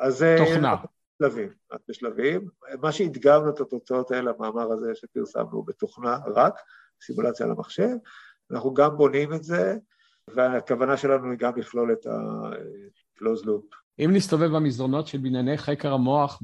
אז 0.00 0.24
תוכנה? 0.38 0.76
בשלבים, 1.22 1.48
בשלבים. 1.88 2.48
מה 2.80 2.92
שהדגמנו 2.92 3.50
את 3.50 3.60
התוצאות 3.60 4.10
האלה, 4.10 4.30
המאמר 4.38 4.72
הזה 4.72 4.92
שפרסמנו 4.94 5.62
בתוכנה 5.62 6.18
רק, 6.34 6.54
סימולציה 7.02 7.46
על 7.46 7.52
המחשב, 7.52 7.94
אנחנו 8.50 8.74
גם 8.74 8.96
בונים 8.96 9.32
את 9.32 9.44
זה, 9.44 9.76
והכוונה 10.34 10.96
שלנו 10.96 11.30
היא 11.30 11.38
גם 11.38 11.52
לכלול 11.56 11.92
את 11.92 12.06
ה-close 12.06 13.44
loop. 13.44 13.76
אם 14.04 14.10
נסתובב 14.12 14.46
במסדרונות 14.46 15.06
של 15.06 15.18
בנייני 15.18 15.58
חקר 15.58 15.92
המוח 15.92 16.42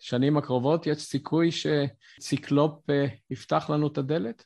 בשנים 0.00 0.36
הקרובות, 0.36 0.86
יש 0.86 1.02
סיכוי 1.02 1.50
שציקלופ 1.52 2.90
אה, 2.90 3.06
יפתח 3.30 3.70
לנו 3.70 3.86
את 3.86 3.98
הדלת? 3.98 4.44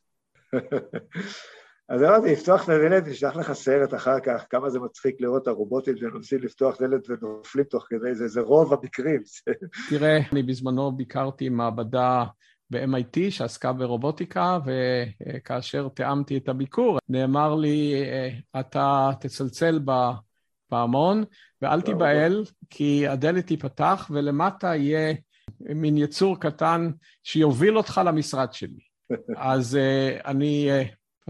אז 1.89 2.03
אמרתי, 2.03 2.33
לפתוח 2.33 2.65
את 2.65 2.69
הדלת, 2.69 3.07
נשלח 3.07 3.37
לך 3.37 3.53
סרט 3.53 3.95
אחר 3.95 4.21
כך, 4.21 4.47
כמה 4.51 4.71
זה 4.71 4.81
מצחיק 4.81 5.21
לראות 5.21 5.43
את 5.43 5.49
הרובוטים 5.49 5.97
שנוסעים 5.97 6.41
לפתוח 6.41 6.81
דלת 6.81 7.11
ונופלים 7.11 7.65
תוך 7.65 7.87
כדי 7.89 8.15
זה, 8.15 8.29
זה 8.29 8.41
רוב 8.41 8.73
המקרים. 8.73 9.23
תראה, 9.91 10.19
אני 10.33 10.43
בזמנו 10.43 10.93
ביקרתי 10.93 11.49
מעבדה 11.49 12.25
ב-MIT 12.71 13.31
שעסקה 13.31 13.73
ברובוטיקה, 13.73 14.59
וכאשר 14.67 15.89
תיאמתי 15.89 16.37
את 16.37 16.49
הביקור, 16.49 16.99
נאמר 17.09 17.55
לי, 17.55 17.95
אה, 17.95 18.61
אתה 18.61 19.11
תצלצל 19.21 19.81
בפעמון 19.85 21.25
ואל 21.63 21.81
תיבהל, 21.81 22.45
כי 22.71 23.09
הדלת 23.09 23.47
תיפתח 23.47 24.11
ולמטה 24.11 24.77
יהיה 24.77 25.15
מין 25.61 25.99
יצור 25.99 26.41
קטן 26.41 26.91
שיוביל 27.23 27.77
אותך 27.77 28.01
למשרד 28.05 28.53
שלי. 28.53 28.81
אז 29.37 29.79
uh, 29.79 30.27
אני 30.27 30.69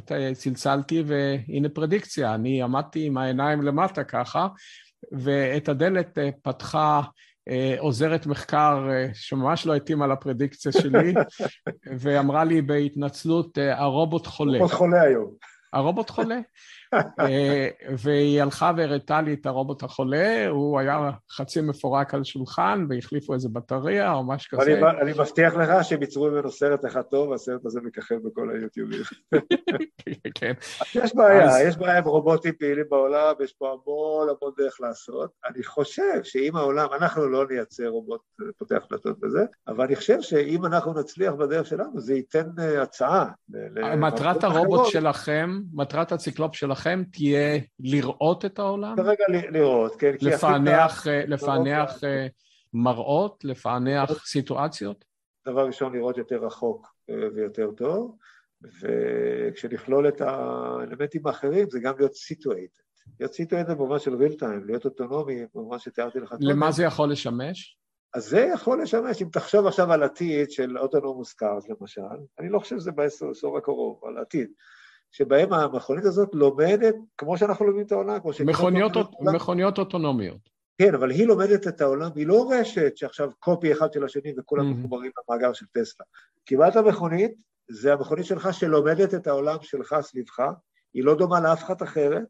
uh, 0.01 0.35
צלצלתי 0.35 1.03
והנה 1.07 1.69
פרדיקציה, 1.69 2.35
אני 2.35 2.62
עמדתי 2.62 3.07
עם 3.07 3.17
העיניים 3.19 3.62
למטה 3.62 4.05
ככה, 4.05 4.49
ואת 5.12 5.69
הדלת 5.69 6.19
uh, 6.19 6.21
פתחה 6.43 7.03
עוזרת 7.79 8.27
מחקר 8.27 8.89
שממש 9.12 9.67
לא 9.67 9.75
התאימה 9.75 10.07
לפרדיקציה 10.07 10.73
שלי, 10.73 11.15
ואמרה 12.01 12.45
לי 12.45 12.62
בהתנצלות, 12.62 13.59
הרובוט 13.59 14.27
חולה. 14.27 14.59
הרובוט 14.59 14.79
חולה 14.79 15.03
היום. 15.03 15.31
הרובוט 15.75 16.11
חולה. 16.11 16.39
אה, 17.20 17.68
והיא 17.99 18.43
הלכה 18.43 18.72
והראתה 18.77 19.20
לי 19.20 19.35
את 19.35 19.47
הרובוט 19.47 19.83
החולה, 19.83 20.47
הוא 20.49 20.81
היה 20.81 21.11
חצי 21.31 21.61
מפורק 21.61 22.14
על 22.14 22.25
שולחן 22.25 22.87
והחליפו 22.89 23.35
איזה 23.35 23.49
בטריה 23.53 24.12
או 24.12 24.25
משהו 24.25 24.59
כזה. 24.59 24.72
אני, 24.72 25.01
אני 25.03 25.12
מבטיח 25.12 25.55
לך 25.55 25.85
שהם 25.85 26.03
ייצרו 26.03 26.31
ממנו 26.31 26.51
סרט 26.51 26.87
אחד 26.87 27.03
טוב, 27.03 27.29
והסרט 27.29 27.66
הזה 27.66 27.81
מככב 27.81 28.14
בכל 28.14 28.51
היוטיובים. 28.51 29.01
כן. 30.39 30.53
יש 30.95 31.14
בעיה, 31.14 31.45
אז... 31.45 31.61
יש 31.68 31.77
בעיה 31.77 31.99
עם 31.99 32.05
רובוטים 32.05 32.53
פעילים 32.59 32.85
בעולם, 32.91 33.35
יש 33.45 33.53
פה 33.53 33.66
המון 33.66 34.29
המון 34.29 34.53
דרך 34.59 34.81
לעשות. 34.81 35.31
אני 35.47 35.64
חושב 35.64 36.22
שאם 36.22 36.57
העולם, 36.57 36.89
אנחנו 36.93 37.29
לא 37.29 37.47
נייצר 37.51 37.89
רובוט 37.89 38.20
פותח 38.59 38.83
דלתות 38.91 39.20
בזה, 39.20 39.45
אבל 39.68 39.85
אני 39.85 39.97
חושב 39.97 40.20
שאם 40.20 40.66
אנחנו 40.66 40.93
נצליח 40.93 41.33
בדרך 41.35 41.66
שלנו, 41.66 42.01
זה 42.01 42.14
ייתן 42.14 42.47
אה, 42.59 42.83
הצעה. 42.83 43.27
מטרת 43.97 44.45
הרובוט 44.45 44.87
שלכם, 44.87 45.61
מטרת 45.72 46.12
הציקלופ 46.12 46.55
שלכם, 46.55 47.03
תהיה 47.12 47.59
לראות 47.81 48.45
את 48.45 48.59
העולם? 48.59 48.97
כרגע 48.97 49.25
לראות, 49.51 49.97
כן. 49.97 50.14
לפענח, 50.20 51.07
אה, 51.07 51.25
לפענח 51.27 52.05
אה, 52.05 52.27
מראות, 52.75 53.45
לפענח 53.45 54.27
סיטואציות? 54.27 55.05
דבר 55.47 55.66
ראשון, 55.66 55.93
לראות 55.97 56.18
יותר 56.18 56.45
רחוק 56.45 56.95
אה, 57.11 57.14
ויותר 57.35 57.70
טוב, 57.77 58.16
וכשנכלול 58.81 60.09
את 60.09 60.20
האלמנטים 60.20 61.27
האחרים, 61.27 61.70
זה 61.70 61.81
גם 61.81 61.95
להיות 61.99 62.14
situated. 62.14 62.85
את 63.22 63.66
זה 63.66 63.75
במובן 63.75 63.99
של 63.99 64.14
real 64.14 64.41
time, 64.41 64.66
להיות 64.66 64.85
אוטונומי, 64.85 65.43
במובן 65.55 65.79
שתיארתי 65.79 66.20
לך. 66.20 66.35
למה 66.41 66.72
זה 66.72 66.85
יכול 66.85 67.11
לשמש? 67.11 67.79
אז 68.15 68.29
זה 68.29 68.51
יכול 68.55 68.83
לשמש, 68.83 69.23
אם 69.23 69.29
תחשוב 69.33 69.67
עכשיו 69.67 69.93
על 69.93 70.03
עתיד 70.03 70.51
של 70.51 70.79
autonomous 70.78 71.32
cars 71.32 71.64
למשל, 71.69 72.01
אני 72.39 72.49
לא 72.49 72.59
חושב 72.59 72.79
שזה 72.79 72.93
בעשור 72.93 73.59
הקרוב, 73.59 74.01
על 74.05 74.19
עתיד, 74.19 74.51
שבהם 75.11 75.53
המכונית 75.53 76.05
הזאת 76.05 76.29
לומדת, 76.33 76.95
כמו 77.19 77.39
שאנחנו 77.39 77.67
לומדים 77.67 77.87
את 77.87 77.93
העולם, 77.93 78.21
כמו 78.21 78.31
מכוניות, 78.47 78.93
מכוניות 79.21 79.79
אוטונומיות. 79.79 80.55
כן, 80.79 80.95
אבל 80.95 81.11
היא 81.11 81.27
לומדת 81.27 81.67
את 81.67 81.81
העולם, 81.81 82.11
היא 82.15 82.27
לא 82.27 82.51
רשת 82.51 82.97
שעכשיו 82.97 83.31
קופי 83.39 83.73
אחד 83.73 83.93
של 83.93 84.05
השני 84.05 84.33
וכולם 84.39 84.71
mm-hmm. 84.71 84.77
מחוברים 84.77 85.11
למאגר 85.29 85.53
של 85.53 85.67
טסלה. 85.67 86.07
קיבלת 86.45 86.77
מכונית, 86.77 87.33
זה 87.69 87.93
המכונית 87.93 88.27
שלך 88.27 88.55
שלומדת 88.55 89.15
את 89.15 89.27
העולם 89.27 89.57
שלך 89.62 89.97
סביבך, 90.01 90.43
היא 90.95 91.05
לא 91.05 91.15
דומה 91.15 91.41
לאף 91.41 91.62
אחת 91.62 91.83
אחרת, 91.83 92.23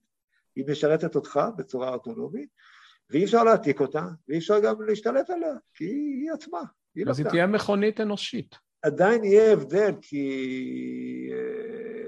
היא 0.56 0.64
משרתת 0.68 1.16
אותך 1.16 1.40
בצורה 1.56 1.88
אוטונומית, 1.88 2.48
ואי 3.10 3.24
אפשר 3.24 3.44
להעתיק 3.44 3.80
אותה, 3.80 4.06
ואי 4.28 4.38
אפשר 4.38 4.60
גם 4.60 4.82
להשתלט 4.82 5.30
עליה, 5.30 5.54
כי 5.74 5.84
היא 5.84 6.32
עצמה. 6.32 6.62
היא 6.94 7.04
אז 7.08 7.18
היא 7.18 7.28
תהיה 7.28 7.46
מכונית 7.46 8.00
אנושית. 8.00 8.54
עדיין 8.82 9.24
יהיה 9.24 9.52
הבדל, 9.52 9.94
כי... 10.00 11.30
אה, 11.32 12.04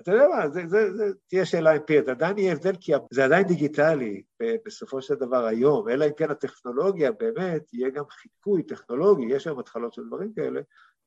אתה 0.00 0.12
יודע 0.12 0.28
מה, 0.28 0.48
זה, 0.48 0.62
זה, 0.66 0.92
זה 0.92 1.04
תהיה 1.28 1.46
שאלה 1.46 1.76
אמפירית, 1.76 2.08
עדיין 2.08 2.38
יהיה 2.38 2.52
הבדל 2.52 2.76
כי 2.80 2.92
זה 3.10 3.24
עדיין 3.24 3.46
דיגיטלי 3.46 4.22
בסופו 4.66 5.02
של 5.02 5.14
דבר 5.14 5.46
היום, 5.46 5.88
אלא 5.88 6.04
אם 6.06 6.10
כן 6.16 6.30
הטכנולוגיה 6.30 7.12
באמת, 7.12 7.74
יהיה 7.74 7.90
גם 7.90 8.04
חיקוי 8.10 8.62
טכנולוגי, 8.62 9.34
יש 9.34 9.46
היום 9.46 9.58
התחלות 9.58 9.92
של 9.92 10.02
דברים 10.06 10.32
כאלה, 10.32 10.60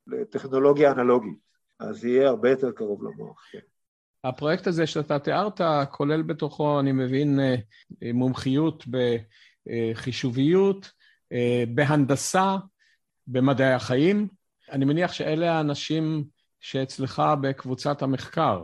לטכנולוגיה 0.08 0.92
אנלוגית, 0.92 1.38
אז 1.80 2.06
יהיה 2.06 2.30
הרבה 2.30 2.50
יותר 2.50 2.72
קרוב 2.72 3.04
למוח, 3.04 3.48
כן. 3.52 3.60
הפרויקט 4.24 4.68
הזה 4.68 4.88
שאתה 4.88 5.20
תיארת 5.20 5.62
כולל 5.92 6.22
בתוכו, 6.22 6.80
אני 6.80 6.92
מבין, 6.92 7.40
אה, 7.40 7.56
מומחיות 8.14 8.86
בחישוביות, 9.68 10.92
אה, 11.32 11.64
בהנדסה, 11.68 12.56
במדעי 13.28 13.74
החיים. 13.74 14.28
אני 14.72 14.86
מניח 14.86 15.14
שאלה 15.14 15.54
האנשים 15.54 16.24
שאצלך 16.60 17.24
בקבוצת 17.42 18.02
המחקר, 18.02 18.64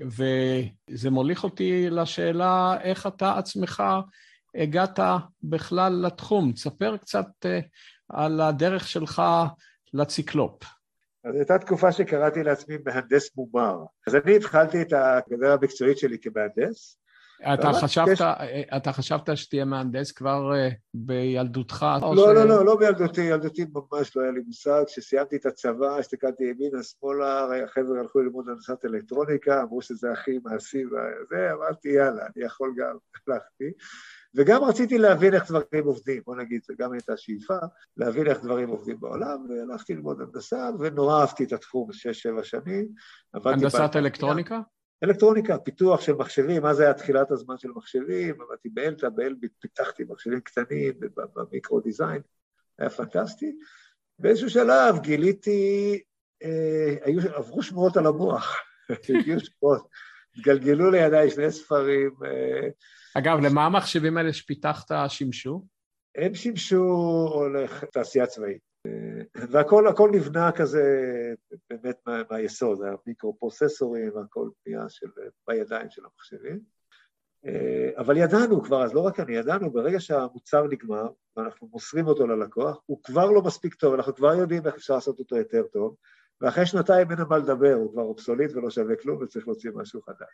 וזה 0.00 1.10
מוליך 1.10 1.44
אותי 1.44 1.90
לשאלה 1.90 2.76
איך 2.80 3.06
אתה 3.06 3.38
עצמך 3.38 3.82
הגעת 4.54 4.98
בכלל 5.42 5.92
לתחום. 6.06 6.52
תספר 6.52 6.96
קצת 6.96 7.26
אה, 7.44 7.60
על 8.08 8.40
הדרך 8.40 8.88
שלך 8.88 9.22
לציקלופ. 9.94 10.75
אז 11.26 11.34
הייתה 11.34 11.58
תקופה 11.58 11.92
שקראתי 11.92 12.42
לעצמי 12.42 12.76
מהנדס 12.84 13.36
מומר. 13.36 13.84
אז 14.06 14.14
אני 14.14 14.36
התחלתי 14.36 14.82
את 14.82 14.92
הקריירה 14.92 15.54
המקצועית 15.54 15.98
שלי 15.98 16.18
כמהנדס. 16.18 16.98
אתה 17.42 17.72
חשבת. 17.72 18.20
אתה 18.76 18.92
חשבת 18.92 19.36
שתהיה 19.36 19.64
מהנדס 19.64 20.12
כבר 20.12 20.54
אה, 20.54 20.68
בילדותך? 20.94 21.86
לא. 22.00 22.34
לא, 22.34 22.44
לא, 22.44 22.64
לא 22.64 22.76
בילדותי, 22.76 23.20
ילדותי 23.20 23.64
ממש 23.74 24.16
לא 24.16 24.22
היה 24.22 24.30
לי 24.30 24.40
מושג. 24.46 24.82
כשסיימתי 24.86 25.36
את 25.36 25.46
הצבא, 25.46 25.98
הסתכלתי 25.98 26.44
ימינה, 26.44 26.82
שמאלה, 26.82 27.64
החבר'ה 27.64 28.00
הלכו 28.00 28.18
ללמוד 28.18 28.48
הנדסת 28.48 28.84
אלקטרוניקה, 28.84 29.62
אמרו 29.62 29.82
שזה 29.82 30.12
הכי 30.12 30.38
מעשי, 30.44 30.84
וזה, 30.86 31.52
אמרתי, 31.52 31.88
יאללה, 31.88 32.26
אני 32.36 32.44
יכול 32.44 32.74
גם, 32.76 32.96
הלכתי. 33.28 33.72
וגם 34.34 34.64
רציתי 34.64 34.98
להבין 34.98 35.34
איך 35.34 35.50
דברים 35.50 35.86
עובדים, 35.86 36.22
בוא 36.26 36.36
נגיד, 36.36 36.60
זו 36.64 36.74
גם 36.78 36.92
הייתה 36.92 37.16
שאיפה, 37.16 37.58
להבין 37.96 38.26
איך 38.26 38.42
דברים 38.42 38.68
עובדים 38.68 39.00
בעולם, 39.00 39.46
והלכתי 39.48 39.94
ללמוד 39.94 40.20
הנדסה, 40.20 40.70
ונורא 40.78 41.20
אהבתי 41.20 41.44
את 41.44 41.52
התחום 41.52 41.92
שש-שבע 41.92 42.44
שנים. 42.44 42.88
הנדסת 43.34 43.96
אלקטרוניקה? 43.96 44.60
אלקטרוניקה, 45.04 45.58
פיתוח 45.58 46.00
של 46.00 46.14
מחשבים, 46.14 46.72
זה 46.72 46.82
היה 46.82 46.94
תחילת 46.94 47.30
הזמן 47.30 47.58
של 47.58 47.68
מחשבים, 47.74 48.40
עבדתי 48.40 48.68
באלתא, 48.68 49.08
באלביט 49.08 49.52
פיתחתי 49.60 50.04
מחשבים 50.08 50.40
קטנים, 50.40 50.94
במיקרו 51.34 51.80
דיזיין, 51.80 52.22
היה 52.78 52.90
פנטסטי. 52.90 53.56
באיזשהו 54.18 54.50
שלב 54.50 54.98
גיליתי, 54.98 56.00
אה, 56.42 56.94
היו, 57.04 57.20
עברו 57.34 57.62
שמועות 57.62 57.96
על 57.96 58.06
המוח, 58.06 58.56
הגיעו 59.20 59.40
שמועות, 59.40 59.88
התגלגלו 60.36 60.90
לידיי 60.90 61.30
שני 61.30 61.52
ספרים, 61.52 62.10
אה, 62.24 62.68
אגב, 63.18 63.38
למה 63.40 63.66
המחשבים 63.66 64.16
האלה 64.16 64.32
שפיתחת 64.32 64.90
שימשו? 65.08 65.62
הם 66.16 66.34
שימשו 66.34 67.44
לתעשייה 67.82 68.26
צבאית. 68.26 68.60
והכל 69.50 69.88
הכל 69.88 70.10
נבנה 70.12 70.52
כזה 70.52 70.82
באמת 71.70 71.96
מה, 72.06 72.22
מהיסוד, 72.30 72.80
המיקרו-פרוססורים 72.82 74.10
והכל 74.14 74.48
בנייה 74.66 74.88
של, 74.88 75.06
בידיים 75.48 75.90
של 75.90 76.02
המחשבים. 76.04 76.60
אבל 77.96 78.16
ידענו 78.16 78.62
כבר, 78.62 78.84
אז 78.84 78.94
לא 78.94 79.00
רק 79.00 79.20
אני, 79.20 79.36
ידענו, 79.36 79.70
ברגע 79.70 80.00
שהמוצר 80.00 80.66
נגמר 80.66 81.08
ואנחנו 81.36 81.68
מוסרים 81.72 82.06
אותו 82.06 82.26
ללקוח, 82.26 82.80
הוא 82.86 83.02
כבר 83.02 83.30
לא 83.30 83.42
מספיק 83.42 83.74
טוב, 83.74 83.94
אנחנו 83.94 84.14
כבר 84.14 84.34
יודעים 84.34 84.66
איך 84.66 84.74
אפשר 84.74 84.94
לעשות 84.94 85.18
אותו 85.18 85.36
יותר 85.36 85.62
טוב, 85.72 85.96
ואחרי 86.40 86.66
שנתיים 86.66 87.10
אין 87.10 87.18
על 87.18 87.26
מה 87.26 87.38
לדבר, 87.38 87.74
הוא 87.74 87.92
כבר 87.92 88.02
אובסוליט 88.02 88.52
ולא 88.52 88.70
שווה 88.70 88.96
כלום 88.96 89.22
וצריך 89.22 89.48
להוציא 89.48 89.70
משהו 89.74 90.02
חדש. 90.02 90.28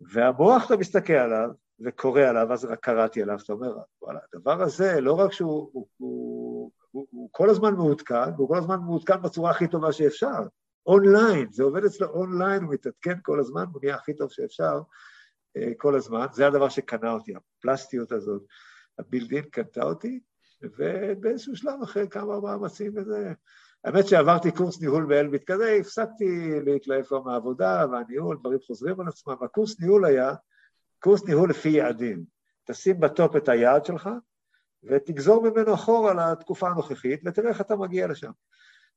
והמוח, 0.00 0.66
אתה 0.66 0.76
מסתכל 0.76 1.12
עליו 1.12 1.50
וקורא 1.80 2.20
עליו, 2.20 2.52
אז 2.52 2.64
רק 2.64 2.80
קראתי 2.80 3.22
עליו, 3.22 3.38
אתה 3.44 3.52
אומר, 3.52 3.76
וואלה, 4.02 4.20
הדבר 4.32 4.62
הזה, 4.62 5.00
לא 5.00 5.12
רק 5.12 5.32
שהוא 5.32 5.70
הוא, 5.72 5.86
הוא, 5.96 6.70
הוא, 6.92 7.06
הוא 7.10 7.28
כל 7.32 7.50
הזמן 7.50 7.74
מעודכן, 7.74 8.34
והוא 8.36 8.48
כל 8.48 8.58
הזמן 8.58 8.76
מעודכן 8.76 9.22
בצורה 9.22 9.50
הכי 9.50 9.68
טובה 9.68 9.92
שאפשר. 9.92 10.42
אונליין, 10.86 11.52
זה 11.52 11.62
עובד 11.62 11.84
אצלו 11.84 12.08
אונליין, 12.08 12.62
הוא 12.62 12.74
מתעדכן 12.74 13.18
כל 13.22 13.40
הזמן, 13.40 13.64
הוא 13.72 13.80
נהיה 13.82 13.94
הכי 13.94 14.14
טוב 14.14 14.30
שאפשר 14.30 14.80
אה, 15.56 15.72
כל 15.76 15.94
הזמן. 15.94 16.26
זה 16.32 16.46
הדבר 16.46 16.68
שקנה 16.68 17.12
אותי, 17.12 17.32
הפלסטיות 17.36 18.12
הזאת, 18.12 18.42
הבילדין 18.98 19.42
קנתה 19.42 19.82
אותי, 19.82 20.20
ובאיזשהו 20.62 21.56
שלב 21.56 21.82
אחרי 21.82 22.08
כמה 22.08 22.40
מאמצים 22.40 22.92
וזה, 22.96 23.32
האמת 23.84 24.06
שעברתי 24.06 24.50
קורס 24.50 24.80
ניהול 24.80 25.06
באלביט 25.06 25.50
כזה, 25.50 25.76
הפסקתי 25.80 26.60
להתלהב 26.64 27.04
מהעבודה 27.24 27.84
והניהול, 27.92 28.36
דברים 28.40 28.58
חוזרים 28.66 29.00
על 29.00 29.08
עצמם. 29.08 29.36
הקורס 29.40 29.80
ניהול 29.80 30.04
היה 30.04 30.34
קורס 30.98 31.24
ניהול 31.24 31.50
לפי 31.50 31.68
יעדים. 31.68 32.24
תשים 32.64 33.00
ב 33.00 33.09
top 33.09 33.36
את 33.36 33.48
היעד 33.48 33.84
שלך 33.84 34.10
ותגזור 34.84 35.50
ממנו 35.50 35.74
אחורה 35.74 36.32
לתקופה 36.32 36.68
הנוכחית 36.68 37.20
ותראה 37.24 37.48
איך 37.48 37.60
אתה 37.60 37.76
מגיע 37.76 38.06
לשם. 38.06 38.30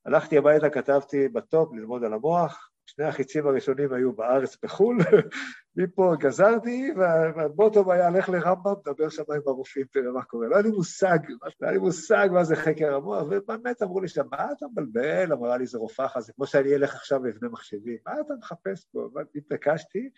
הלכתי 0.06 0.38
הביתה, 0.38 0.70
כתבתי 0.70 1.28
ב 1.28 1.39
top 1.39 1.74
ללמוד 1.74 2.04
על 2.04 2.14
המוח, 2.14 2.70
שני 2.86 3.06
החיצים 3.06 3.48
הראשונים 3.48 3.94
היו 3.94 4.14
בארץ 4.14 4.58
בחו"ל, 4.64 4.98
מפה 5.78 6.14
גזרתי, 6.20 6.92
וה 6.98 7.21
bottom 7.21 7.90
היה, 7.90 8.10
לך 8.10 8.30
לרמב"ם, 8.30 8.74
דבר 8.86 9.10
שם 9.10 9.24
עם 9.36 9.42
הרופאים, 9.48 9.86
תראה 9.92 10.12
מה 10.12 10.24
קורה. 10.24 10.48
לא 10.48 10.56
היה 10.56 10.64
לי 10.64 10.70
מושג, 10.70 11.18
לא 11.62 11.68
היה 11.68 11.72
לי 11.72 11.78
מושג 11.78 12.30
מה 12.32 12.44
זה 12.44 12.56
חקר 12.56 12.96
המוח, 12.96 13.24
ובאמת 13.30 13.82
אמרו 13.82 14.02
לי 14.02 14.08
שם, 14.08 14.24
מה 14.32 14.52
אתה 14.58 14.66
מבלבל? 14.72 15.34
אמרה 15.34 15.58
לי, 15.58 15.66
זה 15.66 15.78
רופאה, 15.78 16.22
זה 16.22 16.34
כמו 16.34 16.48
שאני 16.48 16.76
אלך 16.76 16.96
עכשיו 16.96 17.22
ואבנה 17.24 17.50
מחשבים, 17.50 17.98
מה 18.06 18.14
אתה 18.26 18.34
מחפש 18.40 18.86
פה? 18.92 19.10
התעקשתי. 19.36 20.10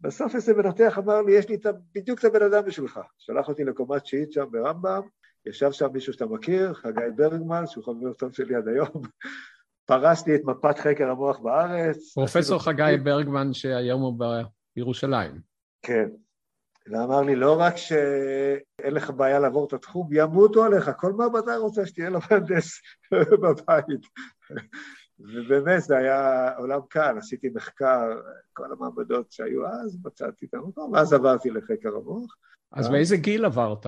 בסוף 0.00 0.34
איזה 0.34 0.54
מנתח 0.54 0.98
אמר 0.98 1.22
לי, 1.22 1.32
יש 1.32 1.48
לי 1.48 1.56
בדיוק 1.94 2.18
את 2.18 2.24
הבן 2.24 2.42
אדם 2.42 2.64
בשבילך. 2.66 3.00
שלח 3.18 3.48
אותי 3.48 3.64
לקומה 3.64 4.00
תשיעית 4.00 4.32
שם 4.32 4.44
ברמב"ם, 4.50 5.00
ישב 5.46 5.72
שם 5.72 5.88
מישהו 5.92 6.12
שאתה 6.12 6.26
מכיר, 6.26 6.74
חגי 6.74 7.00
ברגמן, 7.16 7.66
שהוא 7.66 7.84
חבר 7.84 8.12
טוב 8.12 8.32
שלי 8.32 8.54
עד 8.54 8.68
היום, 8.68 9.02
פרס 9.86 10.26
לי 10.26 10.34
את 10.34 10.40
מפת 10.44 10.78
חקר 10.78 11.10
המוח 11.10 11.38
בארץ. 11.38 12.12
פרופסור 12.14 12.58
חגי 12.64 12.96
ברגמן 13.04 13.52
שהיום 13.52 14.00
הוא 14.00 14.18
בירושלים. 14.76 15.32
כן. 15.82 16.08
ואמר 16.90 17.20
לי, 17.20 17.36
לא 17.36 17.60
רק 17.60 17.76
שאין 17.76 18.94
לך 18.94 19.10
בעיה 19.10 19.38
לעבור 19.38 19.66
את 19.66 19.72
התחום, 19.72 20.08
ימותו 20.12 20.64
עליך, 20.64 20.90
כל 20.96 21.12
מעבדה 21.12 21.56
רוצה 21.56 21.86
שתהיה 21.86 22.10
לו 22.10 22.18
מהנדס 22.30 22.80
בבית. 23.42 24.00
ובאמת 25.20 25.82
זה 25.82 25.96
היה 25.96 26.52
עולם 26.56 26.80
קל, 26.88 27.18
עשיתי 27.18 27.48
מחקר, 27.54 28.20
כל 28.52 28.72
המעבדות 28.72 29.32
שהיו 29.32 29.66
אז, 29.66 29.98
מצאתי 30.04 30.46
את 30.46 30.54
המקום, 30.54 30.92
ואז 30.92 31.12
עברתי 31.12 31.50
לחקר 31.50 31.96
המוח. 31.96 32.36
אז 32.72 32.88
באיזה 32.88 33.16
גיל 33.16 33.44
עברת? 33.44 33.86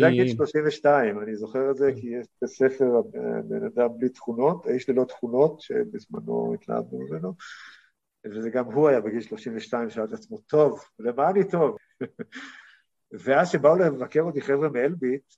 זה 0.00 0.10
גיל 0.10 0.36
32, 0.36 1.20
אני 1.20 1.36
זוכר 1.36 1.70
את 1.70 1.76
זה 1.76 1.92
כי 1.96 2.06
יש 2.06 2.26
בספר 2.42 3.02
בן 3.44 3.64
אדם 3.64 3.88
בלי 3.98 4.08
תכונות, 4.08 4.66
האיש 4.66 4.88
ללא 4.88 5.04
תכונות, 5.04 5.60
שבזמנו 5.60 6.54
התלהבנו 6.54 6.98
ממנו, 6.98 7.34
וזה 8.26 8.50
גם 8.50 8.64
הוא 8.64 8.88
היה 8.88 9.00
בגיל 9.00 9.20
32, 9.20 9.90
שאל 9.90 10.04
את 10.04 10.12
עצמו, 10.12 10.38
טוב, 10.38 10.80
למה 10.98 11.30
אני 11.30 11.50
טוב? 11.50 11.76
ואז 13.24 13.50
שבאו 13.50 13.76
לבקר 13.76 14.20
אותי 14.20 14.40
חבר'ה 14.40 14.68
מאלביט, 14.68 15.34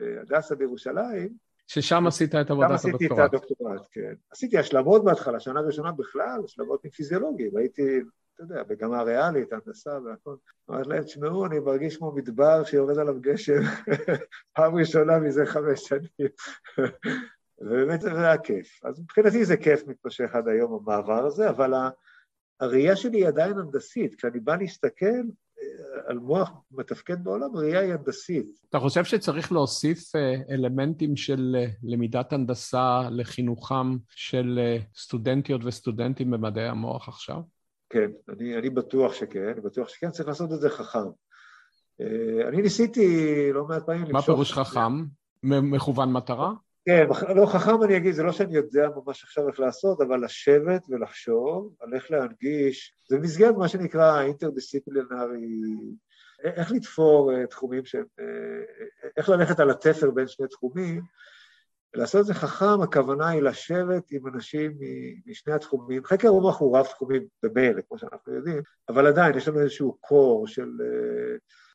בהדסה 0.00 0.54
בירושלים, 0.54 1.45
ששם 1.66 2.06
עשית 2.06 2.34
את 2.34 2.50
עבודת 2.50 2.70
הדוקטורט. 2.70 2.82
שם 2.82 2.94
עשיתי 2.94 3.14
את 3.14 3.18
הדוקטורט, 3.18 3.88
כן. 3.90 4.14
עשיתי 4.30 4.58
השלמות 4.58 5.04
בהתחלה, 5.04 5.40
שנה 5.40 5.60
ראשונה 5.60 5.92
בכלל, 5.92 6.40
השלמות 6.44 6.84
מפיזיולוגיים, 6.84 7.56
הייתי 7.56 8.00
אתה 8.36 8.44
יודע, 8.44 8.62
בגמה 8.62 9.02
ריאלית, 9.02 9.52
הנדסה 9.52 9.98
והכל. 10.04 10.36
אמרתי 10.70 10.88
להם, 10.88 11.02
תשמעו, 11.02 11.46
אני 11.46 11.58
מרגיש 11.58 11.96
כמו 11.96 12.12
מדבר 12.12 12.64
שיורד 12.64 12.98
עליו 12.98 13.20
גשם 13.20 13.60
פעם 14.56 14.74
ראשונה 14.74 15.18
מזה 15.18 15.46
חמש 15.46 15.80
שנים. 15.80 16.30
ובאמת 17.58 18.00
זה 18.00 18.12
היה 18.12 18.38
כיף. 18.38 18.84
אז 18.84 19.00
מבחינתי 19.00 19.44
זה 19.44 19.56
כיף 19.56 19.86
מתמשך 19.86 20.34
עד 20.34 20.48
היום 20.48 20.74
המעבר 20.74 21.26
הזה, 21.26 21.50
אבל 21.50 21.74
הראייה 22.60 22.96
שלי 22.96 23.18
היא 23.18 23.28
עדיין 23.28 23.58
הנדסית. 23.58 24.14
כשאני 24.14 24.40
בא 24.40 24.56
להסתכל, 24.56 25.22
על 26.06 26.18
מוח 26.18 26.50
מתפקד 26.70 27.24
בעולם, 27.24 27.56
ראייה 27.56 27.80
היא 27.80 27.92
הנדסית. 27.92 28.46
אתה 28.70 28.78
חושב 28.78 29.04
שצריך 29.04 29.52
להוסיף 29.52 30.12
אלמנטים 30.50 31.16
של 31.16 31.56
למידת 31.82 32.32
הנדסה 32.32 33.02
לחינוכם 33.10 33.96
של 34.10 34.58
סטודנטיות 34.96 35.60
וסטודנטים 35.64 36.30
במדעי 36.30 36.68
המוח 36.68 37.08
עכשיו? 37.08 37.40
כן, 37.90 38.10
אני, 38.28 38.58
אני 38.58 38.70
בטוח 38.70 39.14
שכן, 39.14 39.48
אני 39.52 39.60
בטוח 39.60 39.88
שכן, 39.88 40.10
צריך 40.10 40.28
לעשות 40.28 40.52
את 40.52 40.60
זה 40.60 40.70
חכם. 40.70 41.08
אני 42.48 42.62
ניסיתי 42.62 43.06
לא 43.52 43.64
מעט 43.64 43.86
פעמים 43.86 44.02
למשוך... 44.02 44.14
מה 44.14 44.22
פירוש 44.22 44.52
חכם? 44.52 45.04
מכוון 45.42 46.12
מטרה? 46.12 46.52
כן, 46.88 47.06
לא 47.36 47.46
חכם 47.46 47.82
אני 47.82 47.96
אגיד, 47.96 48.14
זה 48.14 48.22
לא 48.22 48.32
שאני 48.32 48.56
יודע 48.56 48.88
ממש 48.96 49.24
עכשיו 49.24 49.48
איך 49.48 49.60
לעשות, 49.60 50.00
אבל 50.00 50.24
לשבת 50.24 50.82
ולחשוב 50.88 51.74
על 51.80 51.94
איך 51.94 52.10
להנגיש, 52.10 52.94
זה 53.08 53.18
במסגרת 53.18 53.54
מה 53.56 53.68
שנקרא 53.68 54.22
אינטרדיסציפלינרי, 54.22 55.76
איך 56.44 56.72
לתפור 56.72 57.32
uh, 57.32 57.46
תחומים 57.46 57.84
שהם, 57.84 58.04
uh, 58.20 59.06
איך 59.16 59.28
ללכת 59.28 59.60
על 59.60 59.70
התפר 59.70 60.10
בין 60.10 60.26
שני 60.26 60.48
תחומים, 60.48 61.02
לעשות 61.94 62.20
את 62.20 62.26
זה 62.26 62.34
חכם, 62.34 62.82
הכוונה 62.82 63.28
היא 63.28 63.42
לשבת 63.42 64.10
עם 64.10 64.26
אנשים 64.26 64.72
משני 65.26 65.52
התחומים, 65.52 66.04
חקר 66.04 66.28
רוח 66.28 66.60
הוא 66.60 66.78
רב 66.78 66.86
תחומים 66.86 67.26
במילא, 67.42 67.82
כמו 67.88 67.98
שאנחנו 67.98 68.34
יודעים, 68.34 68.62
אבל 68.88 69.06
עדיין 69.06 69.36
יש 69.36 69.48
לנו 69.48 69.60
איזשהו 69.60 69.96
קור 70.00 70.46
של, 70.46 70.70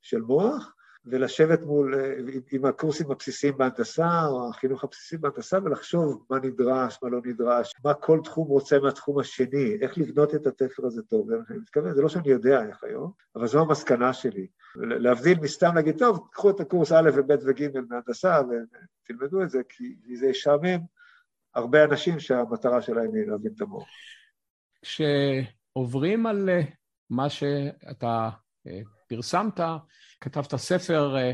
של 0.01 0.21
מוח, 0.21 0.73
ולשבת 1.05 1.61
מול, 1.63 1.95
אה, 1.95 2.13
עם 2.51 2.65
הקורסים 2.65 3.11
הבסיסיים 3.11 3.57
בהנדסה, 3.57 4.25
או 4.27 4.49
החינוך 4.49 4.83
הבסיסי 4.83 5.17
בהנדסה, 5.17 5.57
ולחשוב 5.63 6.25
מה 6.29 6.39
נדרש, 6.39 6.99
מה 7.03 7.09
לא 7.09 7.19
נדרש, 7.25 7.73
מה 7.85 7.93
כל 7.93 8.19
תחום 8.23 8.47
רוצה 8.47 8.79
מהתחום 8.79 9.19
השני, 9.19 9.77
איך 9.81 9.97
לבנות 9.97 10.35
את 10.35 10.47
התפר 10.47 10.85
הזה 10.85 11.01
טוב. 11.03 11.27
זה 11.29 11.35
מתכוון, 11.49 11.93
זה 11.93 12.01
לא 12.01 12.09
שאני 12.09 12.29
יודע 12.29 12.65
איך 12.67 12.83
היום, 12.83 13.11
אבל 13.35 13.47
זו 13.47 13.61
המסקנה 13.61 14.13
שלי. 14.13 14.47
להבדיל 14.75 15.39
מסתם 15.39 15.75
להגיד, 15.75 15.97
טוב, 15.97 16.27
קחו 16.31 16.49
את 16.49 16.59
הקורס 16.59 16.91
א' 16.91 17.09
וב' 17.15 17.31
וג' 17.45 17.79
מהנדסה 17.89 18.41
ותלמדו 18.41 19.43
את 19.43 19.49
זה, 19.49 19.61
כי 19.69 20.15
זה 20.15 20.27
ישעמם 20.27 20.79
הרבה 21.55 21.83
אנשים 21.83 22.19
שהמטרה 22.19 22.81
שלהם 22.81 23.13
היא 23.13 23.27
להבין 23.27 23.51
את 23.55 23.61
המוח. 23.61 23.87
כשעוברים 24.81 26.27
על 26.27 26.49
אה, 26.49 26.61
מה 27.09 27.29
שאתה 27.29 28.29
אה, 28.67 28.81
פרסמת, 29.11 29.59
כתבת 30.21 30.55
ספר 30.55 31.17
אה, 31.17 31.31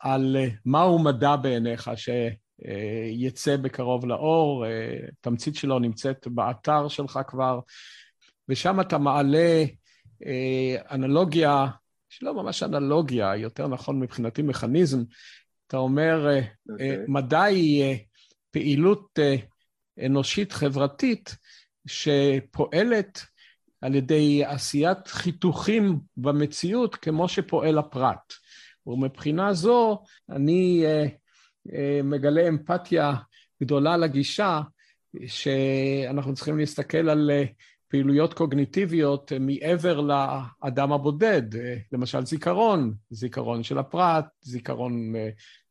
על 0.00 0.36
אה, 0.36 0.48
מהו 0.64 0.98
מדע 0.98 1.36
בעיניך, 1.36 1.90
שיצא 1.96 3.56
בקרוב 3.56 4.06
לאור, 4.06 4.64
תמצית 5.20 5.54
שלו 5.56 5.78
נמצאת 5.78 6.28
באתר 6.28 6.88
שלך 6.88 7.18
כבר, 7.26 7.60
ושם 8.48 8.80
אתה 8.80 8.98
מעלה 8.98 9.64
אנלוגיה, 10.90 11.66
שלא 12.08 12.34
ממש 12.34 12.62
אנלוגיה, 12.62 13.36
יותר 13.36 13.68
נכון 13.68 14.00
מבחינתי 14.00 14.42
מכניזם, 14.42 15.02
אתה 15.66 15.76
אומר, 15.76 16.26
okay. 16.70 16.82
מדע 17.08 17.42
היא 17.42 17.98
פעילות 18.50 19.18
אנושית 20.06 20.52
חברתית 20.52 21.36
שפועלת 21.86 23.20
על 23.82 23.94
ידי 23.94 24.44
עשיית 24.44 25.08
חיתוכים 25.08 25.98
במציאות 26.16 26.96
כמו 26.96 27.28
שפועל 27.28 27.78
הפרט. 27.78 28.32
ומבחינה 28.86 29.52
זו 29.52 30.02
אני 30.30 30.82
אה, 30.86 31.06
אה, 31.72 32.00
מגלה 32.04 32.48
אמפתיה 32.48 33.14
גדולה 33.62 33.96
לגישה 33.96 34.60
שאנחנו 35.26 36.34
צריכים 36.34 36.58
להסתכל 36.58 37.08
על 37.08 37.30
אה, 37.30 37.44
פעילויות 37.88 38.34
קוגניטיביות 38.34 39.32
מעבר 39.40 40.00
לאדם 40.00 40.92
הבודד, 40.92 41.42
למשל 41.92 42.26
זיכרון, 42.26 42.94
זיכרון 43.10 43.62
של 43.62 43.78
הפרט, 43.78 44.24
זיכרון 44.42 45.14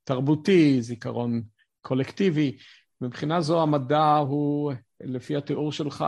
תרבותי, 0.04 0.82
זיכרון 0.82 1.42
קולקטיבי. 1.82 2.58
מבחינה 3.02 3.42
זו 3.42 3.62
המדע 3.62 4.16
הוא, 4.16 4.74
לפי 5.00 5.36
התיאור 5.36 5.72
שלך, 5.72 6.06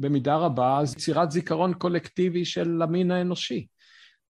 במידה 0.00 0.36
רבה 0.36 0.80
יצירת 0.96 1.30
זיכרון 1.30 1.74
קולקטיבי 1.74 2.44
של 2.44 2.82
המין 2.82 3.10
האנושי. 3.10 3.66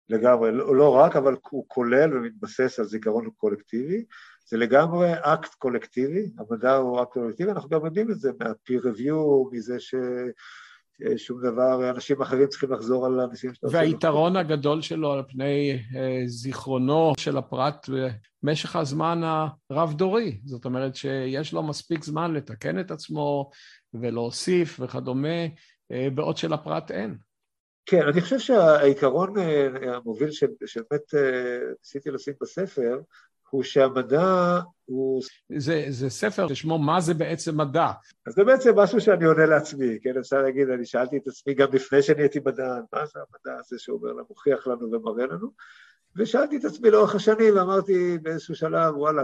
לגמרי, 0.09 0.51
לא, 0.51 0.76
לא 0.76 0.95
רק, 0.95 1.16
אבל 1.16 1.36
הוא 1.49 1.66
כולל 1.68 2.18
ומתבסס 2.18 2.80
על 2.80 2.86
זיכרון 2.86 3.30
קולקטיבי. 3.38 4.05
זה 4.47 4.57
לגמרי 4.57 5.14
אקט 5.14 5.53
קולקטיבי, 5.53 6.32
המדע 6.38 6.76
הוא 6.76 7.03
אקט 7.03 7.14
קולקטיבי, 7.14 7.51
אנחנו 7.51 7.70
גם 7.70 7.86
יודעים 7.86 8.12
את 8.12 8.20
זה 8.20 8.32
מה-peer 8.39 8.82
review, 8.82 9.49
מזה 9.51 9.80
ש... 9.80 9.95
שום 11.17 11.41
דבר, 11.41 11.89
אנשים 11.89 12.21
אחרים 12.21 12.47
צריכים 12.47 12.71
לחזור 12.71 13.05
על 13.05 13.19
הניסויים 13.19 13.53
שאתה 13.53 13.67
עושה. 13.67 13.77
והיתרון 13.77 14.35
הגדול 14.35 14.81
שלו 14.81 15.11
על 15.11 15.23
פני 15.27 15.79
אה, 15.95 16.21
זיכרונו 16.25 17.13
של 17.19 17.37
הפרט 17.37 17.89
במשך 18.43 18.75
הזמן 18.75 19.21
הרב-דורי. 19.69 20.39
זאת 20.45 20.65
אומרת 20.65 20.95
שיש 20.95 21.53
לו 21.53 21.63
מספיק 21.63 22.03
זמן 22.03 22.33
לתקן 22.33 22.79
את 22.79 22.91
עצמו, 22.91 23.49
ולהוסיף 23.93 24.79
וכדומה, 24.79 25.45
אה, 25.91 26.07
בעוד 26.13 26.37
שלפרט 26.37 26.91
אין. 26.91 27.17
כן, 27.85 28.07
אני 28.07 28.21
חושב 28.21 28.39
שהעיקרון 28.39 29.37
אה, 29.37 29.67
המוביל 29.95 30.31
שבאמת 30.31 31.15
אה, 31.15 31.59
ניסיתי 31.79 32.11
לשים 32.11 32.33
בספר, 32.41 32.99
הוא 33.51 33.63
שהמדע 33.63 34.59
הוא... 34.85 35.21
זה, 35.57 35.85
זה 35.89 36.09
ספר 36.09 36.47
ששמו 36.47 36.79
מה 36.79 37.01
זה 37.01 37.13
בעצם 37.13 37.57
מדע. 37.57 37.91
אז 38.27 38.33
זה 38.33 38.43
בעצם 38.43 38.79
משהו 38.79 39.01
שאני 39.01 39.25
עונה 39.25 39.45
לעצמי, 39.45 39.99
כן, 40.01 40.17
אפשר 40.19 40.41
להגיד, 40.41 40.69
אני 40.69 40.85
שאלתי 40.85 41.17
את 41.17 41.27
עצמי 41.27 41.53
גם 41.53 41.67
לפני 41.73 42.01
שאני 42.01 42.21
הייתי 42.21 42.39
מדען, 42.45 42.81
מה 42.93 43.05
זה 43.05 43.19
המדע 43.19 43.59
הזה 43.59 43.79
שאומר 43.79 44.09
לנו, 44.09 44.23
מוכיח 44.29 44.67
לנו 44.67 44.91
ומראה 44.91 45.25
לנו, 45.25 45.51
ושאלתי 46.15 46.57
את 46.57 46.65
עצמי 46.65 46.91
לאורך 46.91 47.15
השנים 47.15 47.55
ואמרתי 47.55 48.17
באיזשהו 48.21 48.55
שלב, 48.55 48.97
וואלה, 48.97 49.23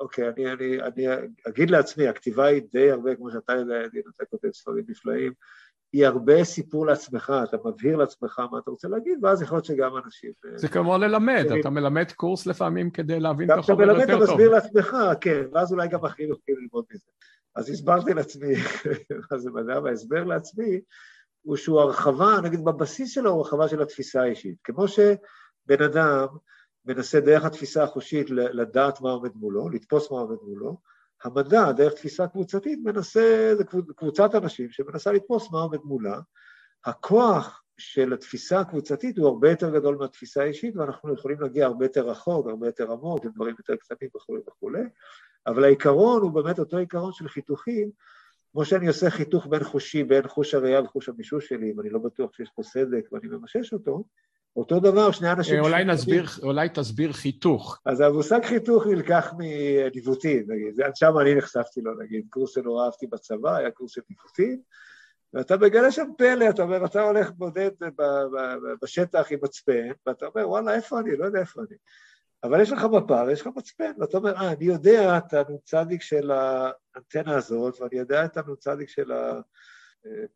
אוקיי, 0.00 0.28
אני, 0.28 0.52
אני, 0.52 0.82
אני 0.82 1.06
אגיד 1.48 1.70
לעצמי, 1.70 2.08
הכתיבה 2.08 2.44
היא 2.44 2.62
די 2.72 2.90
הרבה, 2.90 3.14
כמו 3.14 3.30
שאתה 3.30 3.52
יודע, 3.52 3.74
אתה 4.16 4.24
כותב 4.24 4.48
ספרים 4.52 4.84
נפלאים, 4.88 5.32
היא 5.96 6.06
הרבה 6.06 6.44
סיפור 6.44 6.86
לעצמך, 6.86 7.32
אתה 7.44 7.56
מבהיר 7.64 7.96
לעצמך 7.96 8.42
מה 8.52 8.58
אתה 8.58 8.70
רוצה 8.70 8.88
להגיד, 8.88 9.18
ואז 9.24 9.42
יכול 9.42 9.56
להיות 9.56 9.64
שגם 9.64 9.96
אנשים... 10.04 10.32
אה, 10.44 10.58
זה 10.58 10.68
כמו 10.68 10.98
ללמד, 10.98 11.44
אתה 11.60 11.70
מלמד 11.70 12.12
קורס 12.12 12.46
לפעמים 12.46 12.90
כדי 12.90 13.20
להבין 13.20 13.52
את 13.52 13.58
החומר 13.58 13.82
יותר 13.82 13.92
טוב. 13.94 14.02
אתה 14.02 14.12
מלמד, 14.12 14.22
אתה 14.22 14.32
מסביר 14.32 14.50
לעצמך, 14.50 14.96
כן, 15.20 15.42
ואז 15.52 15.72
אולי 15.72 15.88
גם 15.88 16.04
אחרים 16.04 16.30
יכולים 16.30 16.60
ללמוד 16.60 16.84
מזה. 16.94 17.10
אז 17.56 17.70
הסברתי 17.70 18.14
לעצמי 18.14 18.54
מה 19.30 19.38
זה 19.38 19.50
מדע, 19.50 19.80
וההסבר 19.84 20.24
לעצמי 20.24 20.80
הוא 21.42 21.56
שהוא 21.56 21.80
הרחבה, 21.80 22.40
נגיד 22.44 22.64
בבסיס 22.64 23.10
שלו 23.10 23.30
הוא 23.30 23.38
הרחבה 23.38 23.68
של 23.68 23.82
התפיסה 23.82 24.22
האישית. 24.22 24.56
כמו 24.64 24.88
שבן 24.88 25.82
אדם 25.84 26.26
מנסה 26.84 27.20
דרך 27.20 27.44
התפיסה 27.44 27.82
החושית 27.82 28.30
לדעת 28.30 29.00
מה 29.00 29.10
עומד 29.10 29.30
מולו, 29.34 29.68
לתפוס 29.68 30.10
מה 30.10 30.18
עומד 30.18 30.38
מולו. 30.42 30.76
המדע, 31.24 31.72
דרך 31.72 31.92
תפיסה 31.92 32.26
קבוצתית, 32.26 32.78
מנסה, 32.84 33.52
זה 33.56 33.64
קבוצת 33.96 34.34
אנשים 34.34 34.70
שמנסה 34.70 35.12
לתפוס 35.12 35.50
מה 35.52 35.58
עומד 35.60 35.80
מולה. 35.84 36.20
הכוח 36.84 37.62
של 37.78 38.12
התפיסה 38.12 38.60
הקבוצתית 38.60 39.18
הוא 39.18 39.28
הרבה 39.28 39.50
יותר 39.50 39.70
גדול 39.70 39.96
מהתפיסה 39.96 40.42
האישית, 40.42 40.76
ואנחנו 40.76 41.14
יכולים 41.14 41.40
להגיע 41.40 41.66
הרבה 41.66 41.84
יותר 41.84 42.08
רחוק, 42.08 42.46
הרבה 42.46 42.66
יותר 42.66 42.92
עמוק, 42.92 43.24
לדברים 43.24 43.54
יותר 43.58 43.76
קטנים 43.76 44.10
וכולי 44.16 44.40
וכולי, 44.48 44.82
אבל 45.46 45.64
העיקרון 45.64 46.22
הוא 46.22 46.30
באמת 46.30 46.58
אותו 46.58 46.76
עיקרון 46.76 47.12
של 47.12 47.28
חיתוכים, 47.28 47.90
כמו 48.52 48.64
שאני 48.64 48.88
עושה 48.88 49.10
חיתוך 49.10 49.46
בין 49.46 49.64
חושי, 49.64 50.04
בין 50.04 50.28
חוש 50.28 50.54
הראייה 50.54 50.82
וחוש 50.82 51.08
המישוש 51.08 51.48
שלי, 51.48 51.72
ואני 51.76 51.90
לא 51.90 51.98
בטוח 51.98 52.32
שיש 52.32 52.50
פה 52.54 52.62
סדק 52.62 53.12
ואני 53.12 53.28
ממשש 53.28 53.72
אותו, 53.72 54.04
אותו 54.56 54.80
דבר, 54.80 55.10
שני 55.10 55.32
אנשים... 55.32 55.60
אולי 55.60 55.84
נסביר, 55.84 56.26
אולי 56.42 56.68
תסביר 56.68 57.12
חיתוך. 57.12 57.80
אז 57.86 58.00
המושג 58.00 58.44
חיתוך 58.44 58.86
נלקח 58.86 59.34
מניווטים, 59.38 60.44
נגיד, 60.48 60.80
שם 60.94 61.18
אני 61.20 61.34
נחשפתי 61.34 61.80
לו, 61.80 61.98
נגיד, 62.02 62.26
קורס 62.30 62.54
שנורא 62.54 62.84
אהבתי 62.84 63.06
בצבא, 63.06 63.56
היה 63.56 63.70
קורס 63.70 63.90
של 63.90 64.00
ניווטים, 64.10 64.60
ואתה 65.34 65.56
מגלה 65.56 65.92
שם 65.92 66.06
פלא, 66.18 66.50
אתה 66.50 66.62
אומר, 66.62 66.84
אתה 66.84 67.02
הולך 67.02 67.30
בודד 67.30 67.70
בשטח 68.82 69.26
עם 69.30 69.38
מצפן, 69.42 69.90
ואתה 70.06 70.26
אומר, 70.26 70.48
וואלה, 70.48 70.74
איפה 70.74 71.00
אני? 71.00 71.16
לא 71.16 71.24
יודע 71.24 71.40
איפה 71.40 71.60
אני. 71.60 71.76
אבל 72.44 72.60
יש 72.60 72.72
לך 72.72 72.84
מפה 72.84 73.22
ויש 73.26 73.40
לך 73.40 73.48
מצפן, 73.56 73.92
ואתה 73.98 74.16
אומר, 74.16 74.36
אה, 74.36 74.52
אני 74.52 74.64
יודע 74.64 75.18
את 75.18 75.34
הנ"צ 75.34 75.70
של 76.00 76.30
האנטנה 76.30 77.36
הזאת, 77.36 77.80
ואני 77.80 77.98
יודע 77.98 78.24
את 78.24 78.36
הנ"צ 78.36 78.64
של 78.86 79.12
ה... 79.12 79.40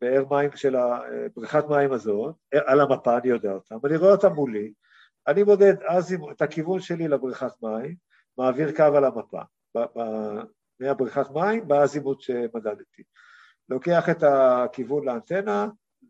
באר 0.01 0.23
מים 0.29 0.49
של 0.55 0.75
הבריכת 0.75 1.63
מים 1.69 1.91
הזאת, 1.91 2.35
על 2.65 2.81
המפה 2.81 3.17
אני 3.17 3.29
יודע 3.29 3.51
אותם, 3.51 3.77
אני 3.85 3.97
רואה 3.97 4.11
אותם 4.11 4.33
מולי, 4.33 4.73
אני 5.27 5.43
מודד 5.43 5.73
אז 5.87 6.15
את 6.31 6.41
הכיוון 6.41 6.79
שלי 6.79 7.07
לבריכת 7.07 7.51
מים, 7.63 7.95
מעביר 8.37 8.71
קו 8.75 8.83
על 8.83 9.05
המפה, 9.05 9.41
מהבריכת 10.79 11.31
מים 11.33 11.67
באזימות 11.67 12.21
שמדדתי. 12.21 13.03
לוקח 13.69 14.09
את 14.09 14.23
הכיוון 14.23 15.05
לאנטנה, 15.05 15.67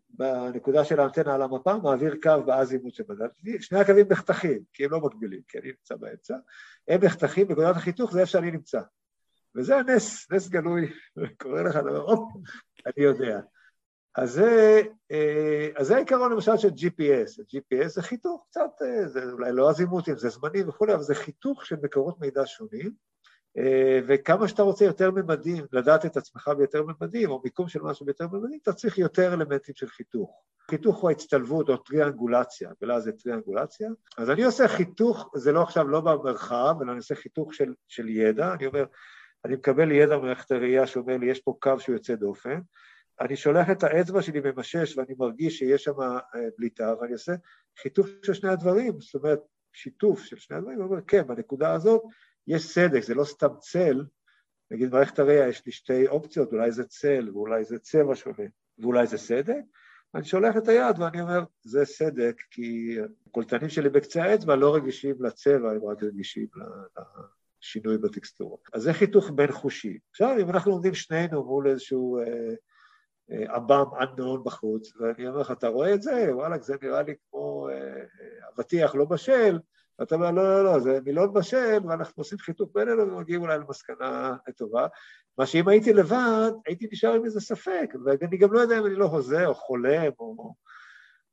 בנקודה 0.08 0.84
של 0.84 1.00
האנטנה 1.00 1.34
על 1.34 1.42
המפה, 1.42 1.76
מעביר 1.76 2.14
קו 2.22 2.42
באזימות 2.46 2.94
שמדדתי, 2.94 3.62
שני 3.62 3.78
הקווים 3.78 4.06
נחתכים, 4.10 4.62
כי 4.72 4.84
הם 4.84 4.90
לא 4.90 5.00
מקבילים, 5.00 5.40
כי 5.48 5.58
אני 5.58 5.68
נמצא 5.68 5.96
באמצע, 5.96 6.36
הם 6.88 7.04
נחתכים, 7.04 7.48
בנקודת 7.48 7.76
החיתוך 7.76 8.12
זה 8.12 8.20
איפה 8.20 8.30
שאני 8.30 8.50
נמצא. 8.50 8.80
וזה 9.56 9.76
הנס, 9.76 10.32
נס 10.32 10.48
גלוי, 10.48 10.92
קורא 11.42 11.62
לך, 11.62 11.76
הופ, 11.76 12.32
אני 12.86 13.04
יודע. 13.04 13.40
אז 14.14 14.32
זה, 14.32 14.82
אה, 15.12 15.68
אז 15.76 15.86
זה 15.86 15.96
העיקרון 15.96 16.32
למשל 16.32 16.56
של 16.56 16.68
GPS, 16.68 17.40
GPS 17.40 17.88
זה 17.88 18.02
חיתוך 18.02 18.46
קצת, 18.50 18.70
אה, 18.82 19.08
זה 19.08 19.32
אולי 19.32 19.52
לא 19.52 19.70
אזימוטים, 19.70 20.16
זה 20.16 20.28
זמני 20.28 20.62
וכולי, 20.62 20.94
אבל 20.94 21.02
זה 21.02 21.14
חיתוך 21.14 21.66
של 21.66 21.76
מקורות 21.82 22.20
מידע 22.20 22.42
שונים, 22.46 22.90
אה, 23.58 24.00
וכמה 24.06 24.48
שאתה 24.48 24.62
רוצה 24.62 24.84
יותר 24.84 25.10
ממדים, 25.10 25.64
לדעת 25.72 26.06
את 26.06 26.16
עצמך 26.16 26.50
ביותר 26.58 26.82
ממדים, 26.82 27.30
או 27.30 27.40
מיקום 27.44 27.68
של 27.68 27.82
משהו 27.82 28.06
ביותר 28.06 28.26
ממדים, 28.32 28.58
אתה 28.62 28.72
צריך 28.72 28.98
יותר 28.98 29.34
אלמנטים 29.34 29.74
של 29.74 29.88
חיתוך. 29.88 30.42
חיתוך 30.70 31.00
הוא 31.00 31.10
ההצטלבות 31.10 31.68
או 31.68 31.76
טריאנגולציה, 31.76 32.70
ולא 32.82 33.00
זה 33.00 33.12
טריאנגולציה. 33.12 33.90
אז 34.18 34.30
אני 34.30 34.44
עושה 34.44 34.68
חיתוך, 34.68 35.30
זה 35.34 35.52
לא 35.52 35.62
עכשיו 35.62 35.88
לא 35.88 36.00
במרחב, 36.00 36.74
אלא 36.82 36.90
אני 36.90 36.98
עושה 36.98 37.14
חיתוך 37.14 37.54
של, 37.54 37.74
של 37.88 38.08
ידע, 38.08 38.54
אני 38.54 38.66
אומר, 38.66 38.84
אני 39.44 39.54
מקבל 39.54 39.92
ידע 39.92 40.16
ממערכת 40.16 40.50
הראייה 40.50 40.86
שאומר 40.86 41.16
לי, 41.16 41.26
יש 41.26 41.40
פה 41.40 41.56
קו 41.60 41.80
שהוא 41.80 41.94
יוצא 41.94 42.14
דופן, 42.14 42.60
אני 43.20 43.36
שולח 43.36 43.70
את 43.70 43.82
האצבע 43.82 44.22
שלי 44.22 44.40
ממשש 44.40 44.98
ואני 44.98 45.14
מרגיש 45.18 45.58
שיש 45.58 45.84
שם 45.84 46.00
אה, 46.00 46.20
בליטה, 46.58 46.94
ואני 47.00 47.12
עושה 47.12 47.32
חיתוך 47.82 48.06
של 48.22 48.34
שני 48.34 48.50
הדברים, 48.50 49.00
זאת 49.00 49.14
אומרת, 49.14 49.40
שיתוף 49.72 50.22
של 50.22 50.36
שני 50.36 50.56
הדברים, 50.56 50.80
ואומר, 50.80 51.00
כן, 51.06 51.26
בנקודה 51.26 51.72
הזאת 51.72 52.02
יש 52.46 52.66
סדק, 52.66 53.00
זה 53.02 53.14
לא 53.14 53.24
סתם 53.24 53.48
צל, 53.60 54.04
נגיד 54.70 54.90
במערכת 54.90 55.18
הראייה 55.18 55.48
יש 55.48 55.66
לי 55.66 55.72
שתי 55.72 56.06
אופציות, 56.06 56.52
אולי 56.52 56.72
זה 56.72 56.84
צל 56.84 57.30
ואולי 57.34 57.64
זה 57.64 57.78
צבע 57.78 58.14
שונה 58.14 58.48
ואולי 58.78 59.06
זה 59.06 59.18
סדק, 59.18 59.62
אני 60.14 60.24
שולח 60.24 60.56
את 60.56 60.68
היד 60.68 60.98
ואני 60.98 61.20
אומר, 61.20 61.44
זה 61.62 61.84
סדק, 61.84 62.42
כי 62.50 62.96
הקולטנים 63.26 63.68
שלי 63.68 63.88
בקצה 63.88 64.22
האצבע 64.22 64.56
לא 64.56 64.74
רגישים 64.74 65.16
לצבע, 65.20 65.70
הם 65.70 65.84
רק 65.84 66.02
רגישים 66.02 66.46
לשינוי 67.62 67.98
בטקסטורה. 67.98 68.56
אז 68.72 68.82
זה 68.82 68.92
חיתוך 68.92 69.30
בין 69.34 69.52
חושים. 69.52 69.98
עכשיו, 70.10 70.36
אם 70.40 70.50
אנחנו 70.50 70.72
עומדים 70.72 70.94
שנינו 70.94 71.44
מול 71.44 71.68
איזשהו 71.68 72.18
אה, 72.18 72.54
אה, 73.30 73.54
עב"ם 73.54 73.84
unknown 74.00 74.44
בחוץ, 74.44 74.96
ואני 74.96 75.28
אומר 75.28 75.40
לך, 75.40 75.50
אתה 75.50 75.68
רואה 75.68 75.94
את 75.94 76.02
זה? 76.02 76.28
וואלה, 76.32 76.58
זה 76.58 76.76
נראה 76.82 77.02
לי 77.02 77.14
כמו 77.30 77.68
אה, 77.68 78.04
אבטיח 78.54 78.94
לא 78.94 79.04
בשל, 79.04 79.58
ואתה 79.98 80.14
אומר, 80.14 80.30
לא, 80.30 80.42
לא, 80.42 80.64
לא, 80.64 80.78
זה 80.78 80.98
מילון 81.04 81.32
בשל, 81.32 81.78
ואנחנו 81.88 82.20
עושים 82.20 82.38
חיתוך 82.38 82.70
בינינו 82.74 83.02
ומגיעים 83.02 83.42
אולי 83.42 83.58
למסקנה 83.58 84.36
טובה. 84.56 84.86
מה 85.38 85.46
שאם 85.46 85.68
הייתי 85.68 85.92
לבד, 85.92 86.50
הייתי 86.66 86.88
נשאר 86.92 87.12
עם 87.12 87.24
איזה 87.24 87.40
ספק, 87.40 87.94
ואני 88.04 88.36
גם 88.36 88.52
לא 88.52 88.60
יודע 88.60 88.78
אם 88.78 88.86
אני 88.86 88.94
לא 88.94 89.04
הוזה 89.04 89.46
או 89.46 89.54
חולם, 89.54 90.12
או... 90.18 90.54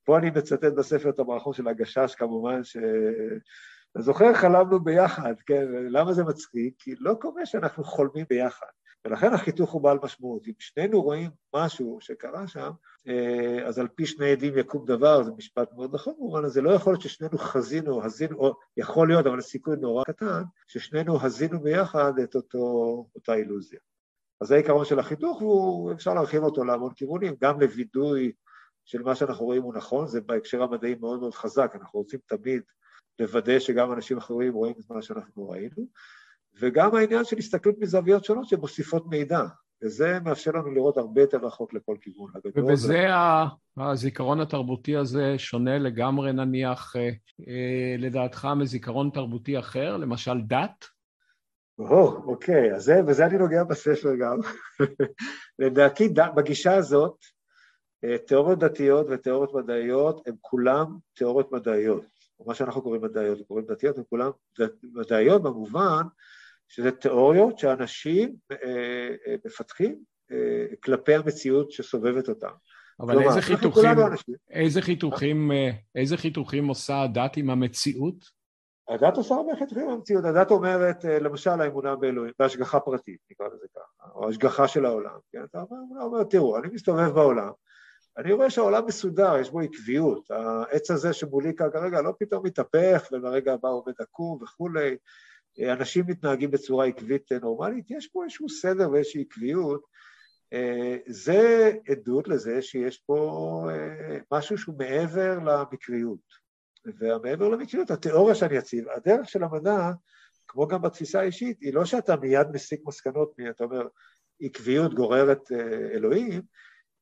פה 0.04 0.18
אני 0.18 0.30
מצטט 0.30 0.74
בספר 0.78 1.10
את 1.10 1.20
המערכון 1.20 1.54
של 1.54 1.68
הגשש, 1.68 2.16
כמובן, 2.16 2.64
ש... 2.64 2.78
אתה 3.92 4.02
זוכר, 4.02 4.34
חלמנו 4.34 4.80
ביחד, 4.80 5.34
כן? 5.46 5.66
למה 5.70 6.14
זה 6.14 6.24
מצחיק? 6.24 6.74
כי 6.80 6.96
לא 7.00 7.14
קורה 7.14 7.46
שאנחנו 7.46 7.84
חולמים 7.84 8.26
ביחד. 8.30 8.68
ולכן 9.06 9.34
החיתוך 9.34 9.72
הוא 9.72 9.82
בעל 9.82 9.98
משמעות. 10.04 10.48
אם 10.48 10.54
שנינו 10.60 11.02
רואים 11.02 11.30
משהו 11.56 11.98
שקרה 12.02 12.48
שם, 12.48 12.72
אה, 13.08 13.68
אז 13.68 13.80
על 13.80 13.88
פי 13.88 14.06
שני 14.06 14.32
עדים 14.32 14.58
יקום 14.58 14.86
דבר, 14.86 15.24
זה 15.24 15.32
משפט 15.32 15.74
מאוד 15.74 15.96
נכון 15.96 16.14
במובן 16.18 16.46
הזה, 16.46 16.62
לא 16.62 16.72
יכול 16.72 16.94
להיות 16.94 17.02
ששנינו 17.02 17.38
חזינו, 17.38 18.06
הזינו, 18.06 18.38
או 18.38 18.56
יכול 18.78 19.08
להיות, 19.08 19.26
אבל 19.26 19.40
הסיכוי 19.40 19.76
נורא 19.78 20.04
קטן, 20.04 20.42
ששנינו 20.68 21.22
הזינו 21.22 21.60
ביחד 21.60 22.20
את 22.24 22.36
אותו, 22.36 22.60
אותה 23.16 23.34
אילוזיה. 23.34 23.80
אז 24.42 24.48
זה 24.48 24.56
העיקרון 24.56 24.86
של 24.86 25.00
החיתוך, 25.00 25.42
ואפשר 25.42 26.14
להרחיב 26.14 26.44
אותו 26.44 26.64
להמון 26.64 26.94
כיוונים, 26.94 27.36
גם 27.42 27.62
לווידוי 27.62 28.32
של 28.86 29.02
מה 29.02 29.16
שאנחנו 29.16 29.46
רואים 29.46 29.64
הוא 29.64 29.74
נכון, 29.74 30.08
זה 30.08 30.22
בהקשר 30.22 30.64
המדעי 30.64 30.96
מאוד 30.96 31.20
מאוד 31.20 31.34
חזק, 31.34 31.72
אנחנו 31.76 32.00
רוצים 32.00 32.20
תמיד 32.26 32.62
לוודא 33.20 33.60
שגם 33.60 33.94
אנשים 33.94 34.18
אחרים 34.18 34.54
רואים 34.54 34.74
את 34.80 34.92
מה 34.92 35.02
שאנחנו 35.02 35.50
ראינו, 35.50 35.88
וגם 36.60 36.96
העניין 36.96 37.26
של 37.26 37.38
הסתכלות 37.38 37.76
מזוויות 37.80 38.26
שונות 38.26 38.48
שמוסיפות 38.48 39.08
מידע, 39.08 39.42
וזה 39.84 40.20
מאפשר 40.20 40.52
לנו 40.52 40.72
לראות 40.72 40.98
הרבה 40.98 41.22
יותר 41.22 41.38
רחוק 41.38 41.74
לכל 41.74 41.96
כיוון. 42.02 42.32
ובזה 42.56 43.08
הזיכרון 43.78 44.42
התרבותי 44.42 44.96
הזה 44.96 45.34
שונה 45.38 45.78
לגמרי 45.78 46.34
נניח, 46.34 46.96
אה, 46.96 47.10
אה, 47.48 47.96
לדעתך, 47.98 48.48
מזיכרון 48.56 49.10
תרבותי 49.14 49.60
אחר, 49.60 49.98
למשל 49.98 50.42
דת? 50.48 50.86
או, 51.80 52.24
אוקיי, 52.24 52.76
אז 52.76 52.84
זה, 52.84 53.02
וזה 53.08 53.26
אני 53.26 53.38
נוגע 53.38 53.64
בספר 53.64 54.16
גם. 54.16 54.38
לדעתי, 55.60 56.10
בגישה 56.36 56.76
הזאת, 56.76 57.16
אה, 58.04 58.18
תיאוריות 58.18 58.60
דתיות 58.60 59.08
ותיאוריות 59.10 59.54
מדעיות 59.54 60.28
הן 60.28 60.36
כולן 60.42 60.86
תיאוריות 61.16 61.52
מדעיות. 61.52 62.19
מה 62.46 62.56
שאנחנו 62.56 62.82
קוראים 62.82 63.02
מדעיות, 63.02 63.48
קוראים 63.48 63.66
דתיות, 63.66 63.98
הן 63.98 64.04
כולן 64.10 64.30
מדעיות 64.94 65.44
במובן 65.44 66.04
שזה 66.68 66.92
תיאוריות 66.92 67.60
שאנשים 67.60 68.36
אה, 68.52 68.58
אה, 69.28 69.36
מפתחים 69.46 70.00
אה, 70.32 70.66
כלפי 70.84 71.16
המציאות 71.16 71.72
שסובבת 71.72 72.30
אותם. 72.30 72.52
אבל 73.00 73.14
כלומר, 73.14 73.30
איזה 73.30 73.42
חיתוכים, 73.42 73.98
איזה 74.50 74.82
חיתוכים, 74.82 75.52
איזה 75.96 76.18
חיתוכים 76.18 76.68
עושה 76.68 77.02
הדת 77.02 77.38
עם 77.38 77.50
המציאות? 77.50 78.40
הדת 78.90 79.18
עושה 79.18 79.36
הרבה 79.36 79.56
חיתוכים 79.60 79.84
עם 79.84 79.90
המציאות. 79.90 80.26
הדת 80.26 80.52
אומרת, 80.52 81.04
למשל, 81.06 81.62
האמונה 81.62 81.96
באלוהים, 81.96 82.34
בהשגחה 82.40 82.80
פרטית, 82.80 83.20
נקרא 83.32 83.48
לזה 83.48 83.66
ככה, 83.76 84.12
או 84.16 84.30
השגחה 84.30 84.68
של 84.68 84.86
העולם. 84.86 85.18
כן? 85.32 85.44
אתה 85.44 85.64
אומר, 86.02 86.24
תראו, 86.24 86.58
אני 86.58 86.68
מסתובב 86.74 87.10
בעולם, 87.10 87.52
אני 88.20 88.34
רואה 88.34 88.50
שהעולם 88.50 88.86
מסודר, 88.86 89.38
יש 89.38 89.50
בו 89.50 89.60
עקביות. 89.60 90.32
העץ 90.32 90.92
הזה 90.92 91.14
שמולי 91.14 91.56
כאן 91.56 91.68
כרגע 91.74 92.02
לא 92.02 92.14
פתאום 92.20 92.46
מתהפך, 92.46 93.08
וברגע 93.12 93.54
הבא 93.54 93.70
עומד 93.70 93.94
עקום 94.00 94.44
וכולי. 94.44 94.98
אנשים 95.72 96.06
מתנהגים 96.08 96.52
בצורה 96.52 96.86
עקבית 96.86 97.32
נורמלית, 97.32 97.92
יש 97.92 98.08
פה 98.08 98.24
איזשהו 98.24 98.50
סדר 98.50 98.92
ואיזושהי 98.92 99.22
עקביות. 99.22 99.82
זה 101.08 101.72
עדות 101.90 102.28
לזה 102.28 102.62
שיש 102.62 102.98
פה 102.98 103.70
אה, 103.72 104.18
משהו 104.32 104.58
שהוא 104.58 104.76
מעבר 104.78 105.40
למקריות. 105.40 106.50
והמעבר 107.00 107.50
למקריות, 107.50 107.92
התיאוריה 107.92 108.36
שאני 108.36 108.60
אציב, 108.60 108.86
הדרך 108.90 109.30
של 109.30 109.44
המדע, 109.44 109.92
כמו 110.48 110.68
גם 110.68 110.82
בתפיסה 110.82 111.20
האישית, 111.20 111.62
היא 111.62 111.74
לא 111.74 111.86
שאתה 111.86 112.16
מיד 112.16 112.48
מסיק 112.54 112.82
מסקנות, 112.86 113.36
אתה 113.50 113.64
אומר, 113.64 113.88
עקביות 114.42 114.94
גוררת 114.94 115.52
אה, 115.52 115.58
אלוהים, 115.94 116.42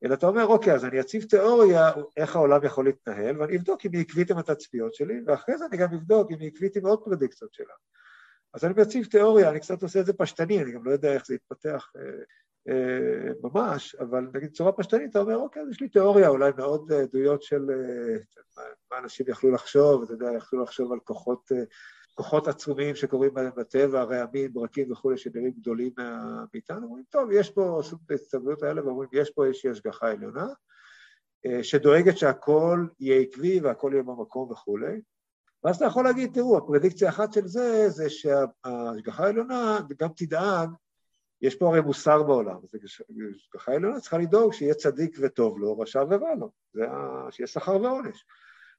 אלא 0.03 0.13
אתה 0.13 0.27
אומר, 0.27 0.45
אוקיי, 0.45 0.73
אז 0.73 0.85
אני 0.85 0.99
אציב 0.99 1.23
תיאוריה 1.23 1.91
איך 2.17 2.35
העולם 2.35 2.63
יכול 2.63 2.85
להתנהל, 2.85 3.41
ואני 3.41 3.57
אבדוק 3.57 3.85
אם 3.85 3.91
היא 3.93 4.01
עקבית 4.01 4.31
עם 4.31 4.37
התצפיות 4.37 4.93
שלי, 4.93 5.21
ואחרי 5.25 5.57
זה 5.57 5.65
אני 5.65 5.77
גם 5.77 5.93
אבדוק 5.93 6.31
אם 6.31 6.39
היא 6.39 6.51
עקבית 6.53 6.75
עם 6.75 6.85
עוד 6.85 7.03
פרדיקציות 7.03 7.53
שלה. 7.53 7.73
אז 8.53 8.65
אני 8.65 8.73
מציב 8.77 9.05
תיאוריה, 9.05 9.49
אני 9.49 9.59
קצת 9.59 9.83
עושה 9.83 9.99
את 9.99 10.05
זה 10.05 10.13
פשטני, 10.13 10.63
אני 10.63 10.71
גם 10.71 10.85
לא 10.85 10.91
יודע 10.91 11.13
איך 11.13 11.25
זה 11.25 11.35
יתפתח 11.35 11.91
אה, 11.97 12.01
אה, 12.69 13.31
ממש, 13.43 13.95
אבל 13.95 14.27
נגיד 14.33 14.49
בצורה 14.49 14.71
פשטנית, 14.71 15.09
אתה 15.09 15.19
אומר, 15.19 15.37
אוקיי, 15.37 15.61
אז 15.61 15.69
יש 15.69 15.81
לי 15.81 15.89
תיאוריה, 15.89 16.27
אולי 16.27 16.51
מאוד 16.57 16.91
אה, 16.91 17.01
עדויות 17.01 17.43
של 17.43 17.69
אה, 17.69 18.63
מה 18.91 18.97
אנשים 18.97 19.25
יכלו 19.29 19.51
לחשוב, 19.51 20.03
אתה 20.03 20.13
יודע, 20.13 20.27
יכלו 20.37 20.63
לחשוב 20.63 20.91
על 20.91 20.99
כוחות, 20.99 21.51
אה, 21.51 21.63
כוחות 22.17 22.47
עצומים 22.47 22.95
שקורים 22.95 23.33
בטבע, 23.33 24.03
רעמים, 24.03 24.53
ברקים 24.53 24.91
וכולי, 24.91 25.17
שנראים 25.17 25.51
גדולים 25.51 25.91
מאיתנו, 26.53 26.85
אומרים, 26.85 27.03
טוב, 27.09 27.31
יש 27.31 27.49
פה, 27.49 27.79
עשו 27.79 27.95
את 28.05 28.11
ההצטברויות 28.11 28.63
האלה 28.63 28.85
ואומרים, 28.85 29.09
יש 29.13 29.29
פה 29.29 29.45
איזושהי 29.45 29.69
השגחה 29.69 30.11
עליונה, 30.11 30.47
אה, 31.45 31.63
שדואגת 31.63 32.17
שהכל 32.17 32.87
יהיה 32.99 33.21
עקבי 33.21 33.59
והכל 33.59 33.89
יהיה 33.93 34.03
במקום 34.03 34.51
וכולי. 34.51 35.01
ואז 35.63 35.75
אתה 35.75 35.85
יכול 35.85 36.03
להגיד, 36.03 36.33
תראו, 36.33 36.57
הפרדיקציה 36.57 37.09
אחת 37.09 37.33
של 37.33 37.47
זה, 37.47 37.89
זה 37.89 38.09
שההשגחה 38.09 39.23
העליונה 39.25 39.79
גם 39.99 40.09
תדאג, 40.15 40.69
יש 41.41 41.55
פה 41.55 41.67
הרי 41.67 41.81
מוסר 41.81 42.23
בעולם, 42.23 42.57
אז 42.63 42.75
השגחה 43.35 43.71
העליונה 43.71 43.99
צריכה 43.99 44.17
לדאוג 44.17 44.53
שיהיה 44.53 44.73
צדיק 44.73 45.17
וטוב 45.21 45.59
לו, 45.59 45.79
רשע 45.79 46.03
ורע 46.09 46.35
לו, 46.35 46.51
שיהיה 47.31 47.47
שכר 47.47 47.81
ועונש. 47.81 48.25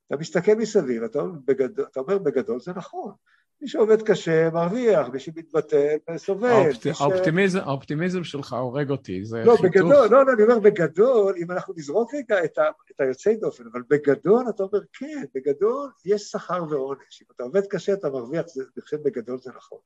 אתה 0.08 0.16
מסתכל 0.16 0.54
מסביב, 0.54 1.02
אתה 1.02 1.20
אומר, 1.20 1.38
בגדול, 1.44 1.86
אתה 1.90 2.00
אומר 2.00 2.18
בגדול 2.18 2.60
זה 2.60 2.72
נכון. 2.72 3.12
מי 3.60 3.68
שעובד 3.68 4.02
קשה 4.02 4.50
מרוויח, 4.50 5.08
מי 5.08 5.18
שמתבטל 5.18 5.96
סובל. 6.16 6.48
האופט, 6.48 6.82
ש... 6.82 7.00
האופטימיזם, 7.00 7.58
האופטימיזם 7.58 8.24
שלך 8.24 8.52
הורג 8.52 8.90
אותי, 8.90 9.24
זה 9.24 9.44
לא, 9.44 9.56
חיתוך. 9.56 9.64
בגדול, 9.64 10.08
לא, 10.10 10.26
לא, 10.26 10.32
אני 10.32 10.42
אומר 10.42 10.58
בגדול, 10.58 11.34
אם 11.42 11.50
אנחנו 11.50 11.74
נזרוק 11.76 12.14
רגע 12.14 12.44
את, 12.44 12.58
ה, 12.58 12.62
את 12.90 13.00
היוצאי 13.00 13.36
דופן, 13.36 13.64
אבל 13.72 13.82
בגדול 13.90 14.44
אתה 14.48 14.62
אומר 14.62 14.80
כן, 14.92 15.24
בגדול 15.34 15.90
יש 16.04 16.22
שכר 16.22 16.64
ועונש. 16.70 17.22
אם 17.22 17.26
אתה 17.34 17.42
עובד 17.42 17.66
קשה 17.66 17.92
אתה 17.92 18.10
מרוויח, 18.10 18.44
אני 18.56 18.82
חושב 18.82 18.96
בגדול 19.02 19.38
זה 19.38 19.50
נכון. 19.56 19.78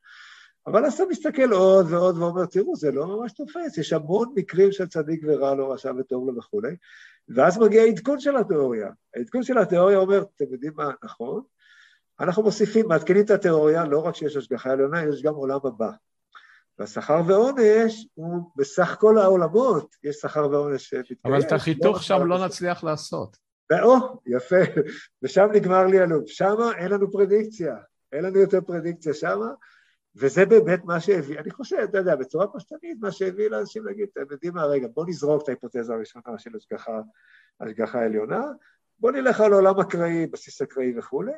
אבל 0.67 0.85
אז 0.85 0.95
אתה 0.95 1.03
מסתכל 1.11 1.53
עוד 1.53 1.87
ועוד 1.91 2.19
ואומר, 2.19 2.47
תראו, 2.47 2.77
זה 2.77 2.93
לא 2.93 3.07
ממש 3.07 3.33
תופס, 3.33 3.79
יש 3.79 3.93
המון 3.93 4.33
מקרים 4.37 4.73
של 4.73 4.87
צדיק 4.87 5.21
ורע 5.25 5.55
לו, 5.55 5.71
רשע 5.71 5.93
וטוב 5.99 6.29
לו 6.29 6.37
וכולי, 6.37 6.77
ואז 7.29 7.59
מגיע 7.59 7.83
העדכון 7.83 8.21
של 8.21 8.37
התיאוריה. 8.37 8.91
העדכון 9.17 9.43
של 9.43 9.59
התיאוריה 9.59 9.99
אומר, 9.99 10.25
אתם 10.37 10.45
יודעים 10.53 10.73
מה, 10.77 10.91
נכון, 11.05 11.43
אנחנו 12.21 12.43
מוסיפים, 12.43 12.89
מעדכנים 12.89 13.25
את 13.25 13.31
התיאוריה, 13.31 13.85
לא 13.85 13.99
רק 13.99 14.17
שיש 14.17 14.37
השגחה 14.37 14.71
עליונה, 14.71 15.05
יש 15.05 15.23
גם 15.23 15.35
עולם 15.35 15.59
הבא. 15.65 15.91
והשכר 16.79 17.21
ועונש 17.27 18.07
הוא 18.15 18.51
בסך 18.57 18.97
כל 19.01 19.19
העולמות, 19.19 19.97
יש 20.05 20.17
שכר 20.17 20.49
ועונש 20.51 20.89
שמתקיים. 20.89 21.19
אבל 21.25 21.41
את 21.41 21.53
החיתוך 21.53 22.03
שם 22.03 22.27
לא 22.27 22.45
נצליח 22.45 22.85
לעשות. 22.85 23.37
או, 23.83 23.97
יפה, 24.27 24.57
ושם 25.23 25.47
נגמר 25.53 25.87
לי 25.87 26.01
הלופ. 26.01 26.25
שם 26.27 26.57
אין 26.79 26.91
לנו 26.91 27.13
פרדיקציה, 27.13 27.77
אין 28.13 28.25
לנו 28.25 28.39
יותר 28.39 28.61
פרדיקציה 28.61 29.15
שמה, 29.15 29.47
וזה 30.17 30.47
באמת 30.47 30.85
מה 30.85 31.01
שהביא, 31.01 31.39
אני 31.39 31.51
חושב, 31.51 31.77
אתה 31.77 31.99
יודע, 31.99 32.17
בצורה 32.17 32.47
פשטנית, 32.49 32.99
מה 33.01 33.13
שהביא 33.13 33.49
לאנשים 33.49 33.87
להגיד, 33.87 34.09
אתם 34.13 34.25
יודעים 34.31 34.55
מה, 34.55 34.65
רגע, 34.65 34.89
בוא 34.95 35.07
נזרוק 35.07 35.43
את 35.43 35.49
ההיפותזה 35.49 35.95
הראשונה 35.95 36.39
של 36.39 36.57
השגחה, 36.57 37.01
השגחה 37.61 38.05
עליונה, 38.05 38.43
בוא 38.99 39.13
נלך 39.13 39.41
על 39.41 39.53
עולם 39.53 39.81
אקראי, 39.81 40.27
בסיס 40.27 40.63
אקראי 40.63 40.99
וכולי. 40.99 41.33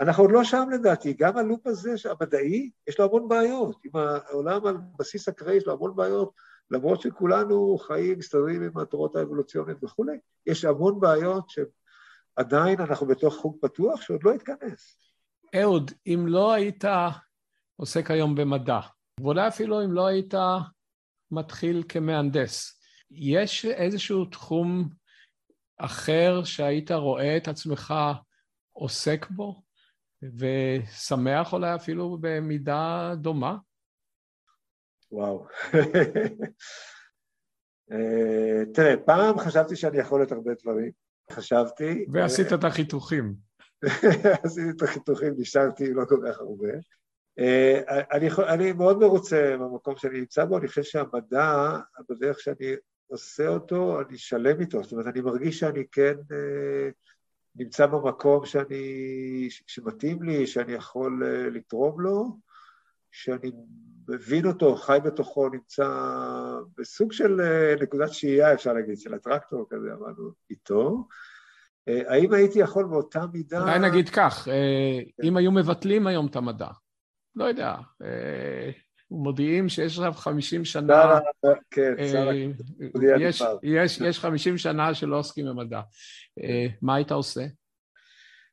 אנחנו 0.00 0.22
עוד 0.22 0.32
לא 0.32 0.44
שם 0.44 0.68
לדעתי, 0.72 1.12
גם 1.12 1.36
הלופ 1.36 1.66
הזה 1.66 1.94
המדעי, 2.10 2.70
יש 2.86 2.98
לו 2.98 3.04
המון 3.04 3.28
בעיות. 3.28 3.76
עם 3.84 3.90
העולם 3.94 4.66
על 4.66 4.76
בסיס 4.98 5.28
אקראי 5.28 5.54
יש 5.54 5.66
לו 5.66 5.72
המון 5.72 5.96
בעיות, 5.96 6.32
למרות 6.70 7.00
שכולנו 7.00 7.78
חיים, 7.78 8.18
מסתדרים 8.18 8.62
עם 8.62 8.78
התורות 8.78 9.16
האבולוציוניות 9.16 9.84
וכולי, 9.84 10.18
יש 10.46 10.64
המון 10.64 11.00
בעיות 11.00 11.44
שעדיין 11.48 12.80
אנחנו 12.80 13.06
בתוך 13.06 13.34
חוג 13.34 13.58
פתוח 13.60 14.00
שעוד 14.00 14.24
לא 14.24 14.32
התכנס. 14.32 14.98
אהוד, 15.54 15.90
אם 16.06 16.24
לא 16.26 16.52
היית 16.52 16.84
עוסק 17.76 18.10
היום 18.10 18.34
במדע, 18.34 18.80
ואולי 19.20 19.48
אפילו 19.48 19.84
אם 19.84 19.92
לא 19.92 20.06
היית 20.06 20.34
מתחיל 21.30 21.82
כמהנדס, 21.88 22.80
יש 23.10 23.64
איזשהו 23.64 24.24
תחום 24.24 24.88
אחר 25.78 26.44
שהיית 26.44 26.90
רואה 26.90 27.36
את 27.36 27.48
עצמך 27.48 27.94
עוסק 28.72 29.26
בו, 29.30 29.62
ושמח 30.22 31.52
אולי 31.52 31.74
אפילו 31.74 32.18
במידה 32.20 33.12
דומה? 33.16 33.56
וואו. 35.12 35.46
אה, 37.92 38.62
תראה, 38.74 38.94
פעם 39.06 39.38
חשבתי 39.38 39.76
שאני 39.76 39.98
יכול 39.98 40.20
להיות 40.20 40.32
הרבה 40.32 40.50
דברים. 40.62 40.90
חשבתי... 41.32 42.06
ועשית 42.12 42.52
את 42.52 42.64
החיתוכים. 42.64 43.34
עשיתי 44.44 44.70
את 44.76 44.82
החיתוכים, 44.82 45.34
נשארתי 45.38 45.92
לא 45.92 46.04
כל 46.08 46.20
כך 46.28 46.38
הרבה. 46.38 46.68
אה, 47.38 47.80
אני, 48.12 48.28
אני 48.48 48.72
מאוד 48.72 48.98
מרוצה 48.98 49.56
במקום 49.60 49.96
שאני 49.96 50.20
נמצא 50.20 50.44
בו, 50.44 50.58
אני 50.58 50.68
חושב 50.68 50.82
שהמדע, 50.82 51.78
בדרך 52.10 52.40
שאני 52.40 52.74
עושה 53.06 53.48
אותו, 53.48 54.00
אני 54.00 54.18
שלם 54.18 54.60
איתו, 54.60 54.82
זאת 54.82 54.92
אומרת, 54.92 55.06
אני 55.06 55.20
מרגיש 55.20 55.58
שאני 55.58 55.84
כן 55.92 56.14
אה, 56.32 56.88
נמצא 57.56 57.86
במקום 57.86 58.46
שאני, 58.46 59.48
שמתאים 59.66 60.22
לי, 60.22 60.46
שאני 60.46 60.72
יכול 60.72 61.22
אה, 61.24 61.50
לתרום 61.50 62.00
לו, 62.00 62.38
שאני 63.10 63.52
מבין 64.08 64.46
אותו, 64.46 64.76
חי 64.76 64.98
בתוכו, 65.04 65.48
נמצא 65.48 65.88
בסוג 66.78 67.12
של 67.12 67.40
נקודת 67.80 68.12
שהייה, 68.12 68.52
אפשר 68.52 68.72
להגיד, 68.72 68.98
של 68.98 69.14
הטרקטור 69.14 69.66
כזה, 69.70 69.88
אמרנו, 69.92 70.30
איתו. 70.50 71.08
האם 71.86 72.32
הייתי 72.32 72.58
יכול 72.58 72.84
באותה 72.84 73.24
מידה... 73.32 73.62
אולי 73.62 73.78
נגיד 73.78 74.08
כך, 74.08 74.48
אם 75.22 75.36
היו 75.36 75.52
מבטלים 75.52 76.06
היום 76.06 76.26
את 76.26 76.36
המדע, 76.36 76.68
לא 77.36 77.44
יודע, 77.44 77.74
אה, 78.02 78.70
מודיעים 79.10 79.68
שיש 79.68 79.98
עכשיו 79.98 80.12
50 80.12 80.64
שנה, 80.64 81.18
כן, 81.70 81.94
אה, 81.98 82.32
יש 84.08 84.18
50 84.18 84.58
שנה 84.58 84.94
שלא 84.94 85.18
עוסקים 85.18 85.46
במדע. 85.46 85.80
אה, 86.42 86.66
מה 86.82 86.94
היית 86.94 87.12
עושה? 87.12 87.46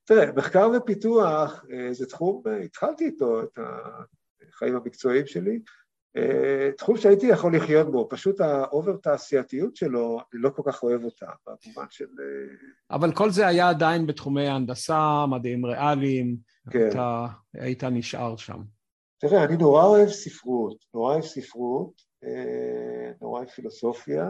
תראה, 0.06 0.32
מחקר 0.32 0.70
ופיתוח 0.78 1.66
זה 1.92 2.06
תחום, 2.06 2.44
התחלתי 2.66 3.06
איתו 3.06 3.44
את 3.44 3.60
החיים 4.54 4.76
המקצועיים 4.76 5.28
שלי, 5.28 5.60
תחום 6.78 6.98
שהייתי 6.98 7.26
יכול 7.26 7.56
לחיות 7.56 7.92
בו, 7.92 8.08
פשוט 8.10 8.42
האובר 8.42 8.96
תעשייתיות 8.96 9.76
שלו, 9.76 10.20
אני 10.34 10.42
לא 10.42 10.50
כל 10.50 10.62
כך 10.66 10.84
אוהב 10.84 11.04
אותה, 11.04 11.26
במובן 11.48 11.86
של... 11.90 12.08
אבל 12.92 13.14
כל 13.14 13.30
זה 13.30 13.48
היה 13.48 13.70
עדיין 13.70 14.08
בתחומי 14.08 14.48
הנדסה, 14.48 15.26
מדעים 15.30 15.66
ריאליים, 15.66 16.38
כן. 16.70 16.90
אתה 16.90 17.26
היית 17.54 17.84
נשאר 17.84 18.38
שם. 18.38 18.62
תראה, 19.18 19.44
אני 19.44 19.58
נורא 19.58 19.84
אוהב 19.84 20.10
ספרות, 20.10 20.78
נורא 20.94 21.14
אוהב 21.14 21.24
ספרות, 21.24 22.02
אה, 22.24 23.12
נורא 23.22 23.40
אוהב 23.40 23.50
פילוסופיה. 23.50 24.30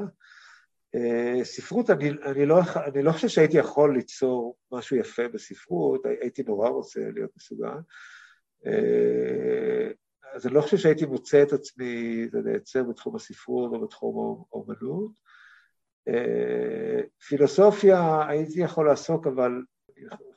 אה, 0.95 1.39
ספרות, 1.43 1.89
אני, 1.89 2.09
אני, 2.25 2.45
לא, 2.45 2.59
אני 2.85 3.03
לא 3.03 3.11
חושב 3.11 3.27
שהייתי 3.27 3.57
יכול 3.57 3.95
ליצור 3.95 4.55
משהו 4.71 4.97
יפה 4.97 5.27
בספרות, 5.27 6.05
הייתי 6.21 6.43
נורא 6.43 6.69
רוצה 6.69 6.99
להיות 7.13 7.31
מסוגל. 7.37 7.77
אה, 10.33 10.37
אז 10.37 10.45
אני 10.47 10.55
לא 10.55 10.61
חושב 10.61 10.77
שהייתי 10.77 11.05
מוצא 11.05 11.43
את 11.43 11.53
עצמי 11.53 12.25
לייצר 12.33 12.83
בתחום 12.83 13.15
הספרות 13.15 13.71
או 13.73 13.81
בתחום 13.81 14.45
האומנות. 14.51 15.11
פילוסופיה 17.27 18.27
הייתי 18.27 18.59
יכול 18.61 18.87
לעסוק, 18.87 19.27
אבל 19.27 19.51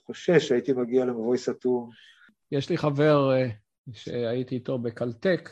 חושש 0.07 0.49
שהייתי 0.49 0.73
מגיע 0.73 1.05
למבוי 1.05 1.39
סתום. 1.39 1.91
יש 2.53 2.71
לי 2.71 2.79
חבר 2.79 3.31
שהייתי 3.93 4.55
איתו 4.55 4.79
בקלטק, 4.79 5.51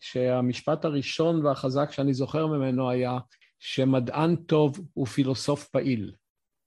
שהמשפט 0.00 0.84
הראשון 0.84 1.46
והחזק 1.46 1.92
שאני 1.92 2.14
זוכר 2.14 2.46
ממנו 2.46 2.90
היה 2.90 3.18
שמדען 3.58 4.36
טוב 4.36 4.80
הוא 4.94 5.06
פילוסוף 5.06 5.68
פעיל. 5.68 6.12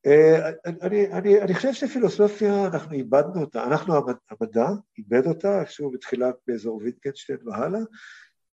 אה, 0.05 0.49
אני, 0.81 1.11
אני, 1.11 1.41
אני 1.41 1.53
חושב 1.53 1.73
שפילוסופיה, 1.73 2.67
אנחנו 2.67 2.93
איבדנו 2.93 3.41
אותה, 3.41 3.63
אנחנו 3.63 3.93
המדע 4.29 4.67
איבד 4.97 5.27
אותה, 5.27 5.61
איכשהו 5.61 5.91
בתחילת 5.91 6.35
באזור 6.47 6.79
ויטקנשטיין 6.83 7.39
והלאה, 7.45 7.79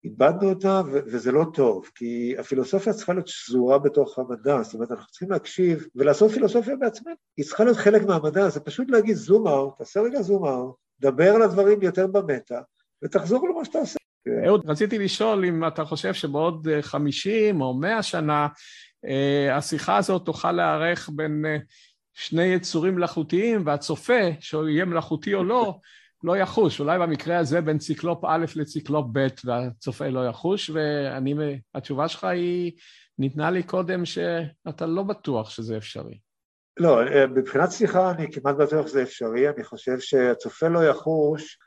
איבדנו 0.04 0.50
אותה 0.50 0.82
וזה 0.86 1.32
לא 1.32 1.46
טוב, 1.54 1.90
כי 1.96 2.36
הפילוסופיה 2.38 2.94
צריכה 2.94 3.14
להיות 3.14 3.28
שזורה 3.28 3.80
בתוך 3.80 4.20
המדע, 4.20 4.62
זאת 4.62 4.74
אומרת 4.74 4.92
אנחנו 4.92 5.08
צריכים 5.08 5.32
להקשיב 5.32 5.88
ולעשות 5.96 6.32
פילוסופיה 6.32 6.76
בעצמנו, 6.76 7.16
היא 7.38 7.46
צריכה 7.46 7.64
להיות 7.64 7.78
חלק 7.78 8.02
מהמדע, 8.02 8.50
זה 8.50 8.60
פשוט 8.60 8.90
להגיד 8.92 9.16
זום 9.16 9.48
אאוט, 9.48 9.78
תעשה 9.78 10.02
רגע 10.02 10.22
זום 10.22 10.46
אאוט, 10.46 10.76
דבר 11.00 11.30
על 11.36 11.42
הדברים 11.42 11.82
יותר 11.82 12.08
במטה, 12.08 12.62
ותחזור 13.04 13.50
למה 13.50 13.66
שאתה 13.66 13.80
עושה. 13.80 13.98
אהוד, 14.46 14.70
רציתי 14.70 14.98
לשאול 15.00 15.46
אם 15.46 15.68
אתה 15.68 15.86
חושב 15.86 16.14
שבעוד 16.14 16.68
50 16.82 17.62
או 17.62 17.74
100 17.74 18.04
שנה 18.04 18.48
אה, 19.06 19.58
השיחה 19.58 19.98
הזאת 19.98 20.26
תוכל 20.26 20.52
להיערך 20.52 21.10
בין 21.16 21.46
אה, 21.46 21.58
שני 22.14 22.44
יצורים 22.44 22.96
מלאכותיים, 22.96 23.62
והצופה, 23.66 24.22
שהוא 24.40 24.68
יהיה 24.68 24.86
מלאכותי 24.86 25.34
או 25.34 25.44
לא, 25.44 25.80
לא 26.24 26.38
יחוש. 26.38 26.80
אולי 26.80 27.00
במקרה 27.00 27.38
הזה 27.38 27.62
בין 27.62 27.78
ציקלופ 27.78 28.26
א' 28.26 28.46
לציקלופ 28.56 29.06
ב', 29.12 29.28
והצופה 29.46 30.08
לא 30.08 30.28
יחוש, 30.28 30.72
והתשובה 31.74 32.08
שלך 32.08 32.24
היא, 32.24 32.72
ניתנה 33.20 33.52
לי 33.52 33.64
קודם 33.64 34.06
שאתה 34.06 34.86
לא 34.86 35.04
בטוח 35.04 35.50
שזה 35.50 35.78
אפשרי. 35.78 36.20
לא, 36.80 37.08
אה, 37.08 37.28
מבחינת 37.28 37.72
שיחה 37.72 38.12
אני 38.12 38.32
כמעט 38.32 38.56
בטוח 38.56 38.88
שזה 38.88 39.04
אפשרי, 39.04 39.50
אני 39.50 39.64
חושב 39.64 40.00
שהצופה 40.00 40.68
לא 40.68 40.90
יחוש, 40.90 41.60
אה, 41.62 41.67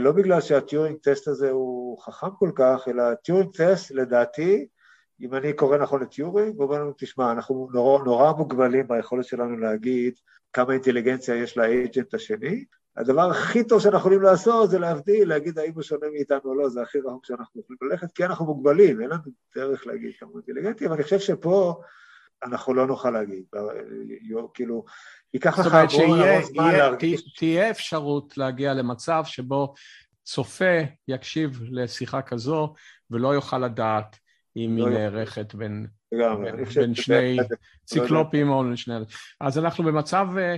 לא 0.00 0.12
בגלל 0.12 0.40
שה 0.40 0.59
Turing 0.59 0.98
test 0.98 1.28
הזה 1.28 1.50
הוא 1.50 1.98
חכם 2.02 2.30
כל 2.38 2.50
כך, 2.54 2.88
אלא 2.88 3.02
ה 3.02 3.09
Turing 3.09 3.50
test 3.56 3.90
לדעתי, 3.90 4.66
אם 5.20 5.34
אני 5.34 5.52
קורא 5.52 5.76
נכון 5.76 6.02
לטיורינג, 6.02 6.56
הוא 6.56 6.64
אומר 6.64 6.80
לנו, 6.80 6.92
תשמע, 6.98 7.32
אנחנו 7.32 7.68
נורא, 7.72 8.04
נורא 8.04 8.32
מוגבלים 8.32 8.88
ביכולת 8.88 9.24
שלנו 9.24 9.56
להגיד 9.56 10.14
כמה 10.52 10.72
אינטליגנציה 10.72 11.36
יש 11.36 11.56
ל 11.56 11.66
agent 11.66 12.14
השני, 12.14 12.64
הדבר 12.96 13.30
הכי 13.30 13.64
טוב 13.64 13.80
שאנחנו 13.80 13.98
יכולים 13.98 14.22
לעשות 14.22 14.70
זה 14.70 14.78
להבדיל, 14.78 15.28
להגיד 15.28 15.58
האם 15.58 15.72
הוא 15.74 15.82
שונה 15.82 16.06
מאיתנו 16.12 16.40
או 16.44 16.54
לא, 16.54 16.68
זה 16.68 16.82
הכי 16.82 16.98
רחוק 16.98 17.26
שאנחנו 17.26 17.60
יכולים 17.60 17.92
ללכת, 17.92 18.12
כי 18.12 18.24
אנחנו 18.24 18.44
מוגבלים, 18.44 19.00
אין 19.00 19.10
לנו 19.10 19.22
דרך 19.56 19.86
להגיד 19.86 20.10
כמה 20.18 20.30
אינטליגנטי, 20.34 20.86
אבל 20.86 20.94
אני 20.94 21.02
חושב 21.02 21.18
שפה 21.18 21.80
אנחנו 22.44 22.74
לא 22.74 22.86
נוכל 22.86 23.10
להגיד, 23.10 23.44
כאילו, 24.54 24.84
ייקח 25.34 25.58
לך 25.58 25.74
המון 25.74 26.42
זמן 26.42 26.72
להרגיש. 26.72 27.34
תהיה 27.36 27.70
אפשרות 27.70 28.38
להגיע 28.38 28.74
למצב 28.74 29.22
שבו 29.26 29.74
צופה 30.24 30.78
יקשיב 31.08 31.60
לשיחה 31.70 32.22
כזו 32.22 32.74
ולא 33.10 33.28
יוכל 33.28 33.58
לדעת 33.58 34.18
אם 34.56 34.76
היא 34.76 34.84
לא 34.84 34.90
נערכת 34.90 35.54
בין, 35.54 35.86
בין 36.74 36.94
שני 36.94 37.36
ציקלופים 37.84 38.48
או 38.48 38.76
שני... 38.76 38.94
אז 39.40 39.58
אנחנו 39.58 39.84
במצב 39.84 40.28
אה, 40.38 40.56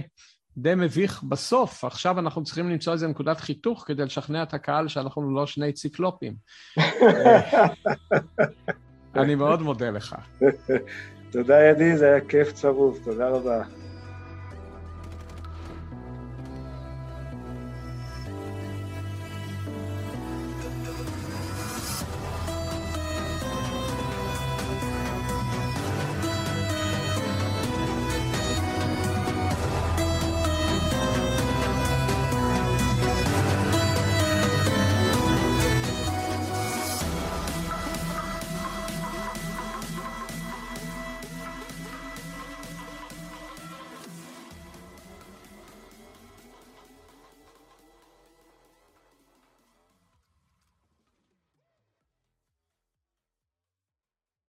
די 0.57 0.75
מביך 0.75 1.23
בסוף, 1.23 1.85
עכשיו 1.85 2.19
אנחנו 2.19 2.45
צריכים 2.45 2.69
למצוא 2.69 2.93
איזה 2.93 3.09
נקודת 3.09 3.41
חיתוך 3.41 3.85
כדי 3.87 4.05
לשכנע 4.05 4.43
את 4.43 4.55
הקהל 4.55 4.89
שאנחנו 4.89 5.35
לא 5.35 5.47
שני 5.47 5.73
ציקלופים. 5.73 6.35
אני 9.17 9.35
מאוד 9.35 9.63
מודה 9.63 9.91
לך. 9.91 10.17
תודה 11.35 11.63
ידי, 11.63 11.97
זה 11.97 12.07
היה 12.07 12.21
כיף 12.21 12.53
צרוף, 12.53 12.99
תודה 12.99 13.29
רבה. 13.29 13.63